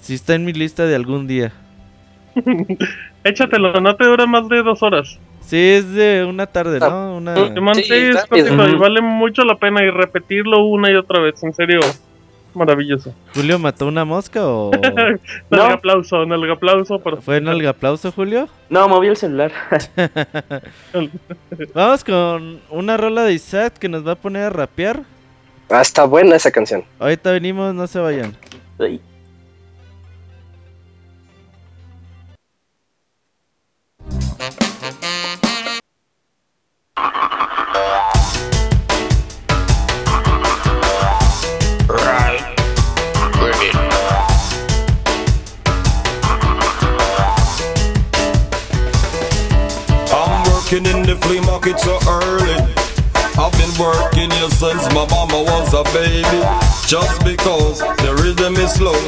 [0.01, 1.53] sí está en mi lista de algún día.
[3.25, 5.21] Échatelo, no te dura más de dos horas.
[5.43, 7.19] Sí, es de una tarde, ¿no?
[7.19, 7.37] Una...
[7.75, 11.81] Sí, sí, Spotify, vale mucho la pena y repetirlo una y otra vez, en serio.
[12.53, 13.15] Maravilloso.
[13.33, 14.73] ¿Julio mató una mosca o.?
[15.51, 15.57] no.
[15.57, 16.99] Nalga aplauso, nalga aplauso.
[16.99, 17.23] Por...
[17.23, 18.49] ¿Fue nalga aplauso, Julio?
[18.71, 19.53] No, moví el celular.
[21.75, 25.05] Vamos con una rola de Isaac que nos va a poner a rapear.
[25.71, 26.85] Ah, está buena esa canción.
[26.99, 28.37] Ahorita venimos, no se vayan.
[28.79, 29.01] Ay.
[50.71, 52.90] working in the flea market so early.
[53.41, 56.45] I've been working here since my mama was a baby.
[56.87, 59.01] Just because the rhythm is slow,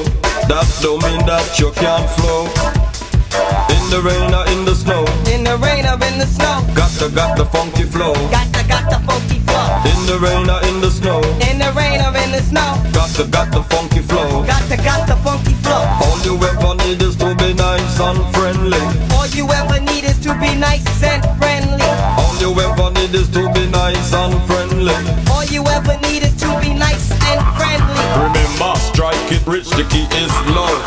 [0.48, 2.91] that don't mean that you can't flow.
[3.32, 5.04] In the rain or in the snow.
[5.32, 6.60] In the rain or in the snow.
[6.76, 8.12] Got the got the funky flow.
[8.28, 9.64] Got the got the funky flow.
[9.88, 11.20] In the rain or in the snow.
[11.48, 12.76] In the rain or in the snow.
[12.92, 14.44] Got the got the funky flow.
[14.44, 15.80] Got the got the funky flow.
[16.04, 18.84] All you ever need is to be nice and friendly.
[19.16, 21.88] All you ever need is to be nice and friendly.
[22.20, 24.92] All you ever need is to be nice and friendly.
[25.32, 28.04] All you ever need is to be nice and friendly.
[28.20, 30.84] Remember, strike it rich, the key is love.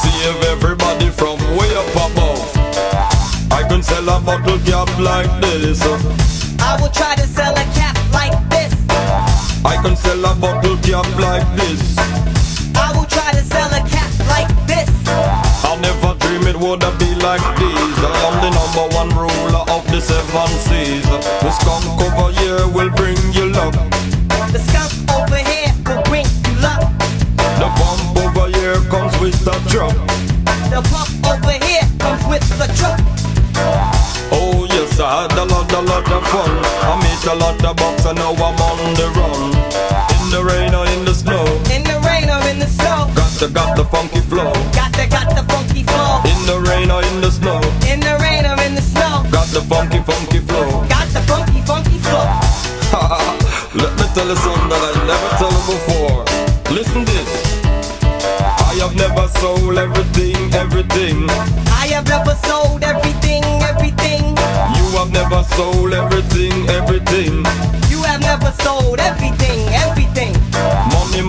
[0.00, 2.40] Save everybody from way up above.
[3.50, 5.82] I can sell a bottle cap like this.
[6.60, 8.72] I will try to sell a cap like this.
[9.64, 11.96] I can sell a bottle cap like this.
[12.76, 14.88] I will try to sell a cap like this.
[15.64, 17.94] I never dream it would be like this.
[17.98, 21.04] I am the number one ruler of the seven seas.
[21.42, 23.74] The skunk over here will bring you luck.
[24.52, 26.82] The skunk over here will bring you luck.
[27.60, 29.94] The pump over here comes with the truck.
[30.70, 31.71] The pump over here
[32.32, 32.96] with the truck.
[34.32, 36.48] Oh yes, I had a lot, a lot of fun.
[36.88, 39.52] I made a lot of bucks and now I'm on the run.
[40.16, 41.44] In the rain or in the snow.
[41.68, 43.12] In the rain or in the snow.
[43.12, 44.48] Got the, got the funky flow.
[44.72, 46.24] Got the, got the funky flow.
[46.24, 47.60] In the rain or in the snow.
[47.84, 49.28] In the rain or in the snow.
[49.28, 50.88] Got the funky, funky flow.
[50.88, 52.24] Got the funky, funky flow.
[53.76, 56.24] Let me tell you something that I never tell you before.
[56.72, 57.51] Listen this.
[58.72, 61.28] I have never sold everything, everything.
[61.28, 64.24] I have never sold everything, everything.
[64.78, 67.44] You have never sold everything, everything.
[67.90, 70.32] You have never sold everything, everything.
[70.88, 71.21] Money,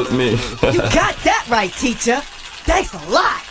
[0.00, 0.30] help me.
[0.72, 2.20] You got that right, teacher.
[2.64, 3.42] Thanks a lot.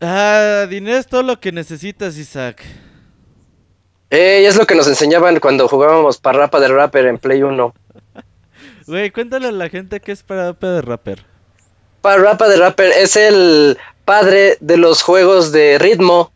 [0.00, 2.62] Ah, dinero es todo lo que necesitas, Isaac.
[4.10, 7.74] Eh, es lo que nos enseñaban cuando jugábamos Parrapa de Rapper en Play 1.
[8.86, 11.22] Güey, cuéntale a la gente qué es Parrapa de Rapper.
[12.00, 13.76] Parrapa de Rapper es el
[14.06, 16.32] padre de los juegos de ritmo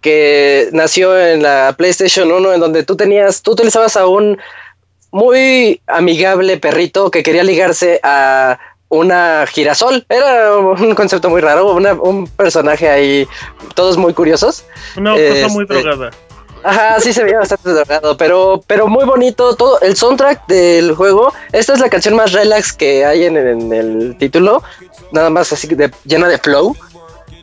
[0.00, 4.38] que nació en la PlayStation 1 en donde tú tenías, tú utilizabas a un
[5.10, 8.58] muy amigable perrito que quería ligarse a
[8.90, 10.04] una girasol.
[10.08, 13.26] Era un concepto muy raro, una- un personaje ahí,
[13.74, 14.64] todos muy curiosos.
[14.96, 16.10] Una cosa muy Este, drogada.
[16.64, 19.80] Ajá, sí se veía bastante drogado, pero, pero muy bonito todo.
[19.80, 24.16] El soundtrack del juego, esta es la canción más relax que hay en, en el
[24.18, 24.62] título,
[25.12, 26.74] nada más así de, llena de flow.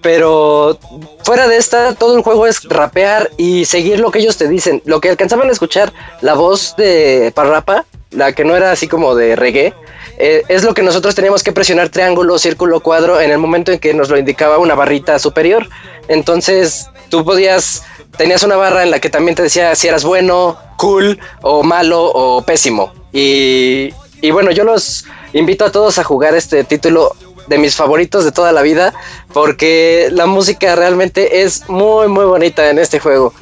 [0.06, 0.78] Pero
[1.24, 4.84] fuera de esta, todo el juego es rapear y seguir lo que ellos te dicen.
[4.86, 9.16] Lo que alcanzaban a escuchar, la voz de Parrapa, la que no era así como
[9.16, 9.74] de reggae,
[10.20, 13.80] eh, es lo que nosotros teníamos que presionar triángulo, círculo, cuadro en el momento en
[13.80, 15.68] que nos lo indicaba una barrita superior.
[16.08, 17.82] Entonces tú podías,
[18.16, 22.06] tenías una barra en la que también te decía si eras bueno, cool o malo
[22.06, 22.94] o pésimo.
[23.12, 27.16] Y, y bueno, yo los invito a todos a jugar este título
[27.48, 28.94] de mis favoritos de toda la vida
[29.34, 33.34] porque la música realmente es muy muy bonita en este juego.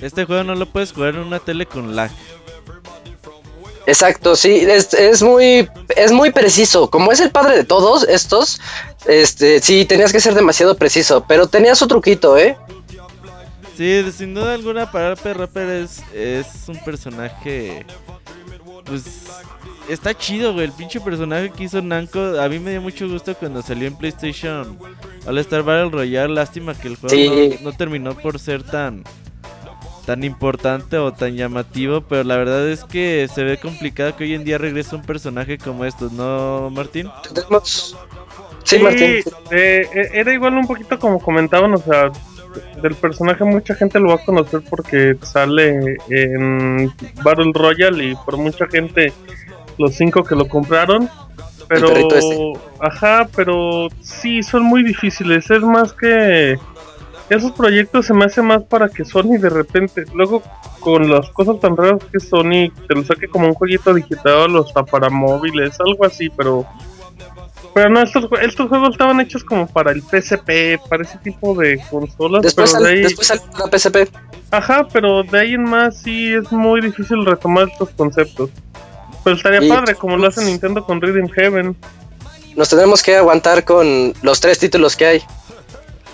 [0.00, 2.10] Este juego no lo puedes jugar en una tele con lag.
[3.86, 6.88] Exacto, sí, es, es muy es muy preciso.
[6.88, 8.60] Como es el padre de todos estos,
[9.06, 12.56] este, sí, tenías que ser demasiado preciso, pero tenía su truquito, ¿eh?
[13.76, 17.86] Sí, sin duda alguna, de Rapper es, es un personaje.
[18.84, 19.04] Pues.
[19.88, 20.66] Está chido, güey.
[20.66, 22.20] El pinche personaje que hizo Namco.
[22.40, 24.78] A mí me dio mucho gusto cuando salió en PlayStation
[25.26, 26.32] All Star Battle Royale.
[26.34, 27.58] Lástima que el juego Sí.
[27.62, 29.02] no, no terminó por ser tan.
[30.06, 34.34] Tan importante o tan llamativo, pero la verdad es que se ve complicado que hoy
[34.34, 37.08] en día regrese un personaje como estos, ¿no, Martín?
[37.32, 37.96] Tenemos-
[38.64, 39.04] Sí, Martín.
[39.10, 42.10] eh, eh, era igual un poquito como comentaban, o sea,
[42.82, 46.92] del personaje mucha gente lo va a conocer porque sale en
[47.22, 49.12] Battle Royale y por mucha gente
[49.80, 51.08] los cinco que lo compraron.
[51.68, 51.88] Pero,
[52.80, 55.48] ajá, pero sí, son muy difíciles.
[55.50, 56.58] Es más que
[57.28, 60.42] esos proyectos se me hace más para que Sony de repente, luego
[60.80, 64.64] con las cosas tan raras que Sony te lo saque como un jueguito digital o
[64.66, 66.66] hasta para móviles, algo así, pero
[67.72, 71.80] pero no, estos, estos juegos estaban hechos como para el PSP, para ese tipo de
[71.88, 72.42] consolas.
[72.42, 73.96] Después, pero de sal- ahí, después salió la PSP.
[74.50, 78.50] Ajá, pero de ahí en más sí es muy difícil retomar estos conceptos.
[79.24, 81.76] Pero estaría Y- padre, como lo hace Nintendo con Rhythm Heaven.
[82.56, 85.22] Nos tendremos que aguantar con los tres títulos que hay.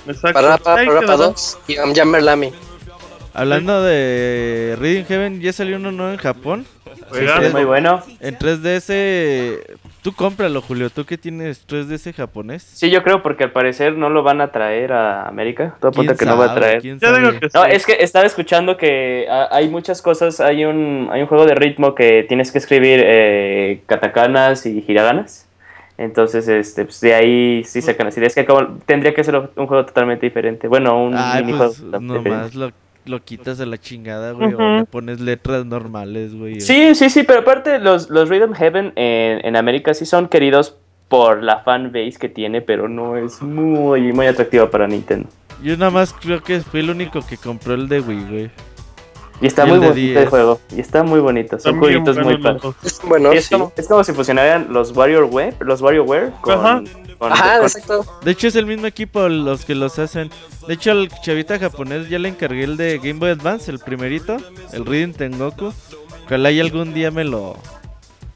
[0.06, 0.32] Exacto.
[0.34, 1.16] Parrapa, Ahí Parrapa quedará.
[1.28, 2.52] 2 y I'm Jammer Lamy.
[3.34, 6.66] Hablando de Reading Heaven, ya salió uno nuevo en Japón.
[7.08, 7.42] Juegazo.
[7.42, 8.02] Es muy bueno.
[8.20, 9.60] En 3DS,
[10.06, 10.88] tú cómpralo, Julio.
[10.88, 12.62] Tú que tienes 3DS japonés.
[12.62, 15.74] Sí, yo creo porque al parecer no lo van a traer a América.
[15.80, 16.60] Todo ¿Quién apunta que no va a sabe?
[16.60, 16.80] traer.
[16.80, 17.40] ¿Quién Yo digo sabe?
[17.40, 17.58] que sí.
[17.58, 20.38] No, es que estaba escuchando que ha- hay muchas cosas.
[20.40, 25.48] Hay un, hay un juego de ritmo que tienes que escribir eh, katakanas y hiraganas.
[25.98, 28.34] Entonces, este, pues de ahí sí sacan las ideas.
[28.34, 30.68] Que como- tendría que ser un juego totalmente diferente.
[30.68, 32.30] Bueno, un Ay, minijuego pues totalmente diferente.
[32.30, 34.54] nomás lo, lo quitas de la chingada, güey.
[34.54, 36.60] O le pones letras normales, güey.
[36.60, 40.76] Sí, sí, sí, pero aparte los, los Rhythm Heaven en, en América sí son queridos
[41.08, 45.28] por la fan base que tiene, pero no es muy, muy atractivo para Nintendo.
[45.62, 48.50] Yo nada más creo que fui el único que compró el de Wii, güey.
[49.40, 50.16] Y está Y muy bonito 10.
[50.16, 50.60] el juego.
[50.74, 51.58] Y está muy bonito.
[51.58, 53.00] Son También jueguitos muy padres.
[53.04, 53.54] bueno, es, sí.
[53.54, 56.82] como, es como si fusionaran los WarioWare, los WarioWare con, Ajá.
[57.18, 58.06] con- Ajá, con- exacto.
[58.24, 60.30] De hecho, es el mismo equipo los que los hacen.
[60.66, 64.36] De hecho, al chavita japonés ya le encargué el de Game Boy Advance, el primerito,
[64.72, 65.72] el Reading Tengoku.
[66.24, 67.56] Ojalá y algún día me lo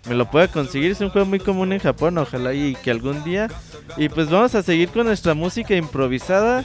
[0.09, 0.93] me lo pueda conseguir.
[0.93, 3.49] Es un juego muy común en Japón, ojalá y que algún día.
[3.97, 6.65] Y pues vamos a seguir con nuestra música improvisada.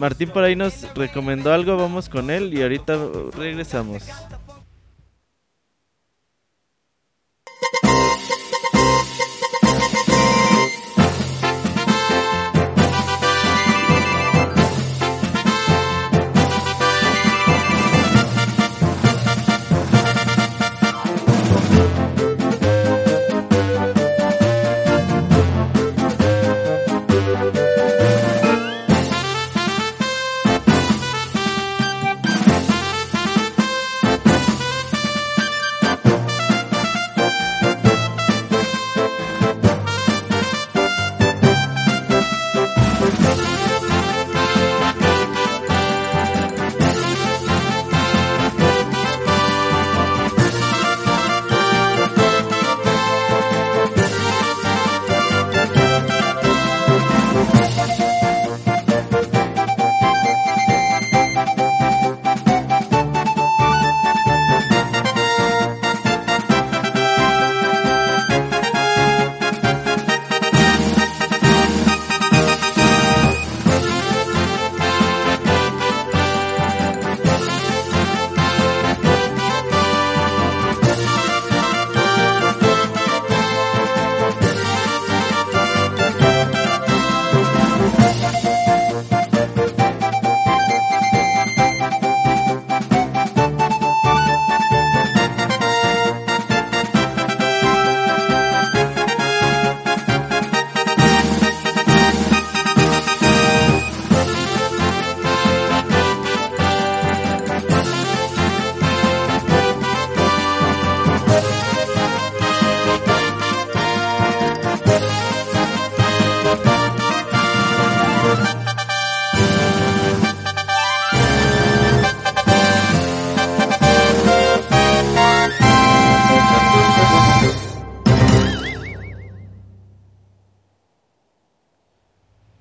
[0.00, 2.98] Martín por ahí nos recomendó algo, vamos con él y ahorita
[3.36, 4.04] regresamos.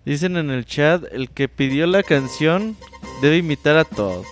[0.10, 2.76] Dicen en el chat, el que pidió la canción
[3.22, 4.24] debe imitar a Todd.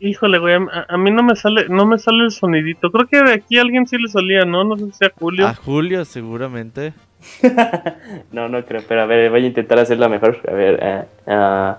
[0.00, 2.90] Híjole, güey, a, a mí no me sale, no me sale el sonidito.
[2.90, 4.64] Creo que de aquí a alguien sí le salía, ¿no?
[4.64, 5.46] No sé si sea Julio.
[5.46, 6.94] A Julio, seguramente.
[8.32, 10.40] No, no creo, pero a ver, voy a intentar hacerla mejor.
[10.48, 11.78] A ver, eh, ah,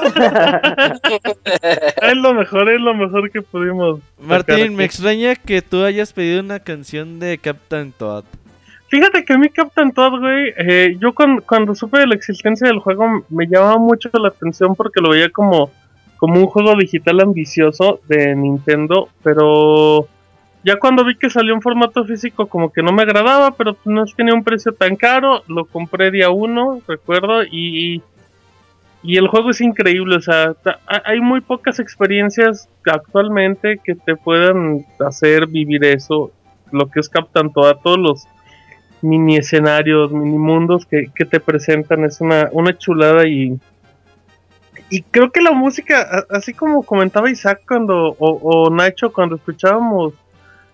[2.02, 4.00] es lo mejor, es lo mejor que pudimos.
[4.18, 8.24] Martín, me extraña que tú hayas pedido una canción de Captain Todd.
[8.90, 12.80] Fíjate que a mí Captain Todd, güey, eh, yo cuando, supe de la existencia del
[12.80, 15.70] juego me llamaba mucho la atención porque lo veía como,
[16.16, 20.08] como un juego digital ambicioso de Nintendo, pero
[20.64, 24.04] ya cuando vi que salió en formato físico como que no me agradaba, pero no
[24.06, 28.02] tenía un precio tan caro, lo compré día uno, recuerdo, y,
[29.04, 30.56] y el juego es increíble, o sea,
[31.04, 36.32] hay muy pocas experiencias actualmente que te puedan hacer vivir eso,
[36.72, 38.26] lo que es Captain Toad, todos los
[39.02, 43.58] mini escenarios, mini mundos que, que te presentan, es una, una chulada y
[44.92, 50.14] y creo que la música, así como comentaba Isaac cuando, o, o Nacho cuando escuchábamos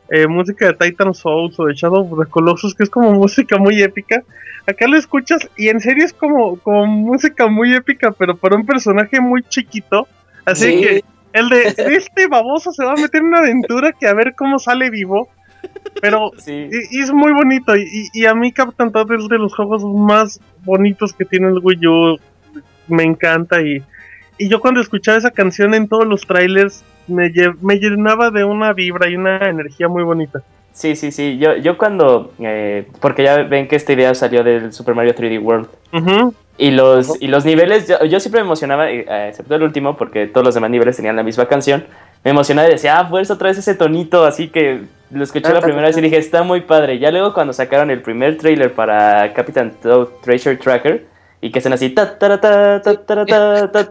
[0.08, 3.58] eh, música de Titan Souls o de Shadow of the Colossus, que es como música
[3.58, 4.22] muy épica,
[4.66, 8.64] acá lo escuchas y en serio es como, como música muy épica, pero para un
[8.64, 10.08] personaje muy chiquito,
[10.46, 10.80] así Sí.
[10.80, 14.34] que el de este baboso se va a meter en una aventura que a ver
[14.34, 15.28] cómo sale vivo,
[16.00, 16.68] pero sí.
[16.70, 17.74] y, y es muy bonito.
[17.76, 21.86] Y, a mí Captain Toad es de los juegos más bonitos que tiene el Wii
[21.86, 22.18] U.
[22.88, 23.62] Me encanta.
[23.62, 23.82] Y,
[24.38, 28.72] y yo cuando escuchaba esa canción en todos los trailers me, me llenaba de una
[28.72, 30.42] vibra y una energía muy bonita.
[30.76, 31.38] Sí, sí, sí.
[31.38, 32.32] Yo, yo cuando.
[32.38, 35.68] Eh, porque ya ven que esta idea salió del Super Mario 3D World.
[36.58, 40.26] Y los, y los niveles, yo, yo siempre me emocionaba, eh, excepto el último, porque
[40.26, 41.86] todos los demás niveles tenían la misma canción.
[42.24, 44.24] Me emocionaba y decía, ah, fuerza, otra vez ese tonito.
[44.26, 46.98] Así que lo escuché la primera vez y dije, está muy padre.
[46.98, 51.06] Ya luego, cuando sacaron el primer trailer para Captain Toad Treasure Tracker,
[51.40, 52.82] y que hacen así, ta, ta, ta,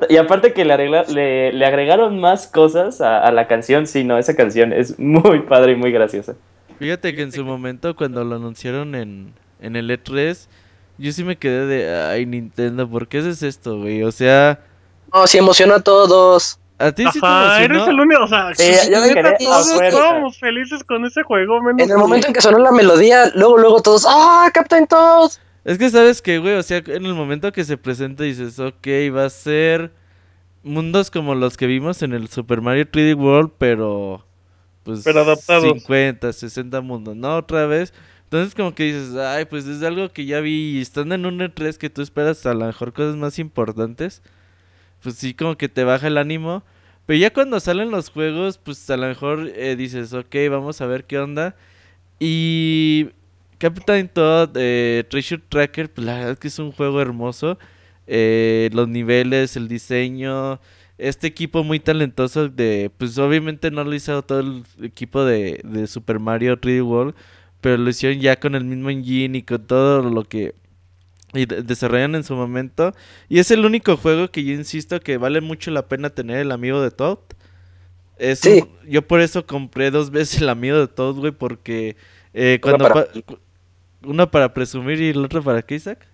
[0.10, 4.18] y aparte que le, le, le, agregaron más cosas a, a la canción, sí, no,
[4.18, 6.36] esa canción es muy padre y muy graciosa.
[6.80, 10.48] Fíjate que en su momento cuando lo anunciaron en, en el E3,
[10.98, 14.04] yo sí me quedé de, ay Nintendo, ¿por qué haces esto, güey?
[14.04, 14.60] O sea,
[15.14, 16.60] No, sí emociona a todos.
[16.78, 17.92] a ti sí te Ajá, eres emocionó.
[17.92, 18.24] el único.
[18.24, 21.62] O sea, Sí, yo me quedé todos estábamos felices con ese juego.
[21.62, 25.32] Menos En el momento en que sonó la melodía, luego, luego todos, ¡ah, Captain Toad!
[25.64, 28.88] Es que sabes que, güey, o sea, en el momento que se presenta dices, ok,
[29.16, 29.92] va a ser
[30.64, 34.26] mundos como los que vimos en el Super Mario 3D World, pero
[34.86, 35.74] pues Pero adaptados.
[35.74, 37.36] 50, 60 mundos, ¿no?
[37.36, 37.92] Otra vez.
[38.26, 41.40] Entonces como que dices, ay, pues es algo que ya vi y estando en un
[41.40, 44.22] E3 que tú esperas a lo mejor cosas más importantes,
[45.02, 46.64] pues sí como que te baja el ánimo.
[47.06, 50.86] Pero ya cuando salen los juegos, pues a lo mejor eh, dices, ok, vamos a
[50.86, 51.56] ver qué onda.
[52.20, 53.10] Y
[53.58, 57.58] Captain Toad, eh, Treasure Tracker, pues la verdad es que es un juego hermoso.
[58.08, 60.60] Eh, los niveles, el diseño,
[60.98, 65.88] este equipo muy talentoso de, pues obviamente no lo hizo todo el equipo de, de
[65.88, 67.16] Super Mario 3D World,
[67.62, 70.56] pero lo hicieron ya con el mismo engine y con todo lo que
[71.34, 72.94] y desarrollan en su momento.
[73.28, 76.52] Y es el único juego que yo insisto que vale mucho la pena tener el
[76.52, 77.18] amigo de Toad.
[78.18, 78.62] Es Sí.
[78.64, 81.98] un- yo por eso compré dos veces el amigo de Toad, güey, porque
[82.34, 82.84] eh, Uno cuando...
[82.88, 83.40] para- pa- cu-
[84.04, 86.08] uno para presumir y el otro para qué, Isaac?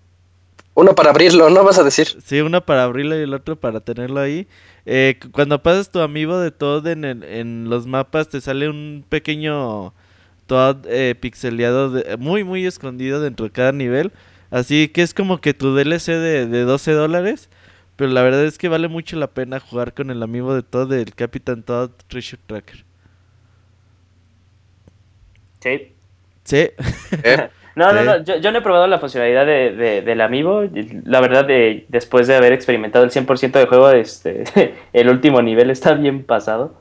[0.74, 2.08] Uno para abrirlo, ¿no vas a decir?
[2.24, 4.46] Sí, uno para abrirlo y el otro para tenerlo ahí.
[4.86, 8.68] Eh, cu- cuando pasas tu amigo de Toad en, el- en los mapas, te sale
[8.70, 9.92] un pequeño
[10.46, 14.12] Toad eh, pixeleado, de- muy, muy escondido dentro de cada nivel.
[14.50, 17.48] Así que es como que tu DLC de, de 12 dólares.
[17.96, 20.92] Pero la verdad es que vale mucho la pena jugar con el amigo de Toad,
[20.94, 22.84] el Capitán Toad Treasure Tracker.
[25.60, 25.92] Sí.
[26.44, 26.70] Sí.
[27.24, 27.96] No, no, Sí.
[28.04, 30.64] no, yo, yo no he probado la funcionalidad de, de- del amiibo.
[31.04, 34.44] La verdad, de, después de haber experimentado el 100% del juego, este,
[34.92, 36.74] el último nivel está bien pasado.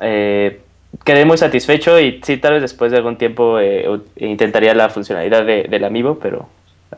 [0.00, 0.60] Eh,
[1.04, 5.44] quedé muy satisfecho y sí, tal vez después de algún tiempo eh, intentaría la funcionalidad
[5.44, 6.48] de- del amiibo, pero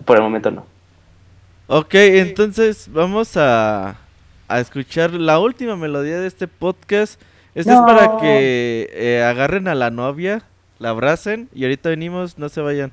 [0.04, 0.66] por el momento no.
[1.66, 3.96] Ok, entonces vamos a,
[4.48, 7.20] a escuchar la última melodía de este podcast.
[7.54, 10.42] Este es para que eh, agarren a la novia,
[10.78, 12.92] la abracen y ahorita venimos, no se vayan.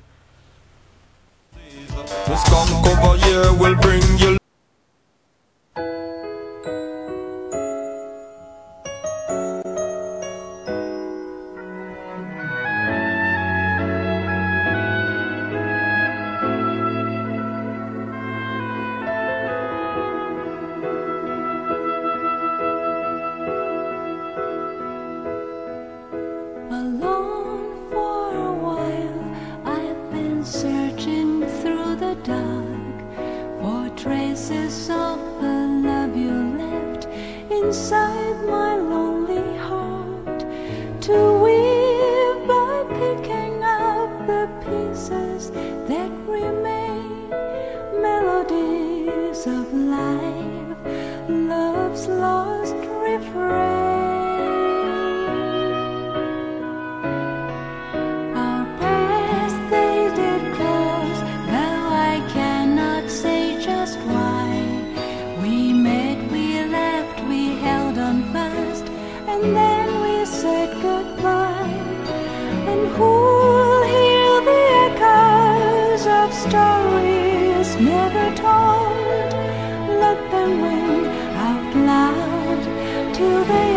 [2.06, 4.38] The skunk over here will bring you
[83.18, 83.67] to the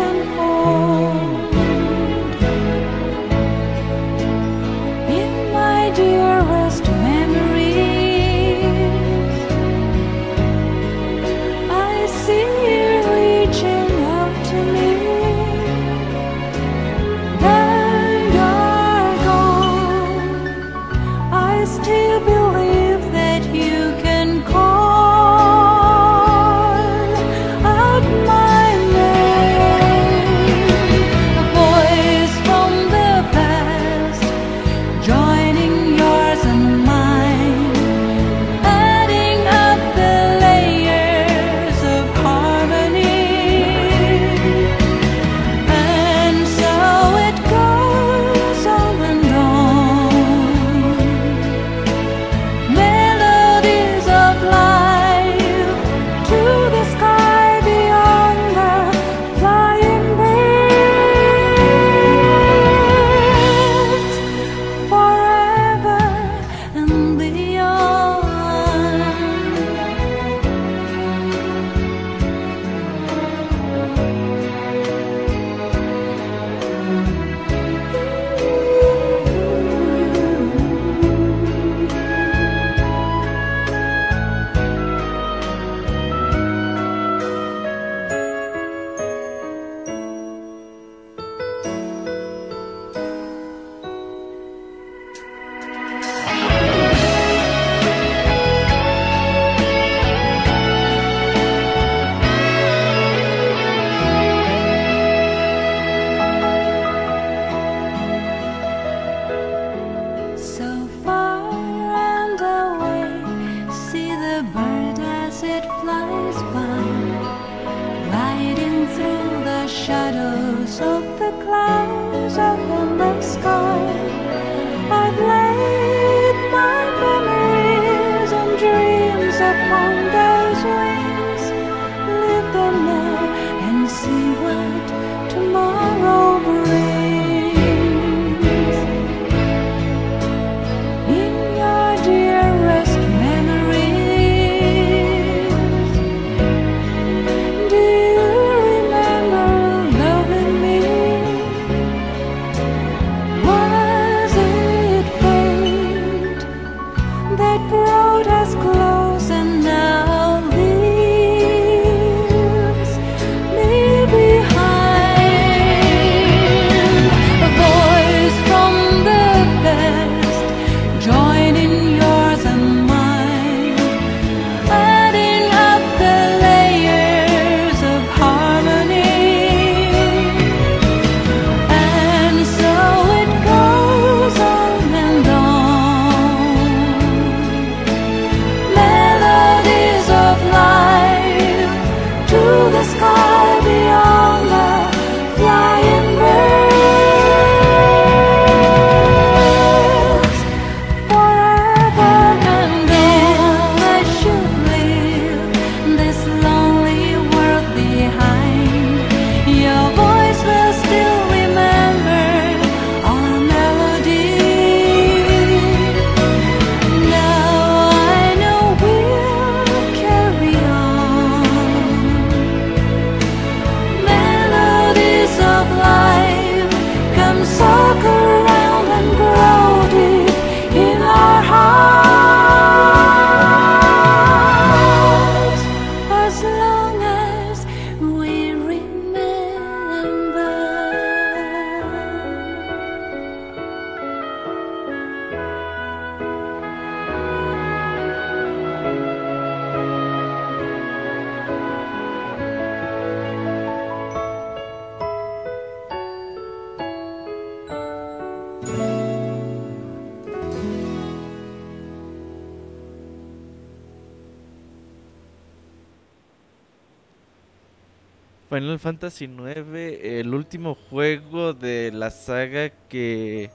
[268.92, 273.50] Fantasy IX, el último juego de la saga que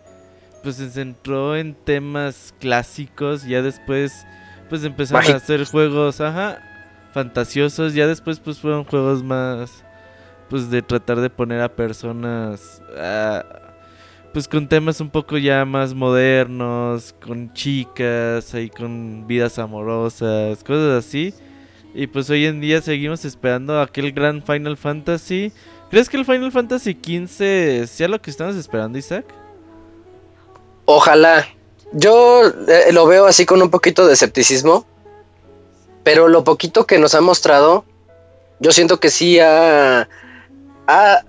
[0.63, 4.25] pues se centró en temas clásicos, ya después
[4.67, 6.59] pues empezaron a hacer juegos, ajá,
[7.13, 9.83] fantasiosos, ya después pues fueron juegos más
[10.49, 12.81] pues de tratar de poner a personas
[14.33, 21.05] pues con temas un poco ya más modernos, con chicas, ahí con vidas amorosas, cosas
[21.05, 21.31] así.
[21.97, 25.51] Y pues hoy en día seguimos esperando aquel gran Final Fantasy.
[25.89, 29.25] ¿Crees que el Final Fantasy XV sea lo que estamos esperando, Isaac?
[30.85, 31.47] Ojalá.
[31.93, 34.85] Yo eh, lo veo así con un poquito de escepticismo.
[36.03, 37.83] Pero lo poquito que nos ha mostrado,
[38.59, 40.07] yo siento que sí ha,
[40.85, 41.23] ha,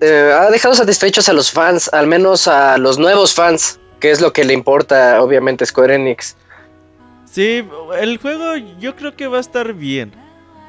[0.00, 4.22] eh, ha dejado satisfechos a los fans, al menos a los nuevos fans, que es
[4.22, 6.36] lo que le importa obviamente Square Enix.
[7.34, 7.64] Sí,
[8.00, 10.12] el juego yo creo que va a estar bien.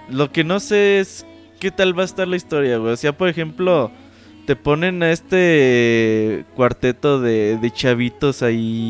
[0.10, 1.24] Lo que no sé es
[1.60, 2.94] qué tal va a estar la historia, güey.
[2.94, 3.92] O sea, por ejemplo,
[4.48, 8.90] te ponen a este cuarteto de, de chavitos ahí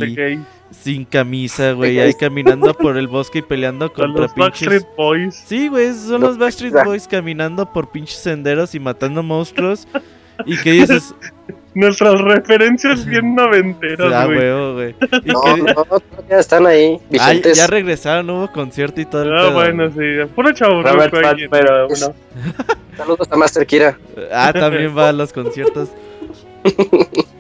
[0.72, 5.36] sin camisa, güey, ahí caminando por el bosque y peleando contra los Backstreet Boys.
[5.46, 9.86] Sí, güey, son los Backstreet Boys caminando por pinches senderos y matando monstruos.
[10.46, 11.14] y que dices,
[11.76, 14.38] Nuestras referencias bien noventeras, ah, güey.
[14.40, 14.96] huevo, güey.
[15.26, 19.34] Y No, que- no, todavía están ahí, Ah, ya regresaron, hubo concierto y todo el
[19.38, 19.54] Ah, pedo.
[19.54, 20.32] bueno, sí.
[20.34, 22.16] Puro chavo Robert Pat, pero uno.
[22.98, 24.00] Saludos a Master Kira.
[24.32, 25.90] Ah, también va a los conciertos.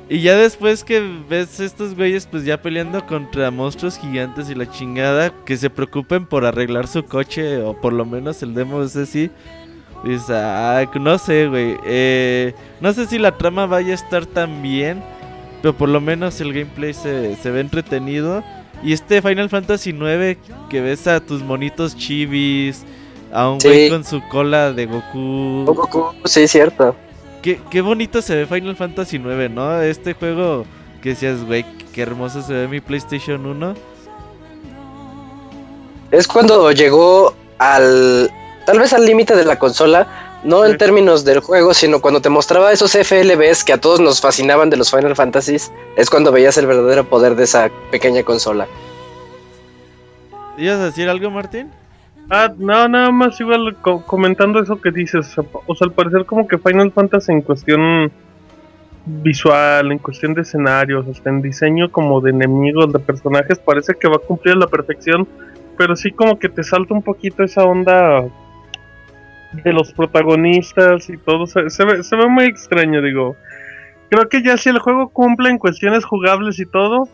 [0.08, 4.70] Y ya después que ves estos güeyes pues ya peleando contra monstruos gigantes y la
[4.70, 8.96] chingada, que se preocupen por arreglar su coche o por lo menos el demo es
[8.96, 9.32] así.
[10.06, 11.78] Dices, ah, no sé, güey.
[11.86, 15.04] Eh, no sé si la trama vaya a estar tan bien,
[15.62, 18.44] pero por lo menos el gameplay se, se ve entretenido.
[18.84, 20.38] Y este Final Fantasy IX
[20.70, 22.86] que ves a tus monitos chivis,
[23.34, 23.68] a un Sí.
[23.68, 25.64] güey con su cola de Goku.
[25.66, 26.96] Goku, sí, cierto.
[27.42, 29.82] Qué, qué bonito se ve Final Fantasy IX, ¿no?
[29.82, 30.66] Este juego
[31.02, 33.74] que decías, güey, qué hermoso se ve mi PlayStation 1.
[36.12, 38.30] Es cuando llegó al.
[38.66, 40.08] Tal vez al límite de la consola.
[40.44, 44.22] No en términos del juego, sino cuando te mostraba esos FLBs que a todos nos
[44.22, 45.72] fascinaban de los Final Fantasies.
[45.96, 48.68] Es cuando veías el verdadero poder de esa pequeña consola.
[50.58, 51.72] ¿Ibas a decir algo, Martín?
[52.30, 55.28] Ah, no, nada más igual co- comentando eso que dices.
[55.38, 58.12] O sea, o sea, al parecer como que Final Fantasy en cuestión
[59.06, 64.08] visual, en cuestión de escenarios, hasta en diseño como de enemigos, de personajes, parece que
[64.08, 65.28] va a cumplir a la perfección.
[65.78, 68.26] Pero sí como que te salta un poquito esa onda
[69.64, 71.48] de los protagonistas y todo.
[71.48, 73.36] Se, se ve, se ve muy extraño, digo.
[74.10, 77.10] Creo que ya si el juego cumple en cuestiones jugables y todo,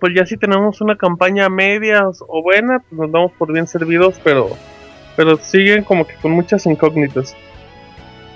[0.00, 4.20] pues ya si tenemos una campaña media o buena, pues nos damos por bien servidos,
[4.22, 4.50] pero
[5.16, 7.34] pero siguen como que con muchas incógnitas.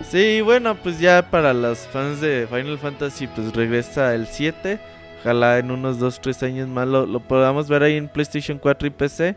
[0.03, 4.81] Sí, bueno, pues ya para los fans de Final Fantasy, pues regresa el 7.
[5.21, 8.89] Ojalá en unos 2, 3 años más lo, lo podamos ver ahí en PlayStation 4
[8.89, 9.37] y PC.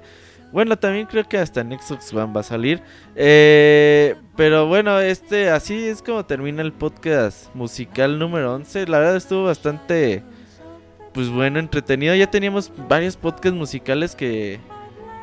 [0.53, 2.79] Bueno, también creo que hasta en Xbox One va a salir.
[3.15, 8.85] Eh, pero bueno, este así es como termina el podcast musical número 11.
[8.85, 10.23] La verdad estuvo bastante,
[11.11, 12.13] pues bueno, entretenido.
[12.13, 14.59] Ya teníamos varios podcasts musicales que,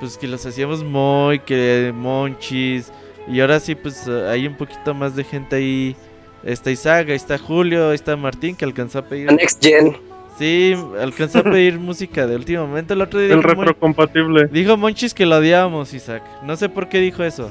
[0.01, 2.93] pues que los hacíamos muy, que Monchis.
[3.29, 5.97] Y ahora sí, pues hay un poquito más de gente ahí.
[6.43, 9.31] Está Isaac, ahí está Julio, está Martín que alcanzó a pedir.
[9.33, 10.10] Next Gen.
[10.41, 12.95] Sí, alcanzó a pedir música de último momento.
[12.95, 14.47] El otro día El retrocompatible.
[14.47, 16.23] dijo Monchis que lo odiábamos, Isaac.
[16.43, 17.51] No sé por qué dijo eso.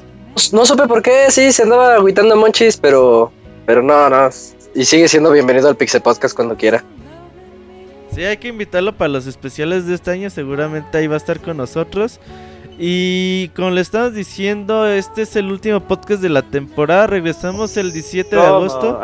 [0.52, 3.30] No supe por qué, sí, se andaba agüitando Monchis, pero.
[3.64, 4.28] Pero no, no.
[4.74, 6.82] Y sigue siendo bienvenido al Pixel Podcast cuando quiera.
[8.12, 10.28] Sí, hay que invitarlo para los especiales de este año.
[10.28, 12.18] Seguramente ahí va a estar con nosotros.
[12.76, 17.06] Y como le estamos diciendo, este es el último podcast de la temporada.
[17.06, 19.00] Regresamos el 17 de agosto.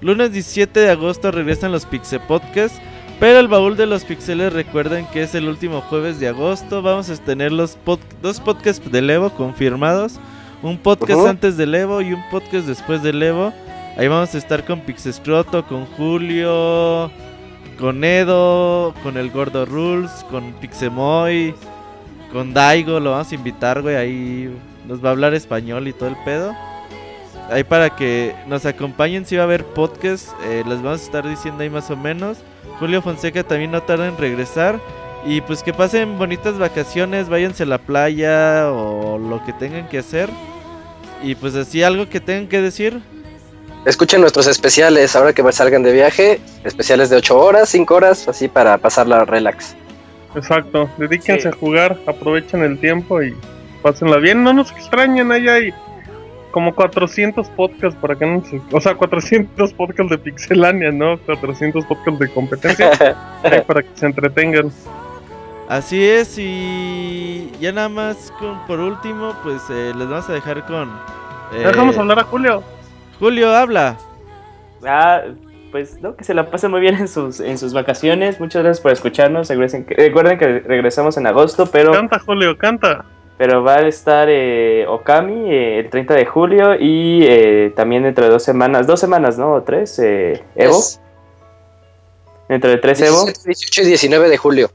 [0.00, 2.80] Lunes 17 de agosto regresan los Pixel Podcasts.
[3.20, 6.80] Pero el baúl de los pixeles recuerden que es el último jueves de agosto.
[6.80, 10.18] Vamos a tener los pod- dos podcasts del Evo confirmados.
[10.62, 13.52] Un podcast antes del Evo y un podcast después del Evo.
[13.98, 17.10] Ahí vamos a estar con Pixescroto, con Julio,
[17.78, 21.54] con Edo, con el Gordo Rules, con Pixemoy,
[22.32, 23.00] con Daigo.
[23.00, 23.96] Lo vamos a invitar, güey.
[23.96, 26.54] Ahí nos va a hablar español y todo el pedo.
[27.50, 31.28] Ahí para que nos acompañen si va a haber podcast, eh, les vamos a estar
[31.28, 32.38] diciendo ahí más o menos.
[32.80, 34.80] Julio Fonseca también no tarda en regresar.
[35.24, 39.98] Y pues que pasen bonitas vacaciones, váyanse a la playa o lo que tengan que
[39.98, 40.30] hacer.
[41.22, 43.00] Y pues así algo que tengan que decir.
[43.84, 46.40] Escuchen nuestros especiales ahora que salgan de viaje.
[46.64, 49.76] Especiales de 8 horas, 5 horas, así para pasarla relax.
[50.34, 50.88] Exacto.
[50.96, 51.48] Dedíquense Sí.
[51.48, 53.34] a jugar, aprovechen el tiempo y
[53.82, 54.42] pásenla bien.
[54.42, 55.74] No nos extrañen, ahí hay
[56.50, 61.18] como 400 podcasts para que no se, o sea, 400 podcasts de Pixelania, ¿no?
[61.18, 62.90] 400 podcasts de competencia
[63.66, 64.70] para que se entretengan.
[65.68, 70.66] Así es, y ya nada más con, por último, pues eh, les vamos a dejar
[70.66, 70.88] con...
[71.52, 72.62] Eh, Dejamos hablar a Julio.
[73.20, 73.96] Julio, habla.
[74.84, 75.20] Ah,
[75.70, 78.40] pues no, que se la pasen muy bien en sus, en sus vacaciones.
[78.40, 79.48] Muchas gracias por escucharnos.
[79.48, 81.92] Regresen, recuerden que regresamos en agosto, pero...
[81.92, 83.04] Canta, Julio, canta.
[83.40, 88.26] Pero va a estar eh, Okami eh, el 30 de julio y eh, también dentro
[88.26, 89.54] de dos semanas, dos semanas, ¿no?
[89.54, 89.98] ¿O tres?
[89.98, 90.78] Evo.
[92.50, 93.32] Dentro de tres 17, Evo.
[93.46, 94.70] 18 y 19 de julio.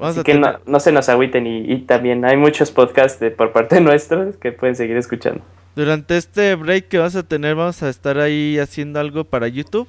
[0.00, 4.50] Así que no, se nos agüiten y, también hay muchos podcasts por parte nuestros que
[4.50, 5.42] pueden seguir escuchando.
[5.74, 9.88] Durante este break que vamos a tener vamos a estar ahí haciendo algo para YouTube.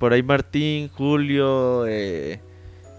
[0.00, 2.40] por ahí Martín, Julio, eh,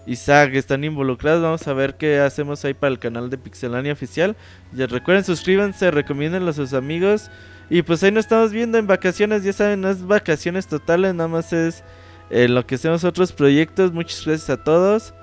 [0.06, 1.42] Isaac están involucrados.
[1.42, 4.36] Vamos a ver qué hacemos ahí para el canal de Pixelania Oficial.
[4.72, 7.30] Ya recuerden, suscríbanse, recomiéndenlo a sus amigos.
[7.68, 9.42] Y pues ahí nos estamos viendo en vacaciones.
[9.42, 11.82] Ya saben, no es vacaciones totales, nada más es
[12.30, 13.92] eh, lo que hacemos otros proyectos.
[13.92, 15.14] Muchas gracias a todos.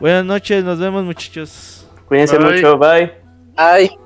[0.00, 1.88] Buenas noches, nos vemos muchachos.
[2.06, 3.12] Cuídense mucho, bye.
[3.56, 4.05] Bye.